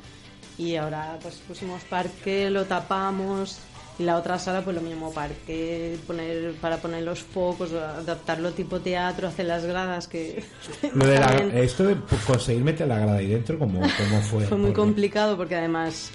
y 0.59 0.77
ahora 0.77 1.19
pues 1.23 1.37
pusimos 1.47 1.83
parque, 1.85 2.51
lo 2.51 2.65
tapamos 2.65 3.59
y 3.99 4.05
la 4.05 4.17
otra 4.17 4.39
sala 4.39 4.63
pues 4.63 4.77
lo 4.77 4.83
mismo, 4.83 5.13
parque, 5.13 5.97
poner 6.07 6.53
para 6.61 6.77
poner 6.79 7.03
los 7.03 7.21
focos, 7.23 7.73
adaptarlo 7.73 8.53
tipo 8.53 8.81
teatro, 8.81 9.29
hacer 9.29 9.47
las 9.47 9.65
gradas 9.65 10.07
que 10.09 10.45
Lo 10.95 11.07
de 11.07 11.19
la- 11.19 11.35
esto 11.61 11.85
de 11.85 11.97
pues, 11.97 12.23
conseguir 12.23 12.63
meter 12.65 12.87
la 12.89 12.99
grada 12.99 13.19
ahí 13.19 13.27
dentro, 13.29 13.59
como 13.59 13.81
cómo 13.81 14.21
fue? 14.23 14.45
fue 14.47 14.57
muy 14.57 14.67
Porque- 14.71 14.81
complicado 14.81 15.37
porque 15.37 15.57
además 15.57 16.11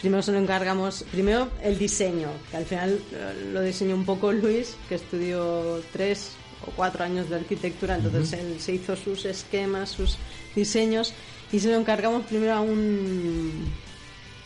primero 0.00 0.22
se 0.22 0.32
lo 0.32 0.38
encargamos, 0.38 1.04
primero 1.10 1.48
el 1.62 1.78
diseño, 1.78 2.28
que 2.50 2.56
al 2.58 2.64
final 2.66 3.00
eh, 3.12 3.50
lo 3.52 3.60
diseñó 3.62 3.94
un 3.96 4.04
poco 4.04 4.30
Luis, 4.32 4.76
que 4.88 4.94
estudió 4.96 5.80
tres 5.92 6.32
o 6.66 6.70
cuatro 6.76 7.04
años 7.04 7.28
de 7.28 7.36
arquitectura, 7.36 7.96
entonces 7.96 8.32
Ujú. 8.32 8.40
él 8.52 8.60
se 8.60 8.72
hizo 8.74 8.94
sus 8.96 9.24
esquemas, 9.26 9.90
sus 9.90 10.16
diseños 10.54 11.12
y 11.52 11.60
se 11.60 11.68
lo 11.68 11.76
encargamos 11.76 12.24
primero 12.26 12.54
a 12.54 12.60
un 12.60 13.70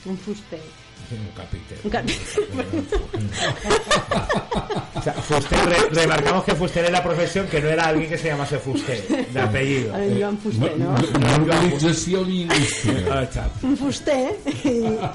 un 0.07 0.19
fuste. 0.19 0.61
Un 1.11 1.33
capítulo. 1.35 1.81
Un 1.85 1.91
capi- 1.91 2.19
O 4.95 5.03
sea, 5.03 5.13
Fuster, 5.15 5.59
re- 5.67 5.89
remarcamos 5.91 6.45
que 6.45 6.55
Fuster 6.55 6.85
es 6.85 6.91
la 6.93 7.03
profesión 7.03 7.47
que 7.49 7.61
no 7.61 7.69
era 7.69 7.87
alguien 7.87 8.09
que 8.11 8.19
se 8.19 8.29
llamase 8.29 8.59
Fuster, 8.59 9.27
de 9.33 9.41
apellido. 9.41 9.95
A 9.95 9.99
ver, 9.99 10.21
Joan 10.21 10.39
Fuster, 10.39 10.79
¿no? 10.79 10.95
Ah, 15.03 15.13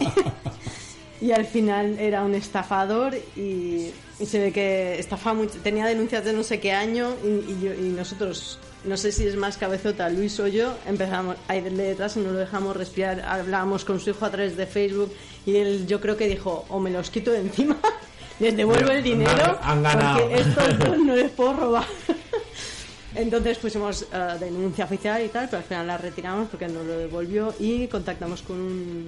y 1.21 1.31
al 1.31 1.45
final 1.45 1.97
era 1.99 2.23
un 2.23 2.35
estafador 2.35 3.15
y, 3.35 3.91
y 4.19 4.25
se 4.25 4.39
ve 4.39 4.51
que 4.51 4.99
estafaba 4.99 5.33
mucho, 5.35 5.53
tenía 5.63 5.85
denuncias 5.85 6.23
de 6.25 6.33
no 6.33 6.43
sé 6.43 6.59
qué 6.59 6.71
año 6.73 7.13
y, 7.23 7.51
y 7.51 7.59
yo- 7.63 7.73
y 7.73 7.89
nosotros 7.89 8.59
no 8.83 8.97
sé 8.97 9.11
si 9.11 9.25
es 9.25 9.35
más 9.35 9.57
cabezota 9.57 10.09
Luis 10.09 10.39
o 10.39 10.47
yo 10.47 10.75
empezamos 10.87 11.37
a 11.47 11.55
irle 11.55 11.83
detrás 11.83 12.17
y 12.17 12.19
no 12.19 12.31
lo 12.31 12.37
dejamos 12.37 12.77
respirar 12.77 13.21
hablábamos 13.21 13.83
con 13.85 13.99
su 13.99 14.11
hijo 14.11 14.25
a 14.25 14.29
través 14.29 14.55
de 14.57 14.67
Facebook 14.67 15.11
y 15.45 15.55
él 15.55 15.87
yo 15.87 15.99
creo 16.01 16.15
que 16.17 16.27
dijo 16.27 16.65
o 16.69 16.79
me 16.79 16.91
los 16.91 17.09
quito 17.09 17.31
de 17.31 17.39
encima 17.39 17.77
les 18.39 18.55
devuelvo 18.55 18.91
el 18.91 19.01
dinero 19.01 19.57
Han 19.63 19.81
ganado. 19.81 20.19
porque 20.19 20.35
estos 20.39 20.79
dos 20.85 20.97
no 20.99 21.15
les 21.15 21.31
puedo 21.31 21.53
robar 21.53 21.85
entonces 23.15 23.57
pusimos 23.57 24.03
eh, 24.13 24.33
denuncia 24.39 24.85
oficial 24.85 25.23
y 25.23 25.29
tal, 25.29 25.45
pero 25.45 25.59
al 25.59 25.63
final 25.63 25.87
la 25.87 25.97
retiramos 25.97 26.49
porque 26.49 26.67
nos 26.67 26.85
lo 26.85 26.97
devolvió 26.97 27.53
y 27.59 27.87
contactamos 27.87 28.41
con 28.41 28.59
un 28.59 29.05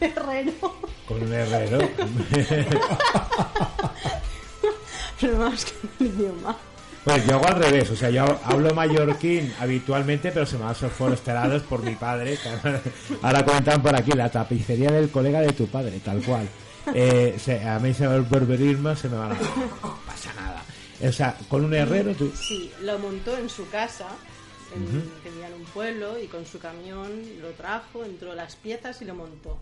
herrero. 0.00 0.52
Con 1.06 1.22
un 1.22 1.32
herrero. 1.32 1.78
Pero 5.20 5.36
más 5.38 5.64
que 5.64 5.72
el 6.04 6.10
idioma. 6.12 6.56
Pues 7.04 7.24
yo 7.26 7.36
hago 7.36 7.46
al 7.46 7.54
revés, 7.62 7.88
o 7.90 7.96
sea, 7.96 8.10
yo 8.10 8.24
hablo 8.44 8.74
mallorquín 8.74 9.52
habitualmente, 9.60 10.32
pero 10.32 10.44
se 10.44 10.56
me 10.56 10.62
van 10.64 10.72
a 10.72 10.74
ser 10.74 10.90
foresterados 10.90 11.62
por 11.62 11.80
mi 11.82 11.94
padre. 11.94 12.36
Ahora 13.22 13.44
comentan 13.44 13.80
por 13.80 13.94
aquí, 13.94 14.10
la 14.12 14.28
tapicería 14.28 14.90
del 14.90 15.08
colega 15.10 15.40
de 15.40 15.52
tu 15.52 15.68
padre, 15.68 16.00
tal 16.04 16.20
cual. 16.22 16.48
Eh, 16.92 17.36
se- 17.38 17.62
a 17.66 17.78
mí 17.78 17.94
se 17.94 18.02
me 18.02 18.08
va 18.08 18.14
el 18.16 18.22
berberismo, 18.22 18.94
se 18.96 19.08
me 19.08 19.16
van 19.18 19.32
a... 19.32 19.34
No 19.34 19.98
pasa 20.04 20.32
nada. 20.34 20.62
O 21.08 21.12
sea, 21.12 21.36
con 21.48 21.64
un 21.64 21.74
herrero 21.74 22.12
tú... 22.14 22.32
Sí, 22.34 22.72
lo 22.82 22.98
montó 22.98 23.36
en 23.38 23.48
su 23.48 23.68
casa, 23.70 24.08
en, 24.74 24.84
que 25.22 25.30
vivía 25.30 25.46
en 25.46 25.54
un 25.54 25.64
pueblo, 25.66 26.18
y 26.20 26.26
con 26.26 26.44
su 26.44 26.58
camión 26.58 27.08
lo 27.40 27.50
trajo, 27.50 28.04
entró 28.04 28.34
las 28.34 28.56
piezas 28.56 29.00
y 29.00 29.04
lo 29.04 29.14
montó. 29.14 29.58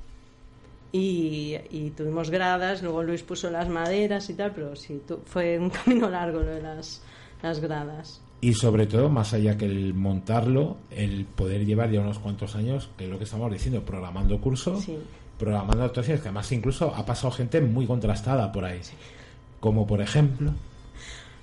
Y, 0.96 1.56
y 1.72 1.90
tuvimos 1.90 2.30
gradas, 2.30 2.80
luego 2.80 3.02
Luis 3.02 3.24
puso 3.24 3.50
las 3.50 3.68
maderas 3.68 4.30
y 4.30 4.34
tal, 4.34 4.52
pero 4.54 4.76
sí, 4.76 5.02
tu- 5.08 5.18
fue 5.26 5.58
un 5.58 5.68
camino 5.84 6.08
largo 6.08 6.38
lo 6.38 6.46
de 6.52 6.62
las, 6.62 7.02
las 7.42 7.58
gradas. 7.58 8.20
Y 8.40 8.54
sobre 8.54 8.86
todo, 8.86 9.08
más 9.08 9.32
allá 9.34 9.56
que 9.56 9.64
el 9.64 9.92
montarlo, 9.92 10.76
el 10.92 11.24
poder 11.24 11.66
llevar 11.66 11.90
ya 11.90 12.00
unos 12.00 12.20
cuantos 12.20 12.54
años, 12.54 12.90
que 12.96 13.04
es 13.06 13.10
lo 13.10 13.18
que 13.18 13.24
estamos 13.24 13.50
diciendo, 13.52 13.82
programando 13.82 14.40
cursos, 14.40 14.84
Sí. 14.84 14.96
programando 15.36 15.82
actuaciones, 15.82 16.22
que 16.22 16.28
además 16.28 16.52
incluso 16.52 16.94
ha 16.94 17.04
pasado 17.04 17.32
gente 17.32 17.60
muy 17.60 17.86
contrastada 17.88 18.52
por 18.52 18.64
ahí. 18.64 18.80
Como 19.58 19.86
por 19.88 20.00
ejemplo... 20.00 20.52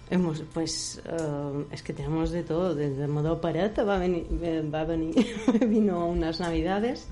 Hemos, 0.09 0.43
pues 0.53 1.01
eh, 1.05 1.65
es 1.71 1.81
que 1.83 1.91
tenemos 1.93 2.31
de 2.31 2.43
todo, 2.43 2.73
desde 2.75 3.07
modo 3.07 3.33
opereta 3.33 3.83
va 3.83 3.95
a 3.95 3.99
venir, 3.99 4.27
eh, 4.43 4.61
va 4.73 4.81
a 4.81 4.85
venir 4.85 5.15
vino 5.67 6.05
unas 6.07 6.39
navidades 6.41 7.07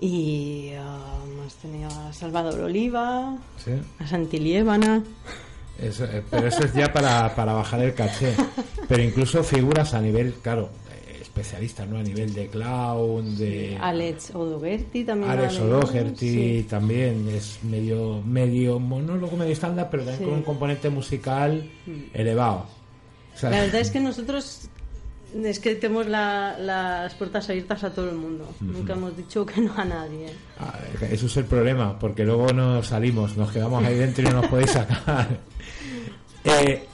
y 0.00 0.68
eh, 0.72 0.80
hemos 1.32 1.54
tenido 1.56 1.88
a 1.90 2.12
Salvador 2.12 2.60
Oliva, 2.60 3.36
Sí. 3.62 3.72
a 3.98 4.06
Santiliébana. 4.06 5.02
Eso, 5.78 6.04
eh, 6.04 6.22
pero 6.30 6.46
eso 6.48 6.64
es 6.64 6.74
ya 6.74 6.92
para, 6.92 7.34
para 7.34 7.52
bajar 7.54 7.80
el 7.82 7.94
caché. 7.94 8.34
Pero 8.88 9.02
incluso 9.02 9.42
figuras 9.42 9.94
a 9.94 10.00
nivel, 10.00 10.34
claro, 10.42 10.68
eh, 10.92 11.18
especialistas, 11.22 11.88
¿no? 11.88 11.96
A 11.98 12.02
nivel 12.02 12.34
de 12.34 12.48
clown, 12.48 13.36
de... 13.38 13.78
Alex 13.80 14.34
Odoberti 14.34 15.04
también. 15.04 15.30
Alex 15.30 15.58
sí. 16.18 16.66
también 16.68 17.28
es 17.30 17.60
medio 17.64 18.20
medio 18.22 18.78
monólogo, 18.78 19.36
medio 19.38 19.52
estándar, 19.52 19.88
pero 19.90 20.02
también 20.04 20.18
Sí. 20.18 20.24
con 20.24 20.34
un 20.34 20.42
componente 20.44 20.90
musical 20.90 21.70
Mm. 21.86 21.92
elevado. 22.14 22.66
O 23.34 23.38
sea, 23.38 23.48
La 23.50 23.60
verdad 23.60 23.80
es 23.80 23.90
que 23.90 24.00
nosotros 24.00 24.68
es 25.44 25.58
que 25.60 25.74
tenemos 25.76 26.06
la- 26.06 26.56
las 26.58 27.14
puertas 27.14 27.48
abiertas 27.50 27.84
a 27.84 27.92
todo 27.92 28.10
el 28.10 28.16
mundo. 28.16 28.44
Ujú. 28.60 28.64
Nunca 28.72 28.92
hemos 28.94 29.16
dicho 29.16 29.44
que 29.46 29.60
no 29.60 29.72
a 29.76 29.84
nadie. 29.84 30.28
ah, 30.58 30.78
eso 31.10 31.26
es 31.26 31.36
el 31.36 31.44
problema, 31.44 31.98
porque 31.98 32.24
luego 32.24 32.52
no 32.52 32.82
salimos, 32.82 33.36
nos 33.36 33.50
quedamos 33.50 33.84
ahí 33.84 33.94
dentro 33.96 34.22
y 34.22 34.26
no 34.26 34.40
nos 34.42 34.46
podéis 34.48 34.70
sacar. 34.70 35.28
Eh, 36.44 36.86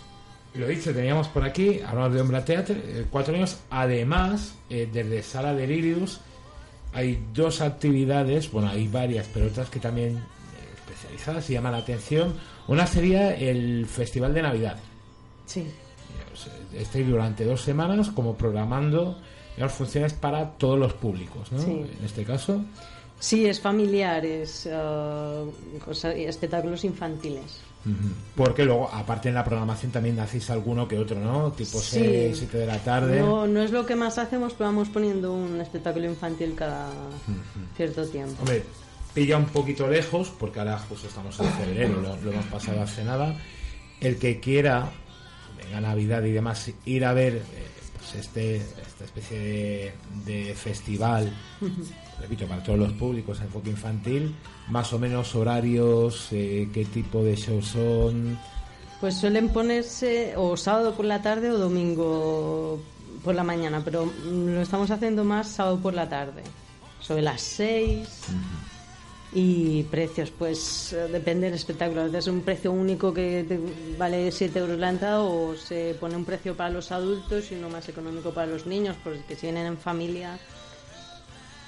lo 0.54 0.66
dicho, 0.66 0.92
teníamos 0.92 1.28
por 1.28 1.44
aquí, 1.44 1.80
hablamos 1.86 2.14
de 2.14 2.20
Ombra 2.20 2.44
Theatre, 2.44 2.82
eh, 2.84 3.06
cuatro 3.10 3.34
años. 3.34 3.58
Además, 3.70 4.54
eh, 4.70 4.88
desde 4.92 5.22
Sala 5.22 5.54
Delirius 5.54 6.20
hay 6.92 7.22
dos 7.32 7.60
actividades, 7.60 8.50
bueno, 8.50 8.70
hay 8.70 8.88
varias, 8.88 9.28
pero 9.32 9.46
otras 9.46 9.68
que 9.70 9.78
también 9.78 10.16
eh, 10.16 10.20
especializadas 10.74 11.48
y 11.50 11.52
llaman 11.52 11.72
la 11.72 11.78
atención. 11.78 12.34
Una 12.68 12.86
sería 12.86 13.34
el 13.36 13.86
Festival 13.86 14.34
de 14.34 14.42
Navidad. 14.42 14.76
Sí. 15.44 15.66
Estoy 16.78 17.04
durante 17.04 17.44
dos 17.44 17.60
semanas 17.62 18.10
como 18.10 18.34
programando 18.36 19.18
las 19.56 19.72
funciones 19.72 20.12
para 20.12 20.50
todos 20.52 20.78
los 20.78 20.92
públicos, 20.92 21.50
¿no? 21.52 21.60
Sí. 21.60 21.84
En 21.98 22.04
este 22.04 22.24
caso. 22.24 22.62
Sí, 23.18 23.46
es 23.46 23.60
familiar, 23.60 24.24
es 24.26 24.68
eh, 24.70 25.44
espectáculos 26.26 26.84
infantiles. 26.84 27.60
Porque 28.34 28.64
luego, 28.64 28.90
aparte 28.92 29.28
en 29.28 29.36
la 29.36 29.44
programación, 29.44 29.92
también 29.92 30.18
hacéis 30.18 30.50
alguno 30.50 30.88
que 30.88 30.98
otro, 30.98 31.20
¿no? 31.20 31.52
Tipo 31.52 31.78
Sí. 31.78 32.00
6, 32.00 32.36
7 32.38 32.58
de 32.58 32.66
la 32.66 32.78
tarde. 32.78 33.20
No, 33.20 33.46
no 33.46 33.62
es 33.62 33.70
lo 33.70 33.86
que 33.86 33.94
más 33.94 34.18
hacemos, 34.18 34.54
pero 34.54 34.70
vamos 34.70 34.88
poniendo 34.88 35.32
un 35.32 35.60
espectáculo 35.60 36.04
infantil 36.06 36.54
cada 36.56 36.90
cierto 37.76 38.04
tiempo. 38.06 38.34
Hombre, 38.40 38.64
pilla 39.14 39.36
un 39.38 39.46
poquito 39.46 39.86
lejos, 39.88 40.32
porque 40.36 40.58
ahora 40.58 40.78
justo 40.78 41.06
estamos 41.06 41.38
en 41.38 41.46
febrero, 41.52 42.00
lo, 42.02 42.16
lo 42.16 42.32
hemos 42.32 42.46
pasado 42.46 42.82
hace 42.82 43.04
nada. 43.04 43.36
El 44.00 44.18
que 44.18 44.40
quiera, 44.40 44.90
venga 45.66 45.80
Navidad 45.80 46.22
y 46.24 46.32
demás, 46.32 46.70
ir 46.84 47.04
a 47.04 47.12
ver 47.12 47.34
eh, 47.34 47.42
pues 47.96 48.14
este, 48.14 48.56
esta 48.56 49.04
especie 49.04 49.38
de, 49.38 49.92
de 50.24 50.54
festival, 50.54 51.32
repito, 52.20 52.46
para 52.46 52.62
todos 52.62 52.78
los 52.78 52.92
públicos, 52.92 53.40
enfoque 53.40 53.70
infantil, 53.70 54.34
más 54.68 54.92
o 54.92 54.98
menos 54.98 55.34
horarios, 55.34 56.28
eh, 56.32 56.68
qué 56.72 56.84
tipo 56.84 57.22
de 57.22 57.36
shows 57.36 57.66
son. 57.66 58.38
Pues 59.00 59.16
suelen 59.16 59.50
ponerse 59.50 60.34
o 60.36 60.56
sábado 60.56 60.94
por 60.94 61.04
la 61.04 61.20
tarde 61.20 61.50
o 61.50 61.58
domingo 61.58 62.80
por 63.22 63.34
la 63.34 63.42
mañana, 63.42 63.82
pero 63.84 64.10
lo 64.24 64.60
estamos 64.60 64.90
haciendo 64.90 65.24
más 65.24 65.48
sábado 65.48 65.78
por 65.80 65.94
la 65.94 66.08
tarde, 66.08 66.42
sobre 67.00 67.22
las 67.22 67.40
6. 67.42 68.08
Y 69.38 69.82
precios, 69.90 70.30
pues 70.30 70.94
eh, 70.94 71.08
depende 71.12 71.44
del 71.48 71.54
espectáculo. 71.56 72.06
Es 72.06 72.26
un 72.26 72.40
precio 72.40 72.72
único 72.72 73.12
que 73.12 73.44
te 73.46 73.60
vale 73.98 74.32
7 74.32 74.58
euros 74.58 74.78
la 74.78 74.88
entrada 74.88 75.20
o 75.20 75.54
se 75.54 75.94
pone 76.00 76.16
un 76.16 76.24
precio 76.24 76.56
para 76.56 76.70
los 76.70 76.90
adultos 76.90 77.52
y 77.52 77.56
uno 77.56 77.68
más 77.68 77.86
económico 77.86 78.30
para 78.32 78.46
los 78.46 78.64
niños, 78.64 78.96
porque 79.04 79.36
si 79.36 79.42
vienen 79.42 79.66
en 79.66 79.76
familia. 79.76 80.38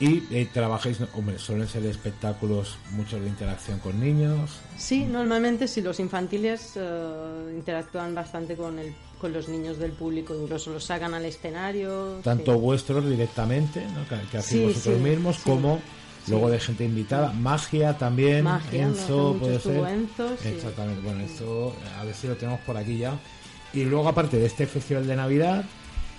Y 0.01 0.23
eh, 0.35 0.49
trabajáis, 0.51 0.97
hombre, 1.13 1.39
suelen 1.39 1.69
ser 1.69 1.85
espectáculos 1.85 2.79
muchos 2.93 3.21
de 3.21 3.27
interacción 3.29 3.81
con 3.81 4.01
niños. 4.01 4.51
Sí, 4.79 5.05
normalmente 5.05 5.69
sí, 5.69 5.83
los 5.83 6.01
infantiles 6.01 6.73
eh, 6.77 7.53
interactúan 7.55 8.15
bastante 8.15 8.57
con, 8.57 8.79
el, 8.79 8.95
con 9.21 9.35
los 9.35 9.47
niños 9.47 9.79
del 9.79 9.91
público, 9.93 10.35
incluso 10.35 10.73
los 10.73 10.85
sacan 10.85 11.13
al 11.13 11.27
escenario. 11.27 12.21
tanto 12.25 12.55
sí. 12.55 12.61
vuestros 12.61 13.11
directamente, 13.11 13.85
¿no? 13.89 14.09
que, 14.09 14.27
que 14.31 14.39
hacéis 14.39 14.61
Sí, 14.61 14.67
vosotros 14.69 14.97
sí, 14.97 15.03
mismos, 15.03 15.39
como. 15.41 15.83
Luego 16.29 16.51
de 16.51 16.61
gente 16.61 16.85
invitada. 16.85 17.33
Magia 17.33 17.97
también, 17.97 18.45
Magia, 18.45 18.85
Enzo, 18.85 19.37
puede 19.39 19.59
ser. 19.61 19.77
Enzo, 19.89 20.29
sí. 20.43 20.49
Exactamente, 20.49 21.01
bueno, 21.03 21.21
Enzo, 21.21 21.75
a 21.99 22.05
ver 22.05 22.15
si 22.15 22.27
lo 22.27 22.37
tenemos 22.37 22.61
por 22.61 22.77
aquí 22.77 22.99
ya. 22.99 23.19
Y 23.73 23.85
luego, 23.85 24.09
aparte 24.09 24.39
de 24.39 24.47
este 24.47 24.67
festival 24.67 25.07
de 25.07 25.17
Navidad, 25.17 25.65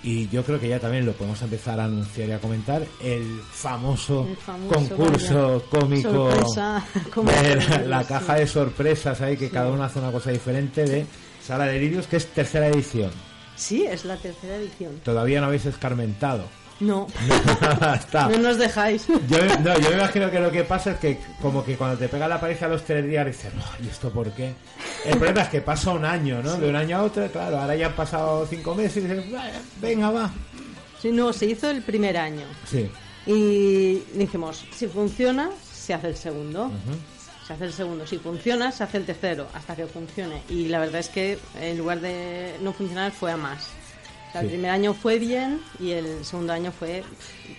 y 0.02 0.28
yo 0.28 0.42
creo 0.44 0.58
que 0.58 0.68
ya 0.68 0.78
también 0.78 1.04
lo 1.04 1.12
podemos 1.12 1.42
empezar 1.42 1.78
a 1.78 1.84
anunciar 1.84 2.28
y 2.28 2.32
a 2.32 2.38
comentar, 2.38 2.82
el 3.02 3.40
famoso, 3.52 4.26
El 4.28 4.36
famoso, 4.36 4.74
concurso 4.96 5.52
vaya, 5.70 5.80
cómico 5.80 6.30
sorpresa, 6.30 6.84
como 7.12 7.30
de 7.30 7.86
la, 7.86 8.04
caja 8.04 8.36
de 8.36 8.46
sorpresas 8.46 9.20
ahí, 9.20 9.36
que 9.36 9.48
Sí. 9.48 9.52
cada 9.52 9.70
uno 9.70 9.82
hace 9.84 9.98
una 9.98 10.10
cosa 10.12 10.30
diferente 10.30 10.84
de 10.84 11.04
Sala 11.44 11.66
de 11.66 11.78
Lirios, 11.80 12.06
que 12.06 12.16
es 12.16 12.26
tercera 12.28 12.68
edición. 12.68 13.10
Sí, 13.56 13.84
es 13.84 14.06
la 14.06 14.16
tercera 14.16 14.56
edición. 14.56 15.00
Todavía 15.04 15.40
no 15.40 15.48
habéis 15.48 15.66
escarmentado. 15.66 16.44
No, 16.80 17.06
Está. 17.94 18.28
no 18.28 18.38
nos 18.38 18.56
dejáis. 18.58 19.06
Yo, 19.06 19.38
no, 19.60 19.78
yo 19.78 19.90
me 19.90 19.96
imagino 19.96 20.30
que 20.30 20.40
lo 20.40 20.50
que 20.50 20.64
pasa 20.64 20.92
es 20.92 20.98
que 20.98 21.18
como 21.42 21.62
que 21.64 21.76
cuando 21.76 21.98
te 21.98 22.08
pega 22.08 22.26
la 22.26 22.40
paliza 22.40 22.66
a 22.66 22.68
los 22.70 22.84
tres 22.84 23.06
días 23.06 23.26
dices, 23.26 23.52
"No, 23.54 23.62
¿y 23.84 23.88
esto 23.88 24.10
por 24.10 24.30
qué? 24.32 24.54
El 25.04 25.18
problema 25.18 25.42
es 25.42 25.48
que 25.50 25.60
pasa 25.60 25.90
un 25.92 26.04
año, 26.06 26.42
¿no? 26.42 26.56
De 26.56 26.68
un 26.70 26.76
año 26.76 26.96
a 26.98 27.02
otro, 27.02 27.26
claro, 27.30 27.58
ahora 27.60 27.76
ya 27.76 27.86
han 27.88 27.92
pasado 27.94 28.46
cinco 28.46 28.74
meses 28.74 28.96
y 29.04 29.06
dices, 29.06 29.30
"Vaya, 29.30 29.60
venga, 29.80 30.10
va. 30.10 30.30
Sí, 31.02 31.10
no, 31.12 31.32
se 31.34 31.46
hizo 31.46 31.68
el 31.70 31.82
primer 31.82 32.16
año. 32.16 32.46
Sí. 32.66 32.90
Y 33.26 34.02
dijimos, 34.14 34.64
si 34.74 34.86
funciona, 34.86 35.50
se 35.72 35.92
hace 35.94 36.08
el 36.08 36.16
segundo. 36.16 36.70
Se 37.46 37.52
hace 37.54 37.64
el 37.66 37.72
segundo. 37.72 38.06
Si 38.06 38.18
funciona, 38.18 38.72
se 38.72 38.84
hace 38.84 38.96
el 38.98 39.04
tercero, 39.04 39.46
hasta 39.54 39.76
que 39.76 39.86
funcione. 39.86 40.42
Y 40.48 40.68
la 40.68 40.78
verdad 40.78 41.00
es 41.00 41.08
que 41.08 41.38
en 41.60 41.76
lugar 41.78 42.00
de 42.00 42.54
no 42.62 42.72
funcionar, 42.72 43.12
fue 43.12 43.32
a 43.32 43.36
más. 43.36 43.68
O 44.30 44.32
sea, 44.32 44.40
Sí. 44.42 44.46
El 44.46 44.52
primer 44.52 44.70
año 44.70 44.94
fue 44.94 45.18
bien 45.18 45.60
y 45.80 45.90
el 45.92 46.24
segundo 46.24 46.52
año 46.52 46.70
fue 46.72 47.02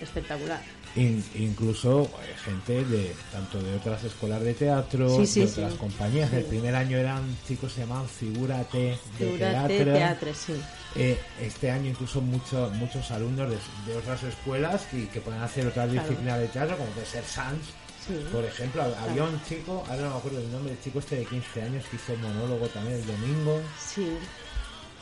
espectacular. 0.02 0.62
In- 0.96 1.24
incluso 1.36 2.04
eh, 2.04 2.36
gente 2.44 2.84
de 2.84 3.14
tanto 3.32 3.62
de 3.62 3.76
otras 3.76 4.04
escuelas 4.04 4.42
de 4.42 4.54
teatro, 4.54 5.18
Sí, 5.18 5.26
sí, 5.26 5.40
de 5.42 5.46
otras 5.48 5.74
compañías. 5.76 6.34
El 6.34 6.44
primer 6.44 6.76
año 6.76 6.98
eran 6.98 7.24
chicos 7.48 7.72
se 7.74 7.82
llamaban 7.82 8.10
Figúrate 8.10 8.98
de 9.18 9.38
teatro. 9.38 9.94
teatro, 9.94 10.34
sí. 10.34 10.54
Eh, 10.96 11.18
este 11.42 11.72
año 11.72 11.90
incluso 11.90 12.20
mucho- 12.20 12.70
muchos 12.76 13.10
alumnos 13.12 13.50
de, 13.50 13.58
de 13.92 13.98
otras 13.98 14.24
escuelas 14.24 14.82
y 14.92 15.06
que 15.06 15.22
pueden 15.22 15.42
hacer 15.42 15.66
otras 15.68 15.90
Claro. 15.90 16.02
disciplinas 16.10 16.40
de 16.40 16.48
teatro, 16.50 16.78
como 16.78 16.90
puede 16.90 17.06
ser 17.06 17.24
Sans, 17.24 17.60
Sí. 18.06 18.14
por 18.32 18.44
ejemplo. 18.44 18.82
Había 18.84 19.14
Claro. 19.14 19.30
un 19.32 19.44
chico, 19.46 19.86
ahora 19.90 20.02
no 20.04 20.10
me 20.12 20.18
acuerdo 20.18 20.40
el 20.40 20.52
nombre, 20.52 20.74
el 20.74 20.82
chico 20.82 21.00
este 21.00 21.16
de 21.18 21.26
15 21.26 21.62
años 21.62 21.86
que 21.90 21.96
hizo 21.96 22.16
monólogo 22.18 22.68
también 22.68 22.98
el 22.98 23.06
domingo. 23.06 23.62
Sí. 23.80 24.08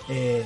Eh, 0.09 0.43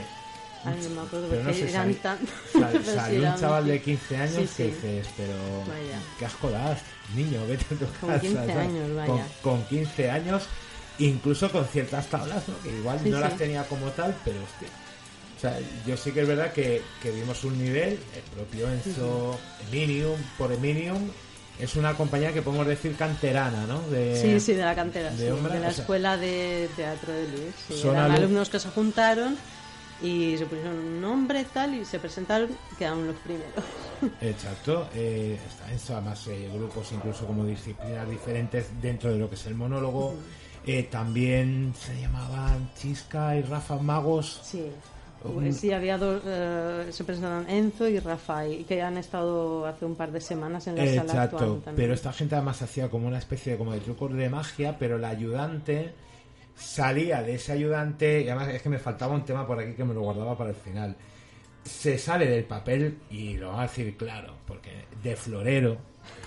Ay, 0.65 0.79
no 0.83 1.01
me 1.01 1.07
acuerdo 1.07 1.27
pero 1.29 1.43
no 1.43 1.53
sé, 1.53 1.69
eran 1.69 1.93
tan... 1.95 2.17
sal- 2.53 2.85
salió 2.85 3.29
un 3.33 3.35
chaval 3.39 3.65
de 3.65 3.71
muy- 3.73 3.79
15 3.81 4.17
años 4.17 4.33
Sí, 4.35 4.41
que 4.41 4.47
sí. 4.47 4.63
dices, 4.63 5.07
pero 5.17 5.33
Vaya. 5.67 5.99
qué 6.19 6.25
asco 6.25 6.49
das, 6.49 6.79
niño, 7.15 7.45
vete 7.47 7.65
a 7.75 7.77
tu 7.77 7.85
Con 7.99 8.09
casa. 8.09 8.21
15 8.21 8.35
¿sabes? 8.37 8.55
años, 8.57 8.95
vaya. 8.95 9.07
Con, 9.41 9.57
con 9.57 9.65
15 9.65 10.09
años, 10.11 10.43
incluso 10.99 11.51
con 11.51 11.65
ciertas 11.67 12.07
tablas, 12.07 12.47
¿no? 12.47 12.59
que 12.63 12.69
igual 12.77 12.99
Sí, 13.03 13.09
no 13.09 13.19
las 13.19 13.37
tenía 13.37 13.63
como 13.67 13.87
tal, 13.91 14.15
pero 14.23 14.37
hostia. 14.43 14.69
O 15.37 15.39
sea, 15.39 15.59
yo 15.85 15.97
sí 15.97 16.11
que 16.11 16.21
es 16.21 16.27
verdad 16.27 16.53
que, 16.53 16.81
que 17.01 17.11
vimos 17.11 17.43
un 17.43 17.61
nivel, 17.61 17.99
el 18.15 18.21
propio 18.33 18.69
Enzo 18.71 19.37
Eminium, 19.69 20.17
por 20.37 20.53
Eminium, 20.53 21.09
es 21.59 21.75
una 21.75 21.93
compañía 21.95 22.31
que 22.31 22.41
podemos 22.41 22.65
decir 22.65 22.95
canterana, 22.95 23.65
¿no? 23.67 23.81
De, 23.89 24.19
Sí, 24.19 24.39
sí, 24.39 24.53
de 24.53 24.63
la 24.63 24.73
cantera, 24.73 25.09
de 25.11 25.17
sí, 25.17 25.23
de, 25.25 25.29
la 25.31 25.35
o 25.35 25.49
sea, 25.59 25.69
escuela 25.69 26.15
de 26.17 26.69
teatro 26.77 27.11
de 27.11 27.27
Luis. 27.27 27.53
sí. 27.67 27.77
Son 27.77 27.91
Eran 27.95 28.11
alu- 28.11 28.15
alumnos 28.19 28.49
que 28.49 28.59
se 28.59 28.69
juntaron 28.69 29.35
y 30.03 30.37
se 30.37 30.45
pusieron 30.45 30.77
un 30.77 31.01
nombre 31.01 31.45
tal 31.53 31.73
y 31.73 31.85
se 31.85 31.97
presentaron 31.97 32.49
y 32.71 32.75
quedaron 32.75 33.07
los 33.07 33.15
primeros. 33.17 33.63
Exacto, 34.21 34.89
eh, 34.93 35.39
está 35.73 35.97
además 35.97 36.27
eh, 36.27 36.49
grupos 36.53 36.91
incluso 36.91 37.25
como 37.25 37.45
disciplinas 37.45 38.07
diferentes 38.09 38.67
dentro 38.81 39.11
de 39.11 39.17
lo 39.17 39.29
que 39.29 39.35
es 39.35 39.45
el 39.47 39.55
monólogo. 39.55 40.13
Eh, 40.65 40.83
también 40.83 41.73
se 41.77 41.99
llamaban 41.99 42.69
Chisca 42.77 43.35
y 43.35 43.41
Rafa 43.41 43.77
Magos. 43.77 44.41
Sí. 44.43 44.65
Pues 45.23 45.57
sí, 45.57 45.71
había 45.71 45.97
dos, 45.97 46.21
eh, 46.25 46.87
se 46.91 47.05
presentaron 47.05 47.49
Enzo 47.49 47.87
y 47.87 47.97
Rafael, 47.99 48.65
que 48.65 48.81
han 48.81 48.97
estado 48.97 49.65
hace 49.65 49.85
un 49.85 49.95
par 49.95 50.11
de 50.11 50.19
semanas 50.19 50.67
en 50.67 50.75
la 50.75 50.85
sala 50.85 51.01
actuando 51.01 51.13
Exacto, 51.23 51.37
también. 51.63 51.75
pero 51.75 51.93
esta 51.93 52.11
gente 52.11 52.35
además 52.35 52.61
hacía 52.61 52.89
como 52.89 53.07
una 53.07 53.19
especie 53.19 53.53
de, 53.53 53.57
como 53.57 53.71
de 53.71 53.79
trucos 53.79 54.13
de 54.13 54.27
magia, 54.29 54.77
pero 54.77 54.97
el 54.97 55.05
ayudante 55.05 55.93
salía 56.55 57.21
de 57.23 57.35
ese 57.35 57.51
ayudante, 57.51 58.21
y 58.21 58.29
además 58.29 58.49
es 58.49 58.61
que 58.61 58.69
me 58.69 58.79
faltaba 58.79 59.13
un 59.15 59.25
tema 59.25 59.45
por 59.45 59.59
aquí 59.59 59.73
que 59.73 59.83
me 59.83 59.93
lo 59.93 60.01
guardaba 60.01 60.37
para 60.37 60.51
el 60.51 60.55
final. 60.55 60.95
Se 61.63 61.97
sale 61.97 62.27
del 62.27 62.43
papel, 62.43 62.97
y 63.09 63.37
lo 63.37 63.49
va 63.49 63.59
a 63.59 63.63
decir 63.63 63.95
claro, 63.95 64.33
porque 64.45 64.71
de 65.01 65.15
florero, 65.15 65.77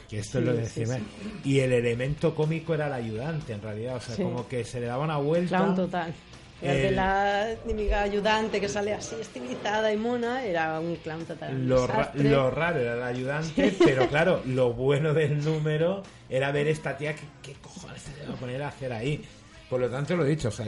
que 0.09 0.21
esto 0.21 0.39
es 0.39 0.45
lo 0.45 0.55
de 0.55 0.67
sí, 0.67 0.81
encima, 0.83 0.99
sí. 0.99 1.05
y 1.45 1.61
el 1.61 1.73
elemento 1.73 2.35
cómico 2.35 2.75
era 2.75 2.87
el 2.87 2.93
ayudante 2.95 3.53
en 3.53 3.61
realidad, 3.63 3.97
o 3.97 4.01
sea, 4.01 4.17
como 4.17 4.49
que 4.49 4.65
se 4.65 4.81
le 4.81 4.87
daba 4.87 5.05
una 5.05 5.19
vuelta. 5.19 5.59
Clown 5.59 5.75
total. 5.77 6.15
El 6.63 6.75
de 6.81 6.91
la 6.93 7.55
típica 7.67 8.01
ayudante 8.01 8.59
que 8.63 8.69
sale 8.71 8.95
así 8.95 9.15
estilizada 9.21 9.93
y 9.93 9.99
mona, 9.99 10.43
era 10.43 10.81
un 10.81 10.97
clown 10.97 11.23
total. 11.27 11.69
Lo, 11.69 11.87
ra- 11.87 11.97
desastre. 11.99 12.31
lo 12.31 12.51
raro 12.51 12.81
era 12.81 12.95
el 12.95 13.03
ayudante, 13.03 13.75
pero 13.85 14.09
claro, 14.09 14.41
lo 14.47 14.73
bueno 14.73 15.13
del 15.13 15.45
número 15.45 16.03
era 16.31 16.51
ver 16.53 16.67
esta 16.69 16.97
tía 16.97 17.15
que 17.15 17.25
qué 17.43 17.53
cojones 17.61 18.01
se 18.01 18.27
va 18.27 18.33
a 18.33 18.37
poner 18.39 18.63
a 18.63 18.69
hacer 18.69 18.91
ahí. 18.95 19.23
Por 19.71 19.81
lo 19.81 19.89
tanto, 19.91 20.17
lo 20.17 20.25
he 20.25 20.31
dicho, 20.31 20.49
o 20.49 20.53
sea, 20.53 20.67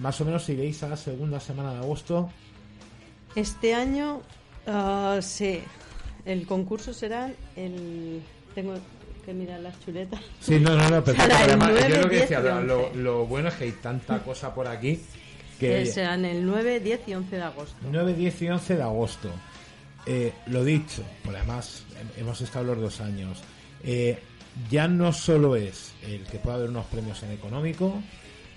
más 0.00 0.20
o 0.20 0.24
menos 0.24 0.42
si 0.44 0.54
veis 0.56 0.82
a 0.82 0.88
la 0.88 0.96
segunda 0.96 1.38
semana 1.40 1.72
de 1.72 1.78
agosto, 1.78 2.30
Este 3.34 3.74
año, 3.74 4.22
ah, 4.66 5.18
sí, 5.20 5.60
el 6.24 6.46
concurso 6.46 6.92
será 6.94 7.30
el... 7.56 8.20
Tengo 8.54 8.74
que 9.24 9.34
mirar 9.34 9.60
las 9.60 9.78
chuletas. 9.84 10.20
Sí, 10.40 10.58
no, 10.58 10.74
no, 10.74 10.88
no, 10.88 10.96
el 11.04 11.20
Además, 11.20 11.70
9, 11.72 11.86
yo 11.90 11.96
lo 12.02 12.08
que 12.08 12.16
10 12.16 12.20
decía, 12.22 12.40
lo, 12.40 12.62
lo- 12.62 12.86
11. 12.86 12.96
lo 12.98 13.26
bueno 13.26 13.48
es 13.50 13.54
que 13.56 13.64
hay 13.64 13.72
tanta 13.72 14.22
cosa 14.24 14.54
por 14.54 14.66
aquí 14.66 14.98
Que 15.60 15.84
serán 15.86 16.24
el 16.24 16.44
9, 16.46 16.80
10 16.80 17.00
y 17.08 17.14
11 17.14 17.36
de 17.36 17.42
agosto. 17.42 17.76
9, 17.90 18.14
10 18.14 18.42
y 18.42 18.48
11 18.48 18.76
de 18.76 18.82
agosto. 18.82 19.28
Eh, 20.06 20.32
lo 20.46 20.64
dicho, 20.64 21.02
por 21.22 21.36
además 21.36 21.84
hem- 22.00 22.20
hemos 22.22 22.40
estado 22.40 22.64
los 22.64 22.80
dos 22.80 23.00
años. 23.02 23.42
eh, 23.84 24.18
ya 24.70 24.88
no 24.88 25.12
solo 25.12 25.54
es 25.54 25.92
el 26.02 26.24
que 26.24 26.38
pueda 26.38 26.56
haber 26.56 26.70
unos 26.70 26.86
premios 26.86 27.22
en 27.22 27.30
económico, 27.30 28.02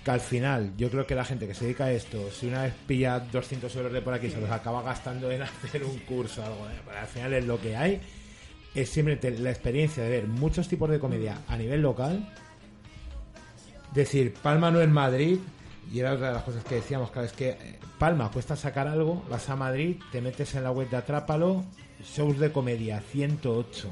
que 0.04 0.10
al 0.10 0.20
final 0.20 0.72
yo 0.76 0.90
creo 0.90 1.06
que 1.06 1.14
la 1.14 1.24
gente 1.24 1.46
que 1.46 1.54
se 1.54 1.64
dedica 1.64 1.84
a 1.84 1.92
esto, 1.92 2.28
si 2.32 2.48
una 2.48 2.62
vez 2.64 2.74
pilla 2.86 3.20
200 3.20 3.74
euros 3.76 3.92
de 3.92 4.02
por 4.02 4.14
aquí, 4.14 4.30
se 4.30 4.40
los 4.40 4.50
acaba 4.50 4.82
gastando 4.82 5.30
en 5.30 5.42
hacer 5.64 5.84
un 5.84 5.98
curso 6.00 6.42
o 6.42 6.44
algo, 6.44 6.68
eh, 6.68 6.80
pero 6.84 6.98
al 6.98 7.06
final 7.06 7.32
es 7.34 7.44
lo 7.46 7.60
que 7.60 7.76
hay. 7.76 8.00
Es 8.74 8.88
simplemente 8.88 9.30
la 9.38 9.50
experiencia 9.50 10.02
de 10.02 10.08
ver 10.10 10.26
muchos 10.26 10.66
tipos 10.66 10.88
de 10.90 10.98
comedia 10.98 11.38
a 11.46 11.56
nivel 11.56 11.82
local. 11.82 12.26
Decir, 13.94 14.32
Palma 14.34 14.70
no 14.70 14.80
es 14.80 14.88
Madrid, 14.88 15.38
y 15.92 16.00
era 16.00 16.14
otra 16.14 16.28
de 16.28 16.34
las 16.34 16.42
cosas 16.44 16.64
que 16.64 16.76
decíamos, 16.76 17.10
claro, 17.10 17.26
es 17.26 17.32
que 17.34 17.50
eh, 17.50 17.78
Palma 17.98 18.30
cuesta 18.30 18.56
sacar 18.56 18.88
algo, 18.88 19.22
vas 19.28 19.48
a 19.50 19.56
Madrid, 19.56 19.96
te 20.10 20.22
metes 20.22 20.54
en 20.54 20.64
la 20.64 20.70
web 20.70 20.88
de 20.88 20.96
Atrápalo, 20.96 21.62
shows 22.02 22.38
de 22.38 22.50
comedia, 22.50 23.00
108. 23.12 23.88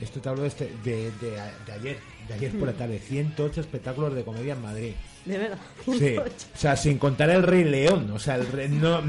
Esto 0.00 0.20
te 0.20 0.28
hablo 0.28 0.42
de, 0.42 0.48
este- 0.48 0.72
de, 0.82 1.10
de- 1.20 1.40
de 1.66 1.72
ayer, 1.72 1.98
de 2.28 2.34
ayer 2.34 2.52
por 2.58 2.68
la 2.68 2.74
tarde, 2.74 2.98
108 2.98 3.60
espectáculos 3.60 4.14
de 4.14 4.24
comedia 4.24 4.54
en 4.54 4.62
Madrid. 4.62 4.92
De 5.24 5.38
verdad. 5.38 5.58
Sí, 5.84 6.16
o 6.18 6.58
sea, 6.58 6.76
sin 6.76 6.98
contar 6.98 7.30
el 7.30 7.42
Rey 7.42 7.64
León, 7.64 8.10
o 8.12 8.18
sea, 8.18 8.36
el 8.36 8.46
Rey- 8.46 8.68
no, 8.68 9.00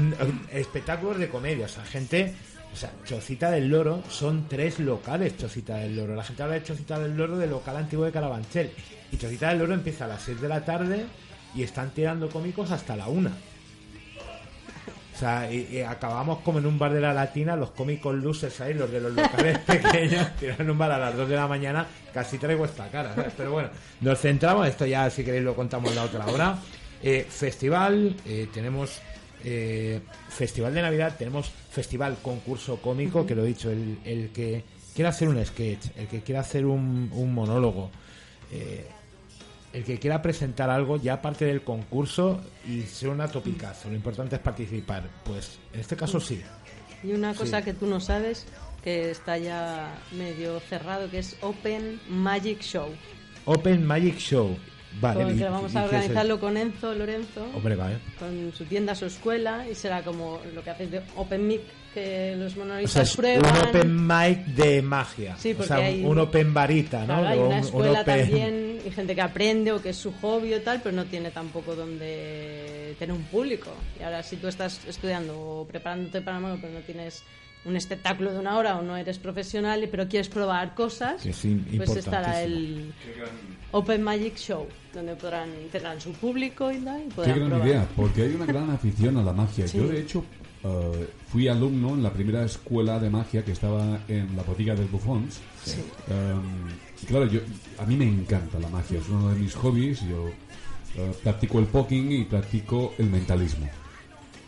espectáculos 0.52 1.18
de 1.18 1.28
comedia, 1.28 1.66
o 1.66 1.68
sea, 1.68 1.84
gente, 1.84 2.34
o 2.72 2.76
sea, 2.76 2.90
Chocita 3.04 3.50
del 3.50 3.68
Loro 3.68 4.02
son 4.08 4.46
tres 4.48 4.78
locales, 4.78 5.36
Chocita 5.36 5.76
del 5.76 5.96
Loro. 5.96 6.14
La 6.14 6.24
gente 6.24 6.42
habla 6.42 6.54
de 6.56 6.62
Chocita 6.62 6.98
del 6.98 7.16
Loro 7.16 7.36
del 7.38 7.50
local 7.50 7.76
antiguo 7.76 8.04
de 8.04 8.12
Carabanchel. 8.12 8.70
Y 9.12 9.16
Chocita 9.16 9.48
del 9.50 9.58
Loro 9.58 9.74
empieza 9.74 10.04
a 10.04 10.08
las 10.08 10.22
6 10.22 10.40
de 10.40 10.48
la 10.48 10.64
tarde 10.64 11.04
y 11.54 11.62
están 11.62 11.90
tirando 11.90 12.28
cómicos 12.28 12.70
hasta 12.70 12.96
la 12.96 13.06
una. 13.08 13.32
O 15.16 15.18
sea, 15.18 15.50
y, 15.50 15.66
y 15.72 15.80
acabamos 15.80 16.40
como 16.40 16.58
en 16.58 16.66
un 16.66 16.78
bar 16.78 16.92
de 16.92 17.00
la 17.00 17.14
Latina, 17.14 17.56
los 17.56 17.70
cómicos 17.70 18.14
luces 18.14 18.60
ahí, 18.60 18.74
los 18.74 18.90
de 18.92 19.00
los 19.00 19.14
locales 19.14 19.58
pequeños, 19.66 20.36
tiran 20.36 20.68
un 20.68 20.76
bar 20.76 20.92
a 20.92 20.98
las 20.98 21.16
2 21.16 21.26
de 21.26 21.36
la 21.36 21.48
mañana, 21.48 21.86
casi 22.12 22.36
traigo 22.36 22.66
esta 22.66 22.88
cara, 22.88 23.14
¿sabes? 23.14 23.32
Pero 23.34 23.50
bueno, 23.52 23.70
nos 24.02 24.20
centramos, 24.20 24.68
esto 24.68 24.84
ya 24.84 25.08
si 25.08 25.24
queréis 25.24 25.42
lo 25.42 25.54
contamos 25.54 25.94
la 25.94 26.02
otra 26.02 26.26
hora. 26.26 26.58
Eh, 27.02 27.26
festival, 27.30 28.14
eh, 28.26 28.48
tenemos 28.52 29.00
eh, 29.42 30.00
festival 30.28 30.74
de 30.74 30.82
Navidad, 30.82 31.14
tenemos 31.16 31.50
festival 31.70 32.18
concurso 32.20 32.76
cómico, 32.82 33.24
que 33.24 33.34
lo 33.34 33.42
he 33.42 33.48
dicho, 33.48 33.70
el, 33.70 33.98
el 34.04 34.28
que 34.34 34.64
quiera 34.94 35.08
hacer 35.08 35.28
un 35.28 35.42
sketch, 35.42 35.96
el 35.96 36.08
que 36.08 36.20
quiera 36.20 36.42
hacer 36.42 36.66
un, 36.66 37.10
un 37.14 37.32
monólogo, 37.32 37.90
eh, 38.52 38.86
el 39.76 39.84
que 39.84 39.98
quiera 39.98 40.22
presentar 40.22 40.70
algo 40.70 40.96
ya 40.96 41.14
aparte 41.14 41.44
del 41.44 41.62
concurso 41.62 42.40
y 42.66 42.82
ser 42.82 43.10
una 43.10 43.28
topicazo, 43.28 43.88
lo 43.90 43.94
importante 43.96 44.36
es 44.36 44.40
participar. 44.42 45.04
Pues 45.24 45.58
en 45.72 45.80
este 45.80 45.96
caso 45.96 46.18
sí. 46.20 46.42
Y 47.04 47.12
una 47.12 47.34
cosa 47.34 47.58
Sí. 47.58 47.64
que 47.66 47.74
tú 47.74 47.86
no 47.86 48.00
sabes, 48.00 48.46
que 48.82 49.10
está 49.10 49.36
ya 49.36 49.94
medio 50.12 50.60
cerrado, 50.60 51.10
que 51.10 51.18
es 51.18 51.36
Open 51.42 52.00
Magic 52.08 52.60
Show. 52.62 52.88
Open 53.44 53.84
Magic 53.84 54.16
Show. 54.18 54.56
Vale. 55.00 55.24
Con 55.24 55.34
y- 55.34 55.38
que 55.38 55.44
vamos 55.44 55.76
a 55.76 55.84
organizarlo 55.84 56.40
con 56.40 56.56
Enzo 56.56 56.94
Lorenzo, 56.94 57.44
Hombre, 57.54 57.76
vale. 57.76 57.98
con 58.18 58.50
su 58.54 58.64
tienda, 58.64 58.94
su 58.94 59.04
escuela, 59.04 59.68
y 59.68 59.74
será 59.74 60.02
como 60.02 60.40
lo 60.54 60.62
que 60.64 60.70
haces 60.70 60.90
de 60.90 61.02
Open 61.16 61.46
Mic, 61.46 61.60
que 61.96 62.36
los 62.36 62.54
O 62.56 62.86
sea, 62.88 63.04
prueban. 63.16 63.50
un 63.56 63.68
open 63.68 64.06
mic 64.06 64.44
de 64.54 64.82
magia. 64.82 65.34
Sí, 65.38 65.56
o 65.58 65.62
sea, 65.62 65.76
hay- 65.78 66.04
un 66.04 66.18
open 66.18 66.52
varita, 66.52 67.00
¿no? 67.00 67.06
Claro, 67.06 67.26
hay 67.28 67.38
O 67.38 67.46
una 67.46 67.48
un- 67.48 67.54
un 67.60 67.64
escuela 67.64 68.00
open- 68.02 68.20
también 68.20 68.78
y 68.86 68.90
gente 68.90 69.14
que 69.14 69.22
aprende 69.22 69.72
o 69.72 69.80
que 69.80 69.88
es 69.90 69.96
su 69.96 70.12
hobby 70.20 70.52
o 70.52 70.60
tal, 70.60 70.80
pero 70.82 70.94
no 70.94 71.06
tiene 71.06 71.30
tampoco 71.30 71.74
donde 71.74 72.94
tener 72.98 73.16
un 73.16 73.22
público. 73.24 73.70
Y 73.98 74.02
ahora 74.02 74.22
si 74.22 74.36
tú 74.36 74.48
estás 74.48 74.80
estudiando 74.86 75.38
o 75.38 75.66
preparándote 75.66 76.20
para 76.20 76.36
algo, 76.36 76.58
pero 76.60 76.72
no 76.74 76.80
tienes 76.80 77.22
un 77.64 77.74
espectáculo 77.76 78.32
de 78.32 78.38
una 78.38 78.56
hora 78.58 78.78
o 78.78 78.82
no 78.82 78.96
eres 78.96 79.18
profesional, 79.18 79.82
y- 79.82 79.86
pero 79.88 80.06
quieres 80.06 80.28
probar 80.28 80.74
cosas, 80.74 81.22
Que 81.22 81.30
in- 81.48 81.64
pues 81.78 81.96
estará 81.96 82.42
el 82.42 82.92
Open 83.72 84.02
Magic 84.02 84.36
Show, 84.36 84.66
donde 84.94 85.16
podrán 85.16 85.48
tendrán 85.72 86.00
su 86.00 86.12
público 86.12 86.70
y 86.70 86.76
tal, 86.78 87.00
y 87.00 87.04
Qué 87.08 87.14
podrán 87.14 87.36
gran 87.38 87.48
probar. 87.50 87.66
idea, 87.68 87.86
porque 87.96 88.22
hay 88.22 88.34
una 88.34 88.46
gran 88.46 88.70
afición 88.70 89.16
a 89.16 89.22
la 89.22 89.32
magia. 89.32 89.66
Sí. 89.66 89.78
Yo, 89.78 89.88
de 89.88 90.00
hecho, 90.00 90.24
eh, 90.64 91.08
fui 91.36 91.48
alumno 91.48 91.90
en 91.90 92.02
la 92.02 92.10
primera 92.10 92.46
escuela 92.46 92.98
de 92.98 93.10
magia 93.10 93.44
que 93.44 93.52
estaba 93.52 93.98
en 94.08 94.34
la 94.34 94.42
botiga 94.42 94.74
del 94.74 94.86
Buffons. 94.86 95.38
Sí. 95.62 95.74
Um, 96.08 96.70
y 97.02 97.04
claro, 97.04 97.26
yo, 97.26 97.40
a 97.78 97.84
mí 97.84 97.94
me 97.94 98.08
encanta 98.08 98.58
la 98.58 98.70
magia, 98.70 98.98
es 98.98 99.06
uno 99.10 99.28
de 99.28 99.34
mis 99.38 99.54
hobbies. 99.54 100.00
Yo 100.08 100.28
eh, 100.96 101.12
practico 101.22 101.58
el 101.58 101.66
poking 101.66 102.10
y 102.10 102.24
practico 102.24 102.94
el 102.96 103.10
mentalismo. 103.10 103.68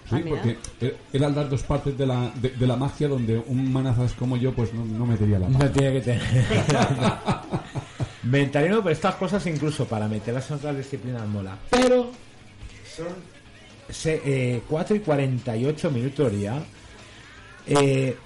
Sí, 0.09 0.15
Ah, 0.17 0.21
porque 0.27 0.57
er- 0.81 0.97
eran 1.13 1.35
las 1.37 1.51
dos 1.51 1.63
partes 1.65 1.99
de 1.99 2.07
la, 2.07 2.33
de, 2.37 2.49
de 2.53 2.67
la 2.67 2.77
magia 2.77 3.07
donde 3.07 3.37
un 3.39 3.71
manazas 3.71 4.15
como 4.15 4.39
yo 4.39 4.55
pues 4.55 4.73
no, 4.73 4.83
no 4.87 5.05
metería 5.05 5.39
la 5.41 5.49
pata. 5.49 5.65
No 5.67 5.71
tiene 5.71 5.93
que 5.93 6.01
tener. 6.01 6.23
Mentalismo, 8.23 8.79
pero 8.79 8.93
estas 8.95 9.17
cosas 9.17 9.47
incluso 9.47 9.85
para 9.85 10.09
meterlas 10.09 10.49
en 10.51 10.57
otras 10.57 10.75
disciplinas 10.75 11.29
mola. 11.29 11.59
Pero 11.69 12.13
son 12.97 13.09
se- 13.91 14.21
eh, 14.25 14.63
4 14.69 14.97
y 14.97 15.01
48 15.01 15.91
minutos 15.91 16.33
ya. 16.39 16.63
Eh, 17.67 18.17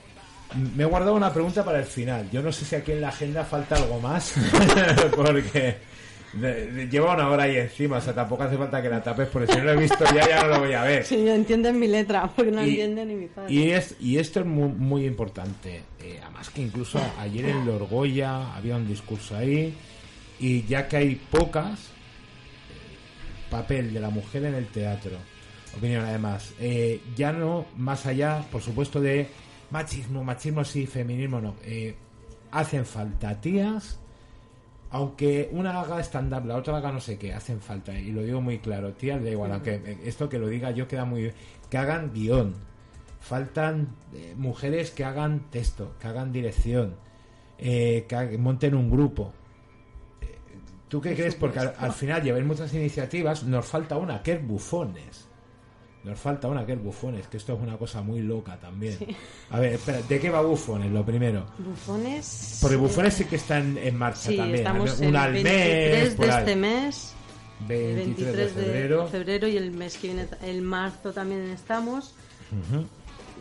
me 0.76 0.82
he 0.82 0.86
guardado 0.86 1.14
una 1.14 1.32
pregunta 1.32 1.64
para 1.64 1.78
el 1.78 1.84
final. 1.86 2.30
Yo 2.30 2.42
no 2.42 2.52
sé 2.52 2.64
si 2.64 2.74
aquí 2.76 2.92
en 2.92 3.00
la 3.00 3.08
agenda 3.08 3.44
falta 3.44 3.76
algo 3.76 3.98
más. 4.00 4.34
porque 5.16 5.76
lleva 6.90 7.14
una 7.14 7.28
hora 7.28 7.44
ahí 7.44 7.56
encima. 7.56 7.96
O 7.98 8.00
sea, 8.00 8.14
tampoco 8.14 8.42
hace 8.42 8.56
falta 8.56 8.82
que 8.82 8.88
la 8.88 9.02
tapes. 9.02 9.28
Porque 9.28 9.50
si 9.52 9.58
no 9.58 9.64
lo 9.64 9.72
he 9.72 9.76
visto 9.76 10.04
ya, 10.14 10.28
ya 10.28 10.42
no 10.42 10.48
lo 10.48 10.58
voy 10.60 10.72
a 10.74 10.82
ver. 10.82 11.04
Sí, 11.04 11.26
entienden 11.28 11.78
mi 11.78 11.88
letra, 11.88 12.30
porque 12.34 12.50
no 12.52 12.64
Y- 12.64 12.70
entiende 12.70 13.04
ni 13.06 13.14
mi 13.14 13.26
padre. 13.28 13.52
Y, 13.52 13.70
es, 13.70 13.96
y 14.00 14.18
esto 14.18 14.40
es 14.40 14.46
muy, 14.46 14.68
muy 14.68 15.06
importante. 15.06 15.82
Eh, 16.00 16.20
además 16.22 16.50
que 16.50 16.60
incluso 16.62 17.00
ayer 17.18 17.46
en 17.46 17.64
Lorgoya 17.66 18.54
había 18.54 18.76
un 18.76 18.86
discurso 18.86 19.36
ahí. 19.36 19.74
Y 20.38 20.64
ya 20.64 20.86
que 20.88 20.96
hay 20.98 21.14
pocas, 21.14 21.78
eh, 21.80 23.48
papel 23.50 23.94
de 23.94 24.00
la 24.00 24.10
mujer 24.10 24.44
en 24.44 24.54
el 24.54 24.66
teatro. 24.66 25.12
Opinión 25.76 26.04
además. 26.04 26.54
Eh, 26.60 27.00
ya 27.16 27.32
no 27.32 27.66
más 27.76 28.06
allá, 28.06 28.44
por 28.50 28.60
supuesto, 28.60 29.00
de 29.00 29.28
machismo, 29.70 30.22
machismo 30.22 30.64
sí, 30.64 30.86
feminismo 30.86 31.40
no. 31.40 31.54
Eh, 31.64 31.94
hacen 32.50 32.84
falta 32.84 33.40
tías. 33.40 33.98
Aunque 34.90 35.48
una 35.52 35.80
haga 35.80 36.00
stand-up, 36.00 36.44
la 36.44 36.56
otra 36.56 36.76
haga 36.76 36.92
no 36.92 37.00
sé 37.00 37.16
qué, 37.16 37.32
hacen 37.32 37.62
falta, 37.62 37.98
y 37.98 38.12
lo 38.12 38.20
digo 38.20 38.42
muy 38.42 38.58
claro, 38.58 38.92
tías, 38.92 39.24
da 39.24 39.30
igual, 39.30 39.50
aunque 39.50 39.76
eh, 39.76 39.98
esto 40.04 40.28
que 40.28 40.38
lo 40.38 40.48
diga 40.48 40.70
yo 40.70 40.86
queda 40.86 41.06
muy 41.06 41.22
bien, 41.22 41.34
que 41.70 41.78
hagan 41.78 42.12
guion, 42.12 42.54
faltan 43.18 43.96
eh, 44.12 44.34
mujeres 44.36 44.90
que 44.90 45.06
hagan 45.06 45.50
texto, 45.50 45.94
que 45.98 46.08
hagan 46.08 46.30
dirección, 46.30 46.96
eh, 47.56 48.04
que 48.06 48.36
monten 48.36 48.74
un 48.74 48.90
grupo. 48.90 49.32
¿Tú 50.88 51.00
qué 51.00 51.14
crees? 51.14 51.36
Porque 51.36 51.60
al, 51.60 51.72
al 51.78 51.92
final 51.92 52.22
lleváis 52.22 52.44
muchas 52.44 52.74
iniciativas, 52.74 53.44
nos 53.44 53.64
falta 53.64 53.96
una, 53.96 54.22
que 54.22 54.32
es 54.32 54.46
bufones. 54.46 55.26
Nos 56.04 56.18
falta 56.18 56.48
una, 56.48 56.66
que 56.66 56.72
es 56.72 56.82
bufones, 56.82 57.28
que 57.28 57.36
esto 57.36 57.54
es 57.54 57.60
una 57.60 57.76
cosa 57.76 58.02
muy 58.02 58.20
loca 58.20 58.56
también. 58.60 58.98
A 59.50 59.60
ver, 59.60 59.74
espera, 59.74 60.02
¿de 60.02 60.18
qué 60.18 60.30
va 60.30 60.40
bufones? 60.42 60.90
Lo 60.90 61.04
primero. 61.04 61.46
Bufones. 61.58 62.58
Porque 62.60 62.76
bufones 62.76 63.14
sí 63.14 63.24
que 63.26 63.36
están 63.36 63.78
en 63.78 63.96
marcha 63.96 64.30
Sí, 64.30 64.36
también. 64.36 64.56
estamos 64.66 64.98
un 64.98 65.14
al 65.14 65.32
mes, 65.32 65.44
23 65.44 66.14
por 66.16 66.26
de 66.26 66.32
este 66.38 66.56
mes. 66.56 67.14
23, 67.68 67.96
23 68.06 68.36
de 68.36 68.48
febrero. 68.62 69.06
febrero 69.06 69.46
y 69.46 69.56
el 69.56 69.70
mes 69.70 69.96
que 69.96 70.08
viene, 70.08 70.26
el 70.42 70.62
marzo 70.62 71.12
también 71.12 71.42
estamos. 71.50 72.14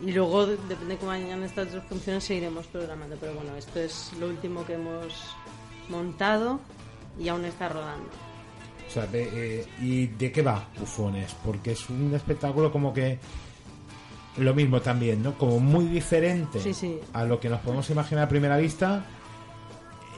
Y 0.06 0.12
luego, 0.12 0.46
de- 0.46 0.56
depende 0.68 0.94
de 0.94 0.96
cómo 0.98 1.10
vayan 1.10 1.42
estas 1.42 1.72
dos 1.72 1.82
funciones, 1.88 2.22
seguiremos 2.22 2.66
programando. 2.68 3.16
Pero 3.20 3.34
bueno, 3.34 3.56
esto 3.56 3.80
es 3.80 4.12
lo 4.20 4.28
último 4.28 4.64
que 4.64 4.74
hemos 4.74 5.12
montado 5.88 6.60
y 7.18 7.28
aún 7.28 7.44
está 7.44 7.68
rodando. 7.68 8.08
O 8.92 8.94
sea, 8.94 9.06
de, 9.06 9.22
eh, 9.60 9.66
¿y 9.80 10.06
de 10.06 10.30
qué 10.30 10.42
va 10.42 10.68
Bufones? 10.78 11.34
Porque 11.42 11.72
es 11.72 11.88
un 11.88 12.12
espectáculo 12.14 12.70
como 12.70 12.92
que 12.92 13.18
lo 14.36 14.52
mismo 14.54 14.82
también, 14.82 15.22
¿no? 15.22 15.32
Como 15.38 15.58
muy 15.60 15.86
diferente 15.86 16.60
Sí, 16.60 16.74
sí. 16.74 16.98
a 17.14 17.24
lo 17.24 17.40
que 17.40 17.48
nos 17.48 17.60
podemos 17.60 17.88
imaginar 17.88 18.24
a 18.24 18.28
primera 18.28 18.58
vista. 18.58 19.04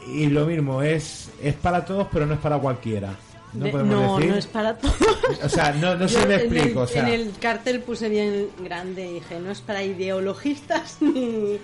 Y 0.08 0.26
lo 0.26 0.44
mismo, 0.46 0.82
es, 0.82 1.30
es 1.40 1.54
para 1.54 1.84
todos, 1.84 2.08
pero 2.12 2.26
no 2.26 2.34
es 2.34 2.40
para 2.40 2.58
cualquiera. 2.58 3.14
No 3.52 3.66
De- 3.66 3.72
no, 3.72 4.16
decir. 4.16 4.32
no 4.32 4.36
es 4.38 4.46
para 4.48 4.76
todos. 4.76 4.96
O 5.44 5.48
sea, 5.48 5.72
no, 5.72 5.94
no 5.94 6.06
Yo 6.08 6.20
se 6.20 6.26
me 6.26 6.34
explico. 6.34 6.80
el, 6.80 6.84
o 6.84 6.86
sea, 6.88 7.02
en 7.08 7.20
el 7.20 7.32
cartel 7.40 7.80
puse 7.80 8.08
bien 8.08 8.48
grande 8.64 9.06
y 9.08 9.12
dije, 9.14 9.38
no 9.38 9.52
es 9.52 9.60
para 9.60 9.84
ideologistas 9.84 10.96
ni... 11.00 11.58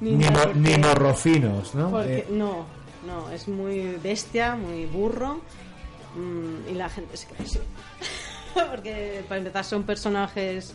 ni, 0.00 0.24
porque- 0.24 0.54
ni 0.54 0.76
morrofinos, 0.78 1.74
¿no? 1.74 1.90
Porque, 1.90 2.18
Eh, 2.20 2.26
no, 2.30 2.64
no, 3.06 3.30
es 3.30 3.46
muy 3.46 3.96
bestia, 4.02 4.56
muy 4.56 4.86
burro 4.86 5.40
y 6.70 6.74
la 6.74 6.88
gente 6.88 7.16
se 7.16 7.26
cree 7.26 7.46
así. 7.46 7.58
Porque 8.70 9.22
para 9.28 9.38
empezar 9.38 9.64
son 9.64 9.82
personajes 9.84 10.72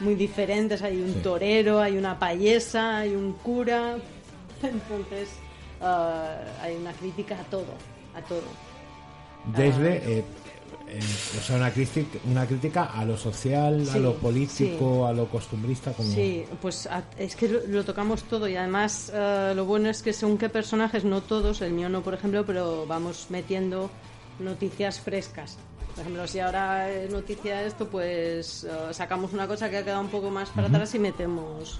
muy 0.00 0.14
diferentes, 0.14 0.82
hay 0.82 1.00
un 1.00 1.14
Sí. 1.14 1.20
torero, 1.22 1.80
hay 1.80 1.96
una 1.96 2.18
payesa, 2.18 2.98
hay 2.98 3.14
un 3.14 3.32
cura, 3.34 3.96
entonces 4.62 5.28
ah, 5.80 6.36
hay 6.62 6.76
una 6.76 6.92
crítica 6.92 7.38
a 7.40 7.44
todo, 7.44 7.74
a 8.14 8.20
todo. 8.22 8.42
desde. 9.56 9.96
eh, 10.18 10.24
eh, 10.88 11.00
o 11.38 11.42
sea, 11.42 11.56
una 11.56 11.70
crítica, 11.70 12.18
una 12.30 12.46
crítica 12.46 12.84
a 12.84 13.04
lo 13.06 13.16
social, 13.16 13.88
a 13.94 13.98
lo 13.98 14.14
político, 14.16 15.06
a 15.06 15.12
lo 15.12 15.26
costumbrista. 15.26 15.92
Como... 15.92 16.10
Sí, 16.12 16.44
pues 16.60 16.86
a- 16.86 17.04
es 17.16 17.34
que 17.34 17.48
lo, 17.48 17.60
lo 17.66 17.84
tocamos 17.84 18.24
todo 18.24 18.46
y 18.46 18.56
además 18.56 19.10
eh, 19.14 19.52
lo 19.56 19.64
bueno 19.64 19.88
es 19.88 20.02
que 20.02 20.12
según 20.12 20.36
qué 20.36 20.48
personajes, 20.50 21.04
no 21.04 21.22
todos, 21.22 21.62
el 21.62 21.72
mío 21.72 21.88
no 21.88 22.02
por 22.02 22.12
ejemplo, 22.14 22.44
pero 22.44 22.84
vamos 22.86 23.26
metiendo 23.30 23.90
noticias 24.38 25.00
frescas. 25.00 25.58
Por 25.94 26.00
ejemplo, 26.00 26.26
si 26.26 26.40
ahora 26.40 26.90
es 26.90 27.10
noticia 27.10 27.64
esto, 27.64 27.86
pues 27.88 28.64
eh, 28.64 28.70
sacamos 28.92 29.32
una 29.32 29.46
cosa 29.46 29.68
que 29.68 29.78
ha 29.78 29.84
quedado 29.84 30.00
un 30.00 30.08
poco 30.08 30.30
más 30.30 30.48
para 30.50 30.66
Ujú. 30.68 30.76
atrás 30.76 30.94
y 30.94 30.98
metemos... 30.98 31.78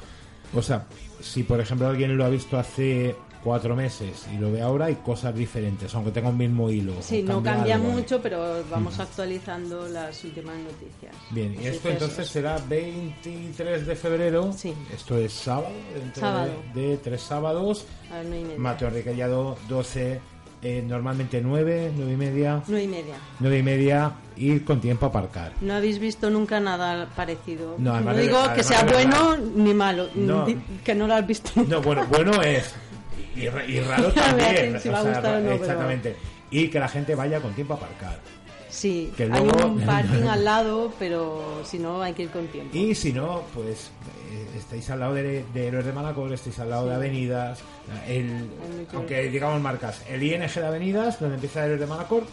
O 0.54 0.60
sea, 0.60 0.86
si 1.22 1.44
por 1.44 1.60
ejemplo 1.60 1.86
alguien 1.88 2.14
lo 2.16 2.24
ha 2.26 2.28
visto 2.28 2.58
hace 2.58 3.16
cuatro 3.42 3.74
meses 3.74 4.26
y 4.32 4.36
lo 4.36 4.52
ve 4.52 4.60
ahora, 4.60 4.84
hay 4.86 4.96
cosas 4.96 5.34
diferentes, 5.34 5.94
aunque 5.94 6.10
tenga 6.10 6.28
un 6.28 6.36
mismo 6.36 6.68
hilo. 6.70 6.92
Sí, 7.00 7.22
no 7.22 7.42
cambia 7.42 7.76
algo. 7.76 7.88
mucho, 7.88 8.20
pero 8.20 8.62
vamos 8.70 9.00
actualizando 9.00 9.88
las 9.88 10.22
últimas 10.24 10.56
noticias. 10.58 11.14
Bien, 11.30 11.56
y 11.60 11.66
esto 11.66 11.88
entonces 11.88 12.28
será 12.28 12.58
23 12.68 13.86
de 13.86 13.96
febrero. 13.96 14.50
Esto 14.94 15.16
es 15.16 15.32
sábado, 15.32 15.72
dentro 15.94 16.20
Sábado. 16.20 16.52
De, 16.74 16.88
de 16.88 16.96
tres 16.98 17.22
sábados. 17.22 17.86
A 18.12 18.22
y 18.22 18.26
media. 18.28 18.54
Mateo 18.58 18.88
Enriquellado 18.88 19.56
12, 19.68 20.20
eh, 20.62 20.82
normalmente 20.86 21.40
9, 21.40 21.92
9 21.96 22.12
y 22.12 22.16
media. 22.16 22.62
Nueve 22.68 22.84
y 22.84 22.88
media. 22.88 23.14
9 23.40 23.58
y 23.58 23.62
media, 23.62 24.12
ir 24.36 24.64
con 24.64 24.80
tiempo 24.80 25.06
a 25.06 25.08
aparcar. 25.08 25.52
No 25.60 25.74
habéis 25.74 25.98
visto 25.98 26.30
nunca 26.30 26.60
nada 26.60 27.08
parecido. 27.16 27.74
No, 27.78 27.90
No, 27.90 27.94
además 27.96 28.16
de- 28.16 28.22
digo 28.22 28.38
que 28.54 28.62
sea 28.62 28.84
bueno 28.84 29.36
ni 29.36 29.74
malo, 29.74 30.08
No. 30.14 30.46
que 30.84 30.94
no 30.94 31.06
lo 31.06 31.14
has 31.14 31.26
visto. 31.26 31.50
No, 31.68 31.80
bueno, 31.82 32.06
bueno 32.06 32.40
es. 32.42 32.74
Y, 33.34 33.48
ra- 33.48 33.64
y 33.64 33.80
raro 33.80 34.08
también. 34.12 34.78
si 34.80 34.88
o 34.88 34.92
sea, 34.92 35.02
no, 35.02 35.20
pero- 35.22 35.52
exactamente. 35.52 36.16
Y 36.50 36.68
que 36.68 36.78
la 36.78 36.88
gente 36.88 37.14
vaya 37.14 37.40
con 37.40 37.52
tiempo 37.54 37.72
a 37.74 37.76
aparcar. 37.78 38.18
Sí, 38.72 39.12
Que 39.16 39.24
hay 39.24 39.42
un 39.64 39.80
parking 39.82 40.22
al 40.26 40.44
lado, 40.44 40.92
pero 40.98 41.60
si 41.64 41.78
no 41.78 42.00
hay 42.00 42.14
que 42.14 42.22
ir 42.22 42.30
con 42.30 42.46
tiempo. 42.48 42.74
Y 42.76 42.94
si 42.94 43.12
no, 43.12 43.42
pues 43.54 43.90
eh, 44.32 44.46
estáis 44.58 44.88
al 44.88 45.00
lado 45.00 45.12
de, 45.14 45.44
de 45.52 45.66
Héroes 45.68 45.84
de 45.84 45.92
Manacor, 45.92 46.32
estáis 46.32 46.58
al 46.58 46.70
lado 46.70 46.84
Sí. 46.84 46.88
de 46.88 46.94
Avenidas, 46.96 47.58
el, 48.08 48.48
aunque 48.94 49.24
digamos 49.28 49.60
marcas, 49.60 50.02
el 50.08 50.22
ING 50.22 50.40
de 50.50 50.66
Avenidas, 50.66 51.20
donde 51.20 51.34
empieza 51.34 51.64
Héroes 51.66 51.80
de 51.80 51.86
Manacor, 51.86 52.24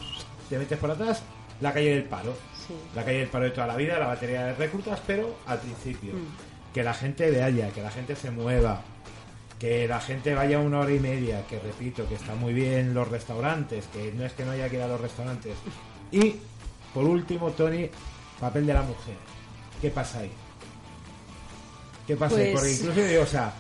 te 0.49 0.57
metes 0.57 0.77
por 0.79 0.89
atrás, 0.91 1.21
la 1.59 1.73
calle 1.73 1.89
del 1.95 2.03
Paro. 2.05 2.33
Sí. 2.67 2.73
La 2.95 3.03
calle 3.03 3.19
del 3.19 3.27
Paro 3.27 3.43
de 3.43 3.51
toda 3.51 3.67
la 3.67 3.75
vida, 3.75 3.99
la 3.99 4.07
batería 4.07 4.45
de 4.45 4.53
reclutas, 4.55 4.99
pero 5.05 5.35
al 5.45 5.59
principio. 5.59 6.13
Mm. 6.13 6.73
Que 6.73 6.83
la 6.83 6.93
gente 6.93 7.29
vaya, 7.37 7.69
que 7.71 7.81
la 7.81 7.91
gente 7.91 8.15
se 8.15 8.31
mueva, 8.31 8.81
que 9.59 9.87
la 9.89 9.99
gente 9.99 10.33
vaya 10.35 10.59
una 10.59 10.79
hora 10.79 10.93
y 10.93 10.99
media, 10.99 11.45
que 11.47 11.59
repito, 11.59 12.07
que 12.07 12.15
está 12.15 12.33
muy 12.35 12.53
bien 12.53 12.93
los 12.93 13.09
restaurantes, 13.09 13.85
que 13.91 14.13
no 14.13 14.23
es 14.23 14.31
que 14.31 14.45
no 14.45 14.51
haya 14.51 14.69
que 14.69 14.77
ir 14.77 14.83
a 14.83 14.87
los 14.87 15.01
restaurantes. 15.01 15.53
Y, 16.11 16.35
por 16.93 17.05
último, 17.05 17.51
Tony, 17.51 17.89
papel 18.39 18.65
de 18.65 18.73
la 18.73 18.81
mujer. 18.81 19.15
¿Qué 19.81 19.89
pasa 19.89 20.19
ahí? 20.19 20.31
¿Qué 22.07 22.15
pasa 22.15 22.37
ahí? 22.37 22.51
Pues- 22.51 22.61
Porque 22.61 22.71
incluso, 22.71 23.07
digo, 23.07 23.23
o 23.23 23.27
sea, 23.27 23.53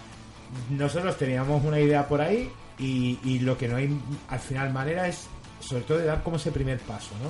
nosotros 0.69 1.17
teníamos 1.17 1.63
una 1.63 1.79
idea 1.79 2.07
por 2.07 2.21
ahí 2.21 2.49
y, 2.77 3.19
y 3.23 3.39
lo 3.39 3.57
que 3.57 3.67
no 3.67 3.77
hay 3.77 3.95
al 4.29 4.39
final 4.39 4.73
manera 4.73 5.07
es, 5.07 5.27
sobre 5.59 5.83
todo, 5.83 5.97
de 5.99 6.05
dar 6.05 6.23
como 6.23 6.37
ese 6.37 6.51
primer 6.51 6.79
paso, 6.79 7.11
¿no? 7.21 7.29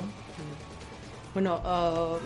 Bueno, 1.34 1.62
ah, 1.64 2.18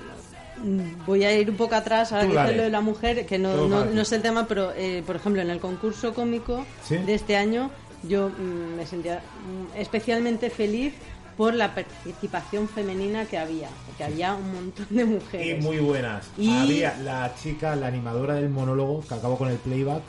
voy 1.05 1.23
a 1.23 1.37
ir 1.37 1.49
un 1.49 1.57
poco 1.57 1.75
atrás 1.75 2.11
ahora 2.11 2.27
que 2.27 2.31
dices 2.31 2.57
lo 2.57 2.63
de 2.63 2.69
la 2.69 2.81
mujer, 2.81 3.25
que 3.25 3.39
no, 3.39 3.67
no, 3.67 4.01
es 4.01 4.11
el 4.11 4.21
tema, 4.21 4.47
pero 4.47 4.71
eh, 4.75 5.03
por 5.05 5.15
ejemplo 5.15 5.41
en 5.41 5.49
el 5.49 5.59
concurso 5.59 6.13
cómico 6.13 6.65
¿Sí? 6.87 6.97
de 6.97 7.15
este 7.15 7.35
año 7.35 7.71
yo 8.03 8.29
mm, 8.29 8.75
me 8.77 8.85
sentía 8.85 9.17
mm, 9.19 9.77
especialmente 9.77 10.49
feliz 10.49 10.93
por 11.37 11.53
la 11.53 11.73
participación 11.73 12.67
femenina 12.69 13.25
que 13.25 13.37
había, 13.37 13.69
que 13.97 14.03
había 14.03 14.33
un 14.35 14.53
montón 14.53 14.87
de 14.89 15.01
Y 15.01 15.05
mujeres. 15.05 15.63
muy 15.63 15.77
buenas. 15.79 16.25
Y- 16.37 16.49
Había 16.55 16.97
la 16.99 17.33
chica, 17.41 17.75
la 17.75 17.87
animadora 17.87 18.35
del 18.35 18.49
monólogo, 18.49 19.01
que 19.07 19.13
acabó 19.15 19.37
con 19.37 19.49
el 19.49 19.57
playback, 19.57 20.01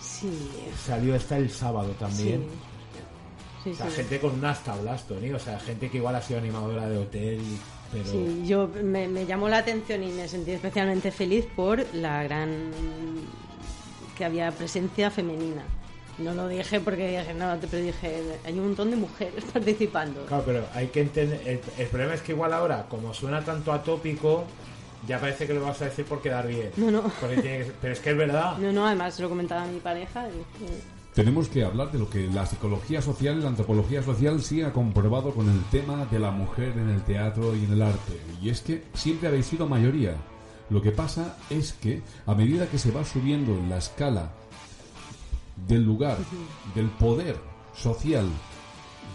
Sí, 0.00 0.50
salió 0.86 1.14
esta 1.14 1.36
el 1.36 1.50
sábado 1.50 1.90
también. 1.98 2.44
sí, 3.64 3.70
O 3.70 3.74
sea, 3.74 3.86
sí. 3.90 3.96
gente 3.96 4.20
con 4.20 4.34
unas 4.34 4.62
tablas, 4.62 5.06
Tony. 5.06 5.30
O 5.32 5.38
sea, 5.38 5.58
gente 5.58 5.90
que 5.90 5.96
igual 5.98 6.14
ha 6.14 6.22
sido 6.22 6.38
animadora 6.38 6.88
de 6.88 6.96
hotel, 6.98 7.40
pero... 7.92 8.04
Sí, 8.04 8.44
yo 8.46 8.68
me, 8.82 9.08
me 9.08 9.26
llamó 9.26 9.48
la 9.48 9.58
atención 9.58 10.02
y 10.04 10.12
me 10.12 10.28
sentí 10.28 10.52
especialmente 10.52 11.10
feliz 11.10 11.46
por 11.56 11.84
la 11.94 12.22
gran 12.22 12.70
que 14.16 14.24
había 14.24 14.50
presencia 14.52 15.10
femenina. 15.10 15.62
No 16.18 16.32
lo 16.34 16.48
dije 16.48 16.80
porque 16.80 17.18
dije, 17.18 17.34
no, 17.34 17.56
pero 17.70 17.82
dije, 17.82 18.22
hay 18.44 18.52
un 18.58 18.66
montón 18.66 18.90
de 18.90 18.96
mujeres 18.96 19.44
participando. 19.52 20.24
Claro, 20.26 20.42
pero 20.46 20.66
hay 20.74 20.86
que 20.88 21.02
entender... 21.02 21.40
El, 21.46 21.60
el 21.78 21.86
problema 21.88 22.14
es 22.14 22.22
que 22.22 22.32
igual 22.32 22.52
ahora, 22.52 22.86
como 22.88 23.12
suena 23.12 23.44
tanto 23.44 23.72
atópico, 23.72 24.44
ya 25.06 25.20
parece 25.20 25.46
que 25.46 25.54
lo 25.54 25.62
vas 25.62 25.80
a 25.82 25.86
decir 25.86 26.04
por 26.04 26.20
quedar 26.20 26.46
bien. 26.46 26.70
No, 26.76 26.90
no. 26.90 27.02
Porque 27.20 27.36
tiene 27.36 27.58
que 27.64 27.72
Pero 27.80 27.92
es 27.92 28.00
que 28.00 28.10
es 28.10 28.16
verdad. 28.16 28.58
No, 28.58 28.72
no, 28.72 28.86
además 28.86 29.18
lo 29.20 29.28
comentaba 29.28 29.66
mi 29.66 29.78
pareja. 29.78 30.26
y 30.28 31.14
Tenemos 31.14 31.48
que 31.48 31.64
hablar 31.64 31.92
de 31.92 31.98
lo 31.98 32.08
que 32.08 32.26
la 32.28 32.46
psicología 32.46 33.02
social 33.02 33.38
y 33.38 33.42
la 33.42 33.48
antropología 33.48 34.02
social 34.02 34.42
sí 34.42 34.62
ha 34.62 34.72
comprobado 34.72 35.32
con 35.32 35.48
el 35.48 35.62
tema 35.70 36.06
de 36.06 36.18
la 36.18 36.30
mujer 36.30 36.72
en 36.76 36.88
el 36.88 37.02
teatro 37.02 37.54
y 37.54 37.64
en 37.64 37.72
el 37.72 37.82
arte. 37.82 38.20
Y 38.42 38.50
es 38.50 38.62
que 38.62 38.84
siempre 38.94 39.28
habéis 39.28 39.46
sido 39.46 39.68
mayoría. 39.68 40.14
Lo 40.68 40.82
que 40.82 40.90
pasa 40.90 41.36
es 41.50 41.74
que 41.74 42.02
a 42.26 42.34
medida 42.34 42.66
que 42.66 42.78
se 42.78 42.90
va 42.90 43.04
subiendo 43.04 43.52
en 43.52 43.70
la 43.70 43.76
escala 43.78 44.32
del 45.68 45.84
lugar, 45.84 46.18
del 46.74 46.86
poder 46.90 47.36
social, 47.74 48.26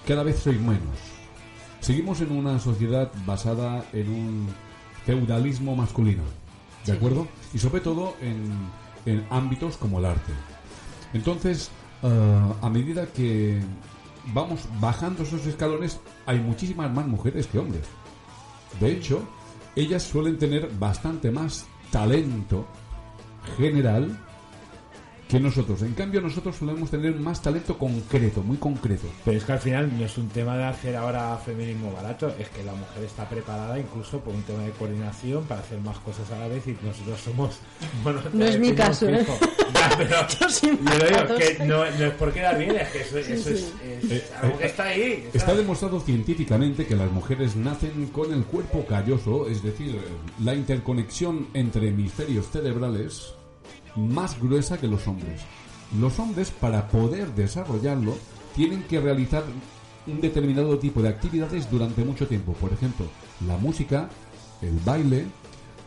cada 0.07 0.23
vez 0.23 0.39
sois 0.39 0.59
menos. 0.59 0.97
Seguimos 1.79 2.21
en 2.21 2.31
una 2.31 2.59
sociedad 2.59 3.11
basada 3.25 3.83
en 3.93 4.09
un 4.09 4.47
feudalismo 5.05 5.75
masculino, 5.75 6.23
¿de 6.85 6.91
Sí. 6.91 6.97
acuerdo? 6.97 7.27
Y 7.53 7.57
sobre 7.59 7.81
todo 7.81 8.15
en, 8.21 8.51
en 9.05 9.25
ámbitos 9.29 9.77
como 9.77 9.99
el 9.99 10.05
arte. 10.05 10.31
Entonces, 11.13 11.69
eh, 12.03 12.53
a 12.61 12.69
medida 12.69 13.05
que 13.07 13.59
vamos 14.33 14.61
bajando 14.79 15.23
esos 15.23 15.45
escalones, 15.47 15.99
hay 16.25 16.39
muchísimas 16.39 16.91
más 16.93 17.07
mujeres 17.07 17.47
que 17.47 17.57
hombres. 17.59 17.83
De 18.79 18.91
hecho, 18.91 19.23
ellas 19.75 20.03
suelen 20.03 20.37
tener 20.37 20.69
bastante 20.79 21.31
más 21.31 21.65
talento 21.91 22.65
general 23.57 24.17
que 25.31 25.39
nosotros. 25.39 25.81
En 25.81 25.93
cambio, 25.93 26.21
nosotros 26.21 26.55
solemos 26.57 26.89
tener 26.91 27.15
más 27.15 27.41
talento 27.41 27.77
concreto, 27.77 28.41
muy 28.43 28.57
concreto. 28.57 29.07
Pero 29.25 29.37
es 29.37 29.43
que 29.45 29.51
al 29.53 29.59
final 29.59 29.91
no 29.97 30.05
es 30.05 30.17
un 30.17 30.27
tema 30.29 30.57
de 30.57 30.65
hacer 30.65 30.95
ahora 30.95 31.37
feminismo 31.37 31.91
barato, 31.93 32.33
es 32.37 32.49
que 32.49 32.63
la 32.63 32.73
mujer 32.73 33.03
está 33.05 33.27
preparada 33.29 33.79
incluso 33.79 34.19
por 34.19 34.33
un 34.35 34.43
tema 34.43 34.63
de 34.63 34.71
coordinación 34.71 35.43
para 35.45 35.61
hacer 35.61 35.79
más 35.79 35.97
cosas 35.99 36.29
a 36.31 36.39
la 36.39 36.47
vez 36.47 36.67
y 36.67 36.77
nosotros 36.85 37.19
somos... 37.21 37.59
Bueno, 38.03 38.19
No 38.33 38.45
es 38.45 38.59
mi 38.59 38.73
caso, 38.73 39.07
¿eh? 39.09 39.25
Ya, 39.73 39.91
pero 39.97 40.09
Yo 40.61 41.07
digo, 41.07 41.37
que 41.37 41.45
sí. 41.55 41.63
no, 41.65 41.77
no 41.85 42.05
es 42.05 42.13
por 42.13 42.31
quedar 42.33 42.57
bien, 42.57 42.75
es 42.75 42.89
que 42.89 43.01
eso, 43.01 43.17
Sí, 43.23 43.33
eso 43.33 43.49
sí. 43.49 43.65
es, 43.83 44.03
es 44.03 44.11
Eh, 44.11 44.23
algo 44.41 44.57
que 44.57 44.63
eh, 44.63 44.67
está 44.67 44.83
ahí. 44.83 45.29
Está 45.33 45.53
demostrado 45.53 45.99
científicamente 45.99 46.85
que 46.85 46.95
las 46.95 47.11
mujeres 47.11 47.55
nacen 47.55 48.07
con 48.07 48.33
el 48.33 48.43
cuerpo 48.43 48.85
calloso, 48.85 49.47
es 49.47 49.63
decir, 49.63 49.97
la 50.43 50.53
interconexión 50.55 51.47
entre 51.53 51.89
hemisferios 51.89 52.47
cerebrales 52.49 53.33
más 53.95 54.39
gruesa 54.39 54.79
que 54.79 54.87
los 54.87 55.07
hombres. 55.07 55.41
Los 55.99 56.19
hombres, 56.19 56.51
para 56.51 56.87
poder 56.87 57.33
desarrollarlo, 57.33 58.15
tienen 58.55 58.83
que 58.83 58.99
realizar 58.99 59.43
un 60.07 60.21
determinado 60.21 60.77
tipo 60.79 61.01
de 61.01 61.09
actividades 61.09 61.69
durante 61.69 62.03
mucho 62.03 62.27
tiempo. 62.27 62.53
Por 62.53 62.71
ejemplo, 62.71 63.05
la 63.45 63.57
música, 63.57 64.09
el 64.61 64.77
baile 64.85 65.25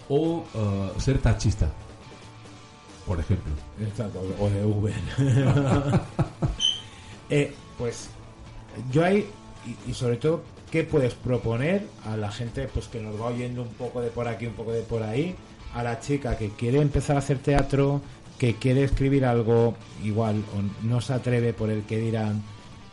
o 0.08 0.44
eh, 0.54 1.00
ser 1.00 1.18
taxista. 1.18 1.70
Por 3.06 3.20
ejemplo. 3.20 3.52
Exacto, 3.80 4.20
o 4.38 4.50
de 4.50 4.64
Uber. 4.64 4.94
Eh, 7.30 7.54
pues 7.78 8.10
yo 8.92 9.02
ahí, 9.02 9.26
y, 9.64 9.90
y 9.90 9.94
sobre 9.94 10.18
todo, 10.18 10.42
¿qué 10.70 10.84
puedes 10.84 11.14
proponer 11.14 11.88
a 12.04 12.18
la 12.18 12.30
gente 12.30 12.68
pues 12.68 12.86
que 12.86 13.00
nos 13.00 13.18
va 13.18 13.28
oyendo 13.28 13.62
un 13.62 13.70
poco 13.70 14.02
de 14.02 14.10
por 14.10 14.28
aquí, 14.28 14.46
un 14.46 14.52
poco 14.52 14.72
de 14.72 14.82
por 14.82 15.02
ahí? 15.02 15.34
A 15.74 15.82
la 15.82 16.00
chica 16.00 16.36
que 16.36 16.50
quiere 16.50 16.80
empezar 16.80 17.16
a 17.16 17.18
hacer 17.18 17.38
teatro, 17.38 18.00
que 18.38 18.54
quiere 18.54 18.84
escribir 18.84 19.24
algo 19.24 19.74
igual, 20.02 20.44
o 20.56 20.86
no 20.86 21.00
se 21.00 21.12
atreve 21.12 21.52
por 21.52 21.70
el 21.70 21.82
que 21.82 21.98
dirán, 21.98 22.42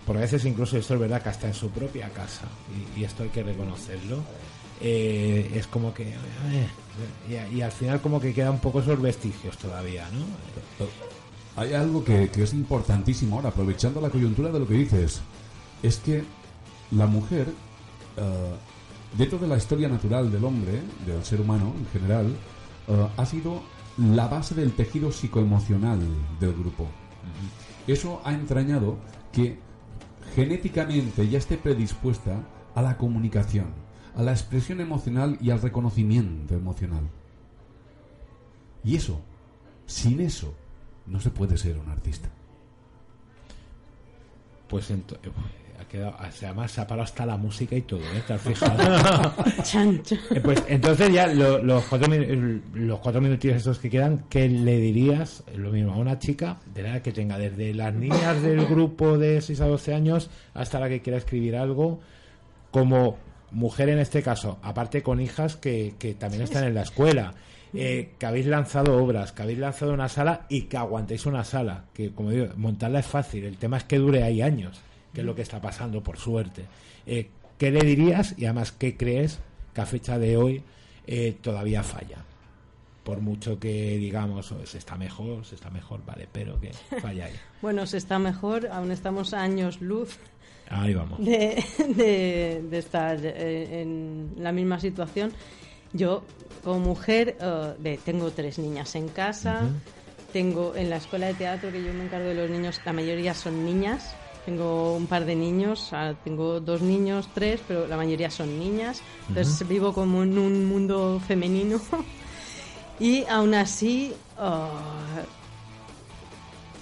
por 0.06 0.18
a 0.18 0.22
veces 0.22 0.46
incluso 0.46 0.78
esto 0.78 0.96
es 0.96 1.00
verdad 1.00 1.22
que 1.22 1.30
hasta 1.30 1.48
en 1.48 1.54
su 1.54 1.70
propia 1.70 2.10
casa, 2.10 2.48
y, 2.96 3.04
esto 3.04 3.24
hay 3.24 3.30
que 3.30 3.44
reconocerlo, 3.44 4.24
eh, 4.82 5.52
es 5.54 5.68
como 5.68 5.94
que... 5.94 6.10
eh, 7.30 7.48
y, 7.54 7.62
al 7.62 7.72
final 7.72 8.02
como 8.02 8.20
que 8.20 8.34
quedan 8.34 8.60
poco 8.60 8.80
esos 8.80 9.00
vestigios 9.02 9.58
todavía, 9.58 10.08
¿no? 10.12 10.86
Hay 11.62 11.74
algo 11.74 12.04
que, 12.04 12.30
que 12.30 12.44
es 12.44 12.54
importantísimo 12.54 13.36
ahora, 13.36 13.50
aprovechando 13.50 14.02
la 14.02 14.10
coyuntura 14.10 14.50
de 14.50 14.60
lo 14.60 14.68
que 14.68 14.74
dices, 14.76 15.22
es 15.84 15.98
que 15.98 16.24
la 16.92 17.08
mujer, 17.08 17.48
eh, 18.18 18.54
dentro 19.18 19.38
de 19.38 19.48
la 19.48 19.58
historia 19.58 19.88
natural 19.88 20.32
del 20.32 20.44
hombre, 20.44 20.82
del 21.06 21.24
ser 21.24 21.42
humano 21.42 21.74
en 21.78 21.88
general, 21.88 22.36
eh, 22.88 23.08
ha 23.18 23.26
sido 23.26 23.62
la 23.98 24.28
base 24.28 24.56
del 24.56 24.74
tejido 24.74 25.12
psicoemocional 25.12 26.00
del 26.40 26.54
grupo. 26.54 26.88
Eso 27.88 28.22
ha 28.24 28.34
entrañado 28.34 28.98
que 29.32 29.60
genéticamente 30.36 31.28
ya 31.28 31.38
esté 31.38 31.58
predispuesta 31.58 32.44
a 32.76 32.82
la 32.82 32.98
comunicación, 32.98 33.68
a 34.16 34.24
la 34.24 34.32
expresión 34.32 34.80
emocional 34.82 35.38
y 35.42 35.50
al 35.52 35.62
reconocimiento 35.62 36.54
emocional. 36.56 37.10
Y 38.84 38.96
eso, 38.96 39.20
sin 39.86 40.22
eso, 40.22 40.54
no 41.06 41.20
se 41.20 41.30
puede 41.32 41.58
ser 41.58 41.78
un 41.78 41.90
artista. 41.90 42.30
Pues 44.68 44.90
ento- 44.90 45.18
eh, 45.24 45.32
ha 45.82 45.88
quedado, 45.88 46.16
además 46.20 46.72
se 46.72 46.82
ha 46.82 46.88
parado 46.88 47.04
hasta 47.04 47.26
la 47.26 47.38
música 47.38 47.76
y 47.76 47.82
todo, 47.82 48.00
¿eh? 48.02 48.24
¿Te 48.26 48.34
has 48.34 48.42
fijado? 48.42 48.78
Eh, 50.32 50.40
pues 50.42 50.64
entonces 50.68 51.12
ya 51.14 51.28
lo- 51.28 51.60
los 51.64 51.84
cuatro 51.86 52.08
los 52.74 53.00
cuatro 53.00 53.22
minutillos 53.22 53.58
estos 53.58 53.80
que 53.80 53.90
quedan, 53.90 54.26
¿qué 54.30 54.48
le 54.50 54.78
dirías 54.78 55.44
lo 55.56 55.72
mismo 55.72 55.94
a 55.94 55.98
una 55.98 56.20
chica 56.20 56.58
de 56.74 56.84
la 56.84 57.02
que 57.02 57.12
tenga 57.12 57.38
desde 57.38 57.74
las 57.74 57.94
niñas 57.94 58.42
del 58.42 58.66
grupo 58.66 59.18
de 59.18 59.42
6 59.42 59.62
a 59.62 59.68
12 59.68 59.94
años 59.94 60.30
hasta 60.54 60.80
la 60.80 60.90
que 60.90 61.02
quiera 61.02 61.18
escribir 61.18 61.56
algo 61.56 62.00
como 62.72 63.18
mujer 63.52 63.90
en 63.90 64.00
este 64.00 64.24
caso, 64.24 64.60
aparte 64.64 65.04
con 65.04 65.20
hijas 65.20 65.56
que, 65.58 65.96
que 66.00 66.14
también 66.14 66.42
están 66.44 66.64
en 66.64 66.74
la 66.74 66.84
escuela, 66.84 67.34
eh, 67.74 68.12
que 68.18 68.26
habéis 68.26 68.46
lanzado 68.48 68.98
obras, 69.02 69.32
que 69.34 69.42
habéis 69.44 69.60
lanzado 69.60 69.94
una 69.94 70.08
sala 70.10 70.46
y 70.50 70.64
que 70.64 70.78
aguantéis 70.78 71.26
una 71.26 71.44
sala, 71.44 71.86
que 71.94 72.12
como 72.12 72.30
digo, 72.32 72.48
montarla 72.56 73.00
es 73.00 73.06
fácil, 73.08 73.44
el 73.46 73.58
tema 73.58 73.78
es 73.78 73.84
que 73.84 73.98
dure 73.98 74.24
ahí 74.24 74.42
años, 74.42 74.80
que 75.14 75.22
es 75.22 75.26
lo 75.26 75.36
que 75.36 75.42
está 75.42 75.62
pasando, 75.62 76.02
por 76.04 76.18
suerte. 76.18 76.66
Eh, 77.06 77.30
¿Qué 77.58 77.72
le 77.72 77.82
dirías 77.82 78.34
y 78.38 78.46
además 78.46 78.72
qué 78.72 78.98
crees 78.98 79.40
que 79.74 79.82
a 79.82 79.86
fecha 79.86 80.18
de 80.18 80.38
hoy 80.38 80.64
eh, 81.08 81.36
todavía 81.42 81.84
falla? 81.84 82.18
Por 83.04 83.20
mucho 83.20 83.60
que 83.60 83.98
digamos, 83.98 84.52
"Oh, 84.52 84.66
se 84.66 84.78
está 84.78 84.96
mejor, 84.96 85.44
se 85.46 85.56
está 85.56 85.70
mejor, 85.70 86.06
vale, 86.06 86.28
pero 86.32 86.60
que 86.60 86.72
falla 87.02 87.26
ahí. 87.26 87.34
Bueno, 87.62 87.86
se 87.86 87.98
está 87.98 88.20
mejor, 88.20 88.68
aún 88.72 88.92
estamos 88.92 89.34
a 89.34 89.42
años 89.42 89.82
luz 89.82 90.18
Ahí 90.70 90.94
vamos. 90.94 91.20
de, 91.24 91.64
de- 91.96 92.64
de 92.70 92.78
estar 92.78 93.18
eh, 93.24 93.82
en 93.82 94.34
la 94.38 94.52
misma 94.52 94.80
situación. 94.80 95.32
Yo, 95.94 96.24
como 96.64 96.80
mujer, 96.80 97.36
ve, 97.80 98.00
tengo 98.06 98.32
tres 98.32 98.58
niñas 98.60 98.96
en 98.96 99.10
casa, 99.10 99.70
tengo 100.32 100.74
en 100.76 100.90
la 100.90 100.96
escuela 100.98 101.28
de 101.28 101.34
teatro 101.34 101.72
que 101.72 101.84
yo 101.84 101.94
me 101.94 102.06
encargo 102.06 102.30
de 102.30 102.36
los 102.36 102.50
niños, 102.50 102.80
la 102.86 102.94
mayoría 102.94 103.34
son 103.34 103.66
niñas. 103.66 104.16
Tengo 104.46 104.96
un 104.96 105.06
par 105.08 105.26
de 105.26 105.36
niños, 105.36 105.90
ah, 105.94 106.16
tengo 106.24 106.60
dos 106.60 106.82
niños, 106.82 107.30
tres, 107.34 107.62
pero 107.68 107.88
la 107.88 107.96
mayoría 107.96 108.32
son 108.32 108.58
niñas. 108.58 109.02
Entonces 109.30 109.68
vivo 109.68 109.94
como 109.94 110.24
en 110.24 110.38
un 110.38 110.66
mundo 110.66 111.22
femenino. 111.28 111.80
y 113.00 113.24
aún 113.26 113.54
así, 113.54 114.14
ah, 114.38 115.24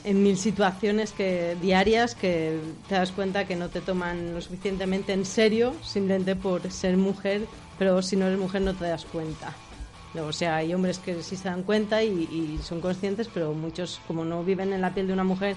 en 0.04 0.24
mil 0.24 0.38
situaciones 0.38 1.12
que 1.12 1.58
diarias 1.62 2.16
que 2.16 2.62
te 2.88 2.96
das 2.96 3.12
cuenta 3.12 3.46
que 3.46 3.56
no 3.56 3.70
te 3.70 3.82
toman 3.82 4.34
lo 4.34 4.42
suficientemente 4.42 5.12
en 5.14 5.26
serio 5.26 5.74
simplemente 5.82 6.36
por 6.36 6.72
ser 6.72 6.96
mujer, 6.96 7.48
pero 7.78 8.02
si 8.02 8.16
no 8.16 8.28
eres 8.28 8.40
mujer 8.40 8.62
no 8.62 8.74
te 8.74 8.86
das 8.86 9.06
cuenta. 9.06 9.54
O 10.18 10.34
sea, 10.34 10.56
hay 10.56 10.74
hombres 10.74 10.98
que 10.98 11.22
sí 11.22 11.36
se 11.36 11.50
dan 11.50 11.64
cuenta 11.64 12.04
y, 12.04 12.08
y 12.10 12.58
son 12.64 12.82
conscientes, 12.82 13.30
pero 13.32 13.54
muchos, 13.54 14.00
como 14.08 14.26
no 14.26 14.44
viven 14.44 14.74
en 14.74 14.82
la 14.82 14.94
piel 14.94 15.08
de 15.08 15.14
una 15.14 15.24
mujer, 15.24 15.56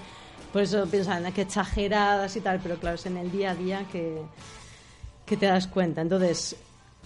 por 0.52 0.62
eso 0.62 0.86
piensan 0.86 1.24
"Ah, 1.26 1.32
que 1.32 1.42
exageradas 1.42 2.36
y 2.36 2.40
tal, 2.40 2.60
pero 2.62 2.76
claro, 2.76 2.96
es 2.96 3.06
en 3.06 3.16
el 3.16 3.30
día 3.30 3.52
a 3.52 3.54
día 3.54 3.86
que, 3.90 4.18
que 5.26 5.36
te 5.36 5.46
das 5.46 5.66
cuenta. 5.66 6.00
Entonces, 6.02 6.56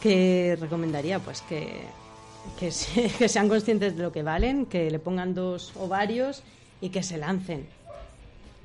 ¿qué 0.00 0.56
recomendaría? 0.60 1.18
Pues 1.20 1.42
que, 1.42 1.82
que, 2.58 2.70
se- 2.70 3.08
que 3.18 3.28
sean 3.28 3.48
conscientes 3.48 3.96
de 3.96 4.02
lo 4.02 4.12
que 4.12 4.22
valen, 4.22 4.66
que 4.66 4.90
le 4.90 4.98
pongan 4.98 5.34
dos 5.34 5.72
ovarios 5.76 6.42
y 6.80 6.88
que 6.90 7.02
se 7.02 7.18
lancen. 7.18 7.66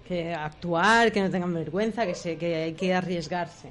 Que 0.07 0.33
actuar, 0.33 1.11
que 1.11 1.21
no 1.21 1.29
tengan 1.29 1.53
vergüenza, 1.53 2.05
que, 2.05 2.15
se, 2.15 2.37
que 2.37 2.55
hay 2.55 2.73
que 2.73 2.93
arriesgarse. 2.93 3.69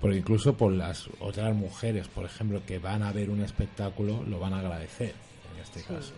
Porque 0.00 0.18
incluso 0.18 0.54
por 0.54 0.72
las 0.72 1.08
otras 1.20 1.54
mujeres, 1.56 2.06
por 2.08 2.24
ejemplo, 2.24 2.60
que 2.66 2.78
van 2.78 3.02
a 3.02 3.12
ver 3.12 3.30
un 3.30 3.40
espectáculo, 3.42 4.22
lo 4.28 4.38
van 4.38 4.52
a 4.54 4.60
agradecer, 4.60 5.14
en 5.54 5.62
este 5.62 5.82
caso. 5.82 6.12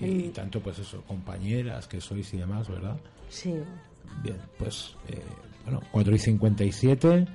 Y, 0.00 0.04
y 0.06 0.28
tanto, 0.30 0.60
pues 0.60 0.78
eso, 0.78 1.02
compañeras 1.02 1.86
que 1.86 2.00
sois 2.00 2.32
y 2.32 2.38
demás, 2.38 2.68
¿verdad? 2.68 2.96
Sí. 3.34 3.52
Bien, 4.22 4.36
pues, 4.56 4.94
eh, 5.08 5.20
bueno, 5.64 5.80
4 5.90 6.14
y 6.14 6.18
57. 6.18 7.26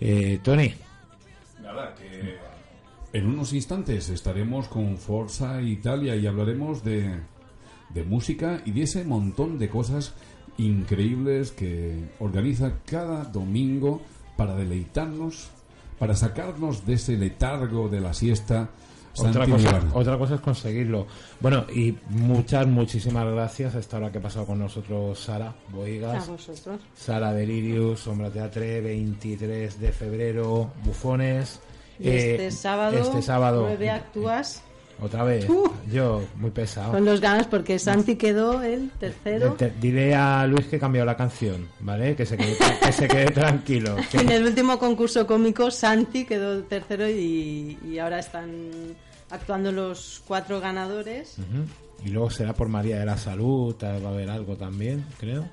Eh, 0.00 0.40
Tony, 0.42 0.74
Nada, 1.62 1.94
que 1.94 2.36
en 3.12 3.26
unos 3.26 3.54
instantes 3.54 4.10
estaremos 4.10 4.68
con 4.68 4.98
Forza 4.98 5.62
Italia 5.62 6.14
y 6.16 6.26
hablaremos 6.26 6.84
de, 6.84 7.18
de 7.88 8.04
música 8.04 8.60
y 8.66 8.72
de 8.72 8.82
ese 8.82 9.04
montón 9.04 9.58
de 9.58 9.70
cosas 9.70 10.14
increíbles 10.58 11.50
que 11.52 12.10
organiza 12.20 12.80
cada 12.84 13.24
domingo 13.24 14.02
para 14.36 14.54
deleitarnos, 14.54 15.48
para 15.98 16.14
sacarnos 16.14 16.84
de 16.84 16.94
ese 16.94 17.16
letargo 17.16 17.88
de 17.88 18.00
la 18.00 18.12
siesta. 18.12 18.68
Otra 19.20 19.46
cosa, 19.46 19.56
Milano. 19.72 19.90
otra 19.94 20.18
cosa 20.18 20.34
es 20.36 20.40
conseguirlo. 20.40 21.06
Bueno, 21.40 21.64
y 21.74 21.94
muchas, 22.10 22.66
muchísimas 22.66 23.26
gracias 23.32 23.74
a 23.74 23.78
esta 23.78 23.96
hora 23.98 24.10
que 24.12 24.18
ha 24.18 24.22
pasado 24.22 24.46
con 24.46 24.58
nosotros 24.58 25.18
Sara 25.18 25.48
A 25.48 25.54
Boigas. 25.70 26.28
vosotros. 26.28 26.80
Sara 26.96 27.32
Delirius, 27.32 28.00
Sombra 28.00 28.30
Teatre, 28.30 28.80
23 28.80 29.80
de 29.80 29.92
febrero, 29.92 30.70
Bufones. 30.84 31.60
Y 32.00 32.08
Eh, 32.08 32.30
este 32.32 32.50
sábado, 32.52 32.96
este 32.98 33.22
sábado, 33.22 33.62
nueve 33.66 33.90
actúas 33.90 34.62
Otra 35.00 35.22
vez, 35.22 35.48
Uh. 35.48 35.70
yo, 35.92 36.22
muy 36.36 36.50
pesado. 36.50 36.90
con 36.90 37.04
los 37.04 37.20
ganas 37.20 37.46
porque 37.46 37.78
Santi 37.78 38.16
quedó 38.16 38.62
el 38.62 38.90
tercero. 38.98 39.52
Te- 39.52 39.70
Dile 39.80 40.12
a 40.12 40.44
Luis 40.48 40.66
que 40.66 40.74
he 40.74 40.78
cambiado 40.80 41.06
la 41.06 41.16
canción, 41.16 41.68
¿vale? 41.78 42.16
Que 42.16 42.26
se 42.26 42.36
quede, 42.36 42.56
que 42.84 42.90
se 42.92 43.06
quede 43.06 43.26
tranquilo. 43.30 43.94
que- 44.10 44.18
En 44.22 44.28
el 44.30 44.44
último 44.44 44.76
concurso 44.76 45.24
cómico, 45.24 45.70
Santi 45.70 46.24
quedó 46.24 46.64
tercero 46.64 47.08
y, 47.08 47.78
y 47.88 47.98
ahora 48.00 48.18
están 48.18 48.50
actuando 49.30 49.72
los 49.72 50.22
cuatro 50.26 50.60
ganadores. 50.60 51.36
Ujú. 51.38 52.06
Y 52.06 52.10
luego 52.10 52.30
será 52.30 52.54
por 52.54 52.68
María 52.68 52.98
de 53.00 53.06
la 53.06 53.16
Salud, 53.18 53.74
va 53.82 53.88
a 54.08 54.12
haber 54.12 54.30
algo 54.30 54.56
también, 54.56 55.04
creo. 55.18 55.48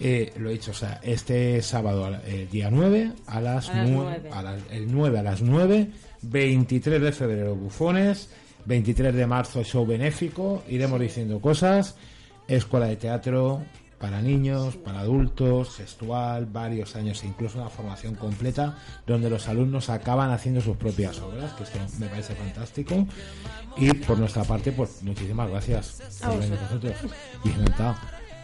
Eh, 0.00 0.32
lo 0.38 0.50
he 0.50 0.54
dicho, 0.54 0.72
o 0.72 0.74
sea, 0.74 1.00
este 1.02 1.62
sábado, 1.62 2.08
el 2.26 2.48
día 2.50 2.68
9, 2.70 3.12
a 3.26 3.40
las, 3.40 3.68
A 3.70 3.76
las 3.76 3.88
nue- 3.88 3.92
nueve. 3.94 4.30
a 4.32 4.42
las- 4.42 4.60
el 4.70 4.92
9 4.92 5.18
a 5.18 5.22
las 5.22 5.40
9, 5.42 5.90
23 6.22 7.00
de 7.00 7.12
febrero, 7.12 7.54
bufones, 7.54 8.28
23 8.64 9.14
de 9.14 9.26
marzo, 9.26 9.62
show 9.62 9.86
benéfico, 9.86 10.62
iremos 10.68 11.00
diciendo 11.00 11.40
cosas. 11.40 11.96
escuela 12.46 12.86
de 12.86 12.96
teatro 12.96 13.62
para 13.98 14.20
niños, 14.20 14.76
para 14.76 15.00
adultos, 15.00 15.76
gestual, 15.76 16.46
varios 16.46 16.96
años 16.96 17.22
e 17.22 17.26
incluso 17.26 17.58
una 17.58 17.70
formación 17.70 18.14
completa 18.14 18.76
donde 19.06 19.30
los 19.30 19.48
alumnos 19.48 19.90
acaban 19.90 20.30
haciendo 20.30 20.60
sus 20.60 20.76
propias 20.76 21.20
obras, 21.20 21.52
que 21.52 21.64
esto 21.64 21.78
me 21.98 22.06
parece 22.06 22.34
fantástico. 22.34 23.06
Y 23.76 23.92
por 23.92 24.18
nuestra 24.18 24.44
parte, 24.44 24.72
pues 24.72 25.02
muchísimas 25.02 25.50
gracias 25.50 26.02
por 26.22 26.38
venir 26.38 26.58
con 26.58 26.62
nosotros. 26.62 27.12
Y 27.44 27.48
encantado. 27.50 27.96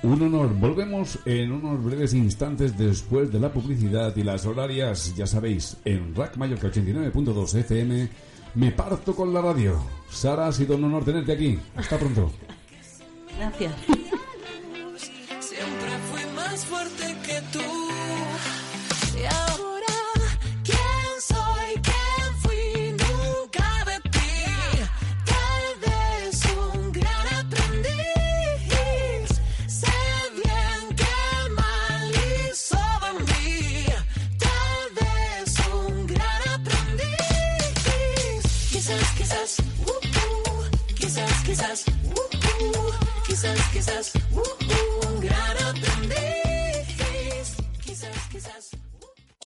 Un 0.02 0.22
honor. 0.22 0.54
Volvemos 0.54 1.18
en 1.26 1.52
unos 1.52 1.84
breves 1.84 2.14
instantes 2.14 2.76
después 2.78 3.30
de 3.30 3.38
la 3.38 3.52
publicidad 3.52 4.16
y 4.16 4.22
las 4.22 4.46
horarias, 4.46 5.14
ya 5.14 5.26
sabéis, 5.26 5.76
en 5.84 6.14
Rack 6.14 6.38
Mallorca 6.38 6.68
89.2 6.68 7.54
FM. 7.56 8.08
Me 8.54 8.72
parto 8.72 9.14
con 9.14 9.32
la 9.34 9.42
radio. 9.42 9.78
Sara, 10.10 10.48
ha 10.48 10.52
sido 10.52 10.76
un 10.76 10.84
honor 10.84 11.04
tenerte 11.04 11.32
aquí. 11.32 11.58
Hasta 11.76 11.98
pronto. 11.98 12.32
Gracias. 13.38 13.74
Quizás, 43.90 44.12
uh, 44.32 44.59